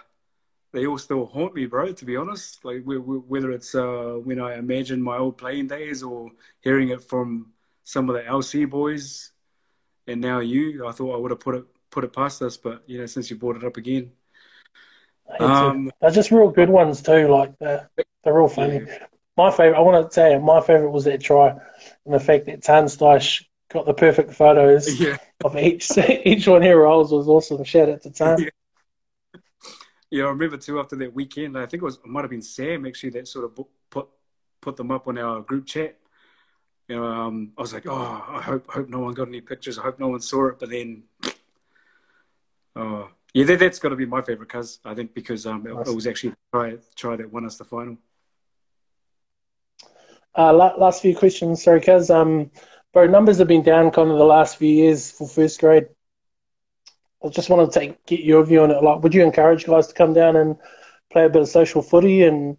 they 0.72 0.86
all 0.86 0.98
still 0.98 1.26
haunt 1.26 1.54
me, 1.54 1.66
bro. 1.66 1.92
To 1.92 2.04
be 2.04 2.16
honest, 2.16 2.64
like 2.64 2.82
whether 2.84 3.50
it's 3.50 3.74
uh, 3.74 4.18
when 4.22 4.40
I 4.40 4.58
imagine 4.58 5.02
my 5.02 5.16
old 5.16 5.36
playing 5.36 5.66
days 5.66 6.02
or 6.02 6.30
hearing 6.60 6.90
it 6.90 7.02
from 7.02 7.52
some 7.88 8.10
of 8.10 8.16
the 8.16 8.20
LC 8.20 8.68
boys, 8.68 9.32
and 10.06 10.20
now 10.20 10.40
you. 10.40 10.86
I 10.86 10.92
thought 10.92 11.14
I 11.14 11.16
would 11.16 11.30
have 11.30 11.40
put 11.40 11.54
it 11.54 11.64
put 11.90 12.04
it 12.04 12.12
past 12.12 12.42
us, 12.42 12.58
but 12.58 12.82
you 12.86 12.98
know, 12.98 13.06
since 13.06 13.30
you 13.30 13.36
brought 13.36 13.56
it 13.56 13.64
up 13.64 13.78
again, 13.78 14.12
um, 15.40 15.90
they're 15.98 16.10
just 16.10 16.30
real 16.30 16.50
good 16.50 16.68
ones 16.68 17.00
too. 17.00 17.28
Like 17.28 17.58
they're 17.58 17.88
they're 18.22 18.34
real 18.34 18.48
funny. 18.48 18.82
Yeah. 18.86 19.06
My 19.38 19.50
favorite, 19.50 19.78
I 19.78 19.80
want 19.80 20.06
to 20.06 20.12
say, 20.12 20.38
my 20.38 20.60
favorite 20.60 20.90
was 20.90 21.04
that 21.04 21.22
try, 21.22 21.48
and 22.04 22.12
the 22.12 22.20
fact 22.20 22.44
that 22.44 22.62
Tan 22.62 22.88
got 23.70 23.86
the 23.86 23.94
perfect 23.94 24.34
photos 24.34 25.00
yeah. 25.00 25.16
of 25.42 25.56
each 25.56 25.90
each 26.26 26.46
one 26.46 26.60
he 26.60 26.70
rolls 26.72 27.10
was 27.10 27.26
awesome. 27.26 27.64
Shout 27.64 27.88
out 27.88 28.02
to 28.02 28.10
Tan. 28.10 28.38
Yeah. 28.38 29.40
yeah, 30.10 30.24
I 30.24 30.28
remember 30.28 30.58
too 30.58 30.78
after 30.78 30.96
that 30.96 31.14
weekend. 31.14 31.56
I 31.56 31.64
think 31.64 31.82
it 31.82 31.86
was 31.86 31.96
it 31.96 32.06
might 32.06 32.20
have 32.20 32.30
been 32.30 32.42
Sam 32.42 32.84
actually 32.84 33.10
that 33.10 33.28
sort 33.28 33.46
of 33.46 33.66
put 33.88 34.08
put 34.60 34.76
them 34.76 34.90
up 34.90 35.08
on 35.08 35.16
our 35.16 35.40
group 35.40 35.64
chat 35.64 35.98
you 36.88 36.96
know, 36.96 37.04
um, 37.04 37.52
I 37.56 37.60
was 37.60 37.74
like, 37.74 37.86
oh, 37.86 38.24
I 38.28 38.40
hope 38.40 38.70
hope 38.70 38.88
no 38.88 39.00
one 39.00 39.14
got 39.14 39.28
any 39.28 39.42
pictures. 39.42 39.78
I 39.78 39.82
hope 39.82 40.00
no 40.00 40.08
one 40.08 40.20
saw 40.20 40.48
it. 40.48 40.58
But 40.58 40.70
then, 40.70 41.02
oh, 42.74 43.10
yeah, 43.34 43.44
that, 43.44 43.60
has 43.60 43.78
got 43.78 43.90
to 43.90 43.96
be 43.96 44.06
my 44.06 44.22
favorite, 44.22 44.48
cuz 44.48 44.80
I 44.84 44.94
think 44.94 45.12
because 45.12 45.44
um, 45.46 45.66
it, 45.66 45.70
it, 45.70 45.94
was 45.94 46.06
actually 46.06 46.34
try 46.52 46.78
try 46.96 47.16
that 47.16 47.30
won 47.30 47.44
us 47.44 47.58
the 47.58 47.64
final. 47.64 47.98
Uh, 50.36 50.52
last 50.52 51.02
few 51.02 51.14
questions, 51.14 51.62
sorry, 51.62 51.80
cuz 51.82 52.10
um, 52.10 52.50
bro, 52.94 53.06
numbers 53.06 53.38
have 53.38 53.48
been 53.48 53.62
down 53.62 53.90
kind 53.90 54.10
of 54.10 54.16
the 54.16 54.24
last 54.24 54.56
few 54.56 54.72
years 54.72 55.10
for 55.10 55.28
first 55.28 55.60
grade. 55.60 55.88
I 57.22 57.28
just 57.28 57.50
wanted 57.50 57.72
to 57.72 57.80
take, 57.80 58.06
get 58.06 58.20
your 58.20 58.44
view 58.46 58.62
on 58.62 58.70
it. 58.70 58.82
Like, 58.82 59.02
would 59.02 59.12
you 59.12 59.24
encourage 59.24 59.66
guys 59.66 59.88
to 59.88 59.94
come 59.94 60.14
down 60.14 60.36
and 60.36 60.56
play 61.10 61.24
a 61.24 61.28
bit 61.28 61.42
of 61.42 61.48
social 61.48 61.82
footy 61.82 62.22
and 62.22 62.56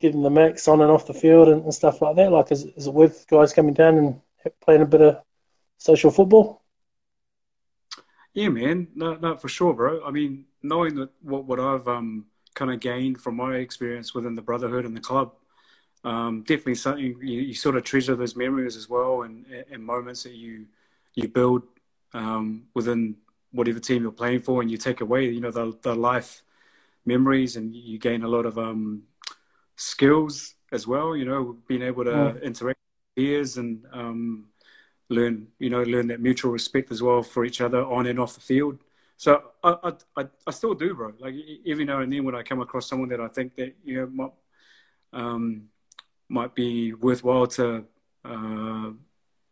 getting 0.00 0.22
the 0.22 0.30
mix 0.30 0.68
on 0.68 0.80
and 0.80 0.90
off 0.90 1.06
the 1.06 1.14
field 1.14 1.48
and, 1.48 1.64
and 1.64 1.74
stuff 1.74 2.00
like 2.02 2.16
that? 2.16 2.32
Like, 2.32 2.52
is, 2.52 2.64
is 2.64 2.86
it 2.86 2.94
worth 2.94 3.26
guys 3.26 3.52
coming 3.52 3.74
down 3.74 3.98
and 3.98 4.20
playing 4.60 4.82
a 4.82 4.86
bit 4.86 5.00
of 5.00 5.22
social 5.78 6.10
football? 6.10 6.62
Yeah, 8.34 8.50
man, 8.50 8.88
no, 8.94 9.14
no, 9.16 9.36
for 9.36 9.48
sure, 9.48 9.74
bro. 9.74 10.04
I 10.04 10.10
mean, 10.10 10.44
knowing 10.62 10.94
that 10.96 11.10
what 11.22 11.44
what 11.44 11.58
I've 11.58 11.88
um 11.88 12.26
kind 12.54 12.70
of 12.70 12.80
gained 12.80 13.20
from 13.20 13.36
my 13.36 13.56
experience 13.56 14.14
within 14.14 14.34
the 14.34 14.42
brotherhood 14.42 14.84
and 14.84 14.96
the 14.96 15.00
club, 15.00 15.32
um, 16.04 16.42
definitely 16.42 16.74
something 16.76 17.04
you, 17.04 17.18
you, 17.20 17.54
sort 17.54 17.76
of 17.76 17.84
treasure 17.84 18.14
those 18.14 18.36
memories 18.36 18.76
as 18.76 18.88
well, 18.88 19.22
and, 19.22 19.46
and 19.70 19.84
moments 19.84 20.22
that 20.22 20.34
you 20.34 20.66
you 21.14 21.28
build 21.28 21.62
um, 22.14 22.64
within 22.74 23.16
whatever 23.52 23.80
team 23.80 24.02
you're 24.02 24.12
playing 24.12 24.42
for, 24.42 24.60
and 24.62 24.70
you 24.70 24.76
take 24.76 25.00
away, 25.00 25.28
you 25.28 25.40
know, 25.40 25.50
the 25.50 25.76
the 25.82 25.94
life 25.94 26.42
memories, 27.04 27.56
and 27.56 27.74
you 27.74 27.98
gain 27.98 28.22
a 28.22 28.28
lot 28.28 28.46
of 28.46 28.58
um 28.58 29.02
skills 29.78 30.54
as 30.72 30.86
well. 30.86 31.16
You 31.16 31.24
know, 31.24 31.56
being 31.66 31.82
able 31.82 32.04
to 32.04 32.10
mm. 32.10 32.42
interact 32.42 32.78
with 32.78 33.24
peers 33.24 33.56
and 33.56 33.84
um, 33.92 34.46
learn, 35.08 35.48
you 35.58 35.70
know, 35.70 35.82
learn 35.82 36.08
that 36.08 36.20
mutual 36.20 36.52
respect 36.52 36.90
as 36.90 37.02
well 37.02 37.22
for 37.22 37.44
each 37.44 37.60
other 37.60 37.82
on 37.84 38.06
and 38.06 38.20
off 38.20 38.34
the 38.34 38.40
field. 38.40 38.78
So 39.16 39.42
I, 39.64 39.92
I, 40.16 40.26
I 40.46 40.50
still 40.50 40.74
do, 40.74 40.94
bro. 40.94 41.12
Like 41.18 41.34
every 41.66 41.84
now 41.84 42.00
and 42.00 42.12
then 42.12 42.24
when 42.24 42.34
I 42.34 42.42
come 42.42 42.60
across 42.60 42.88
someone 42.88 43.08
that 43.08 43.20
I 43.20 43.28
think 43.28 43.56
that 43.56 43.74
you 43.84 44.00
know 44.00 44.06
might, 44.06 44.32
um, 45.12 45.68
might 46.28 46.54
be 46.54 46.92
worthwhile 46.92 47.46
to 47.48 47.84
uh, 48.24 48.90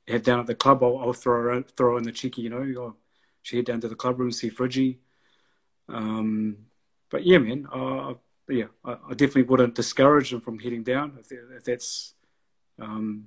head 0.06 0.22
down 0.22 0.40
at 0.40 0.46
the 0.46 0.54
club, 0.54 0.84
I'll, 0.84 0.98
I'll 0.98 1.12
throw 1.12 1.62
throw 1.62 1.96
in 1.96 2.04
the 2.04 2.12
cheeky, 2.12 2.42
you 2.42 2.50
know, 2.50 2.80
or 2.80 2.94
she 3.42 3.56
head 3.56 3.66
down 3.66 3.80
to 3.80 3.88
the 3.88 3.96
club 3.96 4.20
room, 4.20 4.30
see 4.30 4.50
Friggy. 4.50 4.98
Um, 5.88 6.58
but 7.10 7.24
yeah, 7.24 7.38
man, 7.38 7.66
uh, 7.72 8.14
yeah, 8.48 8.66
I, 8.84 8.92
I, 8.92 9.10
definitely 9.10 9.42
wouldn't 9.44 9.74
discourage 9.74 10.30
them 10.30 10.40
from 10.40 10.58
heading 10.58 10.82
down 10.82 11.18
if, 11.20 11.32
if 11.32 11.64
that's 11.64 12.14
um, 12.80 13.26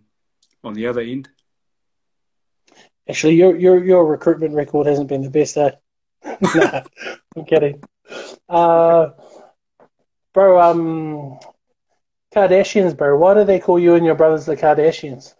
on 0.63 0.73
the 0.73 0.87
other 0.87 1.01
end. 1.01 1.29
Actually, 3.07 3.35
your 3.35 3.55
your 3.57 3.83
your 3.83 4.05
recruitment 4.05 4.53
record 4.53 4.87
hasn't 4.87 5.09
been 5.09 5.23
the 5.23 5.29
best, 5.29 5.57
eh? 5.57 5.71
nah, 6.55 6.83
I'm 7.35 7.45
kidding. 7.45 7.81
Uh, 8.47 9.09
bro, 10.33 10.61
um, 10.61 11.39
Kardashians, 12.33 12.95
bro. 12.95 13.17
Why 13.17 13.33
do 13.33 13.43
they 13.43 13.59
call 13.59 13.79
you 13.79 13.95
and 13.95 14.05
your 14.05 14.15
brothers 14.15 14.45
the 14.45 14.55
Kardashians? 14.55 15.33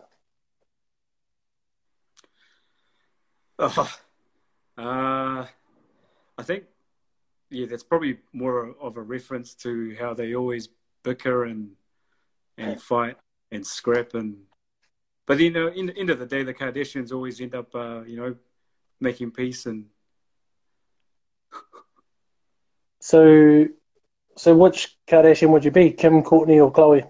Oh, 3.59 3.97
uh, 4.77 5.45
I 6.37 6.43
think, 6.43 6.63
yeah, 7.49 7.65
that's 7.65 7.83
probably 7.83 8.19
more 8.33 8.75
of 8.79 8.97
a 8.97 9.01
reference 9.01 9.53
to 9.55 9.95
how 9.99 10.13
they 10.13 10.35
always 10.35 10.69
bicker 11.03 11.45
and 11.45 11.71
and 12.57 12.81
fight 12.81 13.17
and 13.51 13.65
scrap 13.65 14.13
and. 14.13 14.37
But 15.25 15.39
you 15.39 15.51
know, 15.51 15.67
in 15.67 15.87
the 15.87 15.97
end 15.97 16.09
of 16.09 16.19
the 16.19 16.25
day, 16.25 16.43
the 16.43 16.53
Kardashians 16.53 17.11
always 17.11 17.39
end 17.39 17.53
up, 17.53 17.73
uh, 17.75 18.01
you 18.01 18.17
know, 18.17 18.35
making 18.99 19.31
peace 19.31 19.65
and. 19.65 19.85
so, 22.99 23.67
so 24.35 24.57
which 24.57 24.97
Kardashian 25.07 25.49
would 25.49 25.63
you 25.63 25.71
be, 25.71 25.91
Kim, 25.91 26.23
Kourtney, 26.23 26.63
or 26.63 26.71
Khloé? 26.71 27.07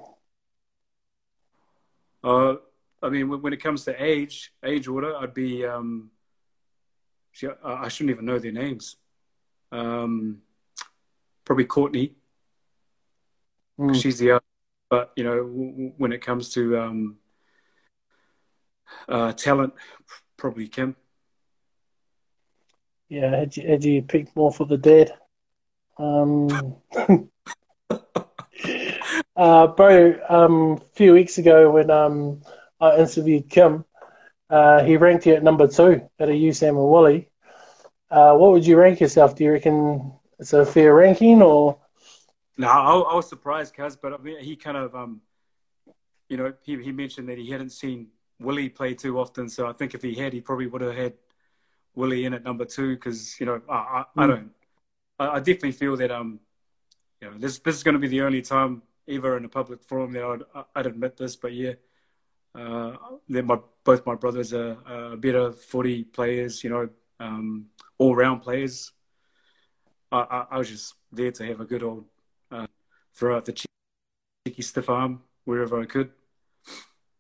Uh, 2.21 2.55
I 3.01 3.09
mean, 3.09 3.41
when 3.41 3.53
it 3.53 3.63
comes 3.63 3.85
to 3.85 4.03
age, 4.03 4.51
age 4.63 4.87
order, 4.87 5.15
I'd 5.15 5.33
be 5.33 5.65
um, 5.65 6.11
I 7.63 7.87
shouldn't 7.87 8.11
even 8.11 8.25
know 8.25 8.39
their 8.39 8.51
names. 8.51 8.97
Um, 9.71 10.41
probably 11.45 11.65
Kourtney. 11.65 12.13
Mm. 13.79 14.01
She's 14.01 14.19
the 14.19 14.31
other. 14.31 14.43
But, 14.89 15.11
you 15.15 15.23
know, 15.23 15.37
w- 15.37 15.93
when 15.97 16.11
it 16.11 16.21
comes 16.21 16.49
to 16.49 16.79
um, 16.79 17.17
uh, 19.07 19.33
talent, 19.33 19.73
probably 20.37 20.67
Kim. 20.67 20.95
Yeah, 23.07 23.35
had 23.35 23.55
you, 23.57 23.67
had 23.67 23.83
you 23.83 24.01
picked 24.01 24.35
more 24.35 24.51
for 24.51 24.65
the 24.65 24.77
dead? 24.77 25.11
Um, 25.97 26.75
uh, 29.35 29.67
bro, 29.67 30.19
um, 30.29 30.73
a 30.73 30.95
few 30.95 31.13
weeks 31.13 31.37
ago 31.37 31.71
when 31.71 31.89
um, 31.91 32.41
I 32.79 32.97
interviewed 32.97 33.49
Kim, 33.49 33.85
uh, 34.49 34.83
he 34.83 34.97
ranked 34.97 35.25
you 35.25 35.33
at 35.33 35.43
number 35.43 35.67
two 35.67 36.01
at 36.19 36.29
a 36.29 36.33
USAM 36.33 36.69
and 36.69 36.77
Woolley. 36.77 37.28
Uh, 38.11 38.35
what 38.35 38.51
would 38.51 38.65
you 38.65 38.77
rank 38.77 38.99
yourself? 38.99 39.35
Do 39.35 39.43
you 39.43 39.51
reckon 39.51 40.13
it's 40.39 40.53
a 40.53 40.65
fair 40.65 40.93
ranking 40.93 41.41
or? 41.41 41.77
No, 42.57 42.67
I, 42.67 43.11
I 43.11 43.15
was 43.15 43.29
surprised, 43.29 43.73
Cuz, 43.75 43.95
but 43.95 44.13
I 44.13 44.17
mean, 44.17 44.39
he 44.39 44.55
kind 44.55 44.77
of, 44.77 44.95
um, 44.95 45.21
you 46.27 46.37
know, 46.37 46.53
he, 46.61 46.81
he 46.81 46.91
mentioned 46.91 47.29
that 47.29 47.37
he 47.37 47.49
hadn't 47.51 47.71
seen 47.71 48.07
Willie 48.39 48.69
play 48.69 48.93
too 48.93 49.19
often. 49.19 49.49
So 49.49 49.67
I 49.67 49.73
think 49.73 49.93
if 49.93 50.01
he 50.01 50.15
had, 50.15 50.33
he 50.33 50.41
probably 50.41 50.67
would 50.67 50.81
have 50.81 50.95
had 50.95 51.13
Willie 51.95 52.25
in 52.25 52.33
at 52.33 52.43
number 52.43 52.65
two 52.65 52.95
because, 52.95 53.39
you 53.39 53.45
know, 53.45 53.61
I, 53.69 53.73
I, 53.73 53.77
mm. 53.79 54.05
I 54.17 54.23
hmm. 54.23 54.29
don't, 54.29 54.51
I, 55.19 55.27
I, 55.27 55.39
definitely 55.39 55.73
feel 55.73 55.97
that, 55.97 56.11
um, 56.11 56.39
you 57.21 57.29
know, 57.29 57.37
this, 57.37 57.59
this 57.59 57.75
is 57.75 57.83
going 57.83 57.93
to 57.93 57.99
be 57.99 58.07
the 58.07 58.21
only 58.21 58.41
time 58.41 58.81
ever 59.07 59.37
in 59.37 59.45
a 59.45 59.49
public 59.49 59.83
forum 59.83 60.13
that 60.13 60.23
I'd, 60.23 60.63
I'd 60.75 60.85
admit 60.85 61.17
this, 61.17 61.35
but 61.35 61.53
yeah, 61.53 61.73
uh, 62.55 62.95
that 63.29 63.45
my 63.45 63.59
both 63.83 64.05
my 64.05 64.15
brothers 64.15 64.53
are, 64.53 64.77
are 64.85 65.15
better 65.15 65.51
footy 65.51 66.03
players, 66.03 66.63
you 66.63 66.69
know, 66.69 66.89
um, 67.19 67.65
all 67.97 68.15
round 68.15 68.41
players. 68.41 68.91
I, 70.11 70.19
I, 70.19 70.45
I, 70.51 70.57
was 70.57 70.69
just 70.69 70.95
there 71.11 71.31
to 71.31 71.45
have 71.45 71.59
a 71.59 71.65
good 71.65 71.83
old 71.83 72.05
uh, 72.51 72.67
throw 73.13 73.37
out 73.37 73.45
the 73.45 73.53
cheeky 74.45 74.61
stiff 74.61 74.89
arm 74.89 75.21
wherever 75.45 75.79
I 75.79 75.85
could. 75.85 76.11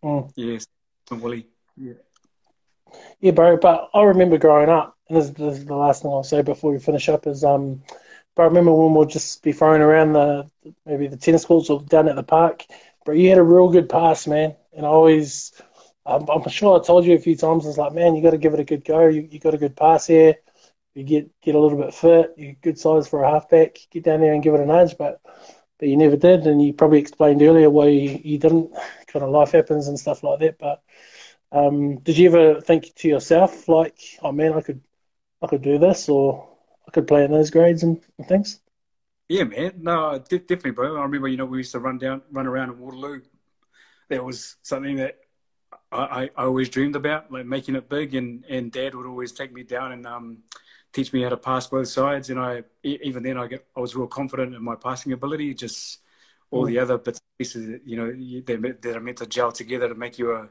Mm. 0.03 0.31
Yes, 0.35 0.67
and 1.11 1.21
Willie. 1.21 1.47
Yeah. 1.77 1.93
Yeah, 3.19 3.31
bro. 3.31 3.57
But 3.57 3.89
I 3.93 4.03
remember 4.03 4.37
growing 4.37 4.69
up, 4.69 4.97
and 5.09 5.17
this, 5.17 5.29
this, 5.31 5.59
is 5.59 5.65
the 5.65 5.75
last 5.75 6.01
thing 6.01 6.11
I'll 6.11 6.23
say 6.23 6.41
before 6.41 6.71
we 6.71 6.79
finish 6.79 7.09
up 7.09 7.27
is, 7.27 7.43
um, 7.43 7.83
but 8.35 8.43
I 8.43 8.45
remember 8.45 8.73
when 8.73 8.93
we'll 8.93 9.05
just 9.05 9.43
be 9.43 9.51
throwing 9.51 9.81
around 9.81 10.13
the 10.13 10.49
maybe 10.85 11.07
the 11.07 11.17
tennis 11.17 11.45
courts 11.45 11.69
or 11.69 11.81
down 11.83 12.07
at 12.07 12.15
the 12.15 12.23
park. 12.23 12.65
But 13.05 13.13
you 13.13 13.29
had 13.29 13.37
a 13.37 13.43
real 13.43 13.69
good 13.69 13.89
pass, 13.89 14.27
man, 14.27 14.55
and 14.73 14.85
I 14.85 14.89
always. 14.89 15.53
I'm, 16.05 16.27
I'm 16.29 16.47
sure 16.49 16.79
I 16.79 16.83
told 16.83 17.05
you 17.05 17.15
a 17.15 17.19
few 17.19 17.35
times. 17.35 17.65
It's 17.65 17.77
like, 17.77 17.93
man, 17.93 18.15
you 18.15 18.23
got 18.23 18.31
to 18.31 18.37
give 18.37 18.53
it 18.53 18.59
a 18.59 18.65
good 18.65 18.85
go. 18.85 19.07
You, 19.07 19.27
you 19.29 19.39
got 19.39 19.53
a 19.53 19.57
good 19.57 19.75
pass 19.75 20.07
here 20.07 20.35
you 20.99 21.03
get 21.03 21.41
get 21.41 21.55
a 21.55 21.59
little 21.59 21.77
bit 21.77 21.93
fit, 21.93 22.33
you're 22.37 22.53
good 22.61 22.77
size 22.77 23.07
for 23.07 23.23
a 23.23 23.31
halfback, 23.31 23.77
get 23.91 24.03
down 24.03 24.21
there 24.21 24.33
and 24.33 24.43
give 24.43 24.53
it 24.53 24.59
a 24.59 24.65
nudge, 24.65 24.97
but 24.97 25.21
but 25.77 25.87
you 25.87 25.95
never 25.95 26.17
did, 26.17 26.45
and 26.45 26.61
you 26.61 26.73
probably 26.73 26.99
explained 26.99 27.41
earlier 27.41 27.69
why 27.69 27.87
you, 27.87 28.19
you 28.21 28.37
didn't. 28.37 28.73
Kind 29.07 29.23
of 29.23 29.31
life 29.31 29.53
happens 29.53 29.87
and 29.87 29.97
stuff 29.97 30.23
like 30.23 30.39
that. 30.39 30.59
But 30.59 30.83
um, 31.51 31.99
did 31.99 32.17
you 32.17 32.27
ever 32.29 32.61
think 32.61 32.93
to 32.95 33.07
yourself 33.07 33.67
like, 33.67 33.97
oh 34.21 34.31
man, 34.31 34.53
I 34.53 34.61
could 34.61 34.81
I 35.41 35.47
could 35.47 35.61
do 35.61 35.77
this, 35.77 36.09
or 36.09 36.49
I 36.87 36.91
could 36.91 37.07
play 37.07 37.23
in 37.23 37.31
those 37.31 37.49
grades 37.49 37.83
and, 37.83 38.01
and 38.17 38.27
things? 38.27 38.59
Yeah, 39.29 39.45
man. 39.45 39.73
No, 39.77 40.19
definitely, 40.19 40.71
bro. 40.71 40.97
I 40.97 41.03
remember, 41.03 41.27
you 41.27 41.37
know, 41.37 41.45
we 41.45 41.59
used 41.59 41.71
to 41.71 41.79
run 41.79 41.97
down, 41.97 42.23
run 42.31 42.47
around 42.47 42.71
in 42.71 42.79
Waterloo. 42.79 43.21
That 44.09 44.25
was 44.25 44.57
something 44.63 44.97
that 44.97 45.19
I, 45.91 46.29
I, 46.37 46.43
always 46.43 46.69
dreamed 46.69 46.95
about, 46.95 47.31
like 47.31 47.45
making 47.45 47.75
it 47.75 47.89
big. 47.89 48.13
And, 48.13 48.45
and 48.47 48.71
Dad 48.71 48.93
would 48.93 49.07
always 49.07 49.31
take 49.31 49.51
me 49.51 49.63
down 49.63 49.91
and 49.91 50.05
um, 50.05 50.37
teach 50.93 51.11
me 51.13 51.23
how 51.23 51.29
to 51.29 51.37
pass 51.37 51.67
both 51.67 51.87
sides. 51.87 52.29
And 52.29 52.39
I 52.39 52.63
even 52.83 53.23
then 53.23 53.37
I 53.37 53.47
get 53.47 53.65
I 53.75 53.79
was 53.79 53.95
real 53.95 54.07
confident 54.07 54.55
in 54.55 54.63
my 54.63 54.75
passing 54.75 55.13
ability. 55.13 55.53
Just 55.53 55.99
all 56.51 56.65
mm. 56.65 56.67
the 56.67 56.79
other 56.79 56.97
bits 56.97 57.19
pieces, 57.37 57.79
you 57.85 57.95
know, 57.95 58.11
that, 58.45 58.81
that 58.81 58.95
are 58.95 58.99
meant 58.99 59.17
to 59.17 59.25
gel 59.25 59.51
together 59.51 59.87
to 59.87 59.95
make 59.95 60.19
you 60.19 60.31
a, 60.35 60.49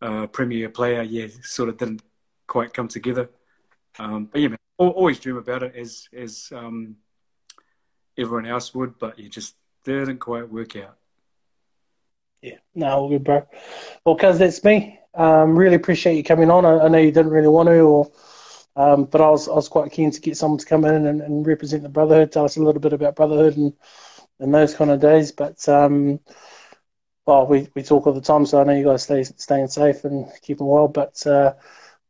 a 0.00 0.28
premier 0.28 0.68
player. 0.70 1.02
Yeah, 1.02 1.28
sort 1.42 1.68
of 1.68 1.76
didn't 1.76 2.02
quite 2.46 2.72
come 2.72 2.88
together. 2.88 3.30
Um, 3.98 4.26
but 4.26 4.40
yeah, 4.40 4.48
man, 4.48 4.58
always 4.76 5.20
dream 5.20 5.36
about 5.36 5.62
it 5.62 5.74
as 5.76 6.08
as 6.12 6.50
um, 6.54 6.96
everyone 8.18 8.46
else 8.46 8.74
would, 8.74 8.98
but 8.98 9.18
you 9.18 9.28
just 9.28 9.54
didn't 9.84 10.18
quite 10.18 10.48
work 10.48 10.76
out. 10.76 10.96
Yeah, 12.44 12.58
no, 12.74 12.88
all 12.88 13.08
good, 13.08 13.24
bro. 13.24 13.46
Well, 14.04 14.16
cuz 14.16 14.38
that's 14.38 14.62
me. 14.64 15.00
Um, 15.14 15.56
really 15.56 15.76
appreciate 15.76 16.16
you 16.16 16.22
coming 16.22 16.50
on. 16.50 16.66
I, 16.66 16.84
I 16.84 16.88
know 16.88 16.98
you 16.98 17.10
didn't 17.10 17.32
really 17.32 17.48
want 17.48 17.68
to, 17.68 17.78
or 17.80 18.12
um, 18.76 19.04
but 19.04 19.22
I 19.22 19.30
was, 19.30 19.48
I 19.48 19.54
was 19.54 19.68
quite 19.68 19.92
keen 19.92 20.10
to 20.10 20.20
get 20.20 20.36
someone 20.36 20.58
to 20.58 20.66
come 20.66 20.84
in 20.84 21.06
and, 21.06 21.22
and, 21.22 21.46
represent 21.46 21.82
the 21.82 21.88
Brotherhood, 21.88 22.32
tell 22.32 22.44
us 22.44 22.58
a 22.58 22.62
little 22.62 22.82
bit 22.82 22.92
about 22.92 23.16
Brotherhood 23.16 23.56
and, 23.56 23.72
and 24.40 24.52
those 24.52 24.74
kind 24.74 24.90
of 24.90 25.00
days. 25.00 25.32
But, 25.32 25.66
um, 25.70 26.20
well, 27.24 27.46
we, 27.46 27.68
we 27.74 27.82
talk 27.82 28.06
all 28.06 28.12
the 28.12 28.20
time, 28.20 28.44
so 28.44 28.60
I 28.60 28.64
know 28.64 28.74
you 28.74 28.84
guys 28.84 29.04
stay 29.04 29.22
staying 29.22 29.68
safe 29.68 30.04
and 30.04 30.30
keeping 30.42 30.66
well. 30.66 30.88
But 30.88 31.26
uh, 31.26 31.54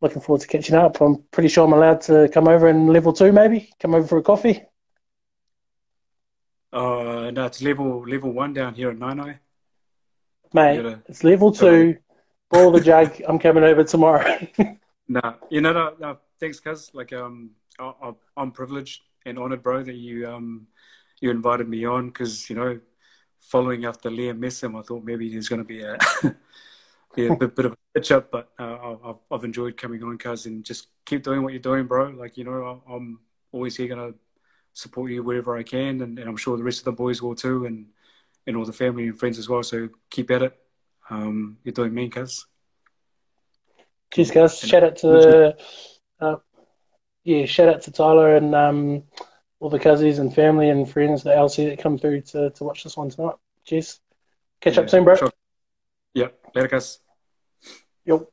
looking 0.00 0.20
forward 0.20 0.40
to 0.40 0.48
catching 0.48 0.74
up. 0.74 1.00
I'm 1.00 1.22
pretty 1.30 1.48
sure 1.48 1.64
I'm 1.64 1.74
allowed 1.74 2.00
to 2.02 2.28
come 2.32 2.48
over 2.48 2.66
in 2.68 2.88
level 2.88 3.12
two, 3.12 3.30
maybe 3.30 3.70
come 3.78 3.94
over 3.94 4.08
for 4.08 4.18
a 4.18 4.22
coffee. 4.22 4.64
Uh, 6.72 7.30
no, 7.30 7.46
it's 7.46 7.62
level 7.62 8.08
level 8.08 8.32
one 8.32 8.52
down 8.52 8.74
here 8.74 8.90
at 8.90 8.98
Nine 8.98 9.38
Mate, 10.54 10.76
gotta, 10.76 11.02
it's 11.08 11.24
level 11.24 11.50
two. 11.50 11.96
Ball 12.48 12.70
the 12.70 12.80
jug. 12.80 13.20
I'm 13.26 13.40
coming 13.40 13.64
over 13.64 13.82
tomorrow. 13.82 14.38
no, 15.08 15.34
you 15.50 15.60
know, 15.60 15.72
no, 15.72 15.94
no, 15.98 16.18
thanks, 16.38 16.60
cuz. 16.60 16.92
Like, 16.94 17.12
um, 17.12 17.50
I, 17.80 18.12
am 18.36 18.52
privileged 18.52 19.02
and 19.26 19.36
honored, 19.36 19.64
bro, 19.64 19.82
that 19.82 19.96
you 19.96 20.30
um 20.30 20.68
you 21.20 21.32
invited 21.32 21.68
me 21.68 21.84
on 21.84 22.06
because 22.06 22.48
you 22.48 22.54
know, 22.54 22.78
following 23.40 23.84
after 23.84 24.10
Liam 24.10 24.38
Messam, 24.38 24.78
I 24.78 24.82
thought 24.82 25.02
maybe 25.02 25.28
there's 25.28 25.48
going 25.48 25.60
to 25.60 25.64
be 25.64 25.82
a 25.82 25.98
yeah 27.16 27.32
a 27.32 27.36
bit, 27.36 27.56
bit 27.56 27.66
of 27.66 27.72
a 27.72 27.76
pitch 27.92 28.12
up, 28.12 28.30
but 28.30 28.52
uh, 28.56 28.96
I've, 29.04 29.16
I've 29.32 29.44
enjoyed 29.44 29.76
coming 29.76 30.04
on, 30.04 30.16
cuz, 30.18 30.46
and 30.46 30.64
just 30.64 30.86
keep 31.04 31.24
doing 31.24 31.42
what 31.42 31.52
you're 31.52 31.58
doing, 31.58 31.88
bro. 31.88 32.10
Like, 32.10 32.36
you 32.36 32.44
know, 32.44 32.80
I'm 32.88 33.18
always 33.50 33.76
here 33.76 33.88
going 33.88 34.12
to 34.12 34.18
support 34.72 35.10
you 35.10 35.24
wherever 35.24 35.56
I 35.56 35.64
can, 35.64 36.00
and, 36.00 36.16
and, 36.16 36.28
I'm 36.28 36.36
sure 36.36 36.56
the 36.56 36.62
rest 36.62 36.78
of 36.78 36.84
the 36.84 36.92
boys 36.92 37.20
will 37.20 37.34
too, 37.34 37.66
and 37.66 37.86
and 38.46 38.56
all 38.56 38.64
the 38.64 38.72
family 38.72 39.08
and 39.08 39.18
friends 39.18 39.38
as 39.38 39.48
well. 39.48 39.62
So 39.62 39.88
keep 40.10 40.30
at 40.30 40.42
it. 40.42 40.58
Um, 41.10 41.58
you're 41.64 41.72
doing 41.72 41.94
mean, 41.94 42.10
cuz. 42.10 42.46
Cheers, 44.12 44.30
guys. 44.30 44.58
Shout 44.58 44.84
out 44.84 44.96
to 44.96 45.56
uh, 46.20 46.36
yeah, 47.24 47.46
shout 47.46 47.68
out 47.68 47.82
to 47.82 47.90
Tyler 47.90 48.36
and 48.36 48.54
um, 48.54 49.04
all 49.58 49.70
the 49.70 49.78
cousins 49.78 50.18
and 50.18 50.32
family 50.34 50.68
and 50.68 50.88
friends, 50.88 51.22
the 51.22 51.30
LC 51.30 51.70
that 51.70 51.82
come 51.82 51.98
through 51.98 52.20
to, 52.20 52.50
to 52.50 52.64
watch 52.64 52.84
this 52.84 52.96
one 52.96 53.08
tonight. 53.08 53.34
Cheers. 53.64 54.00
Catch 54.60 54.76
yeah, 54.76 54.82
up 54.82 54.90
soon, 54.90 55.04
bro. 55.04 55.16
Sure. 55.16 55.32
Yep. 56.14 56.38
Later, 56.54 56.68
guys. 56.68 56.98
Yep. 58.04 58.28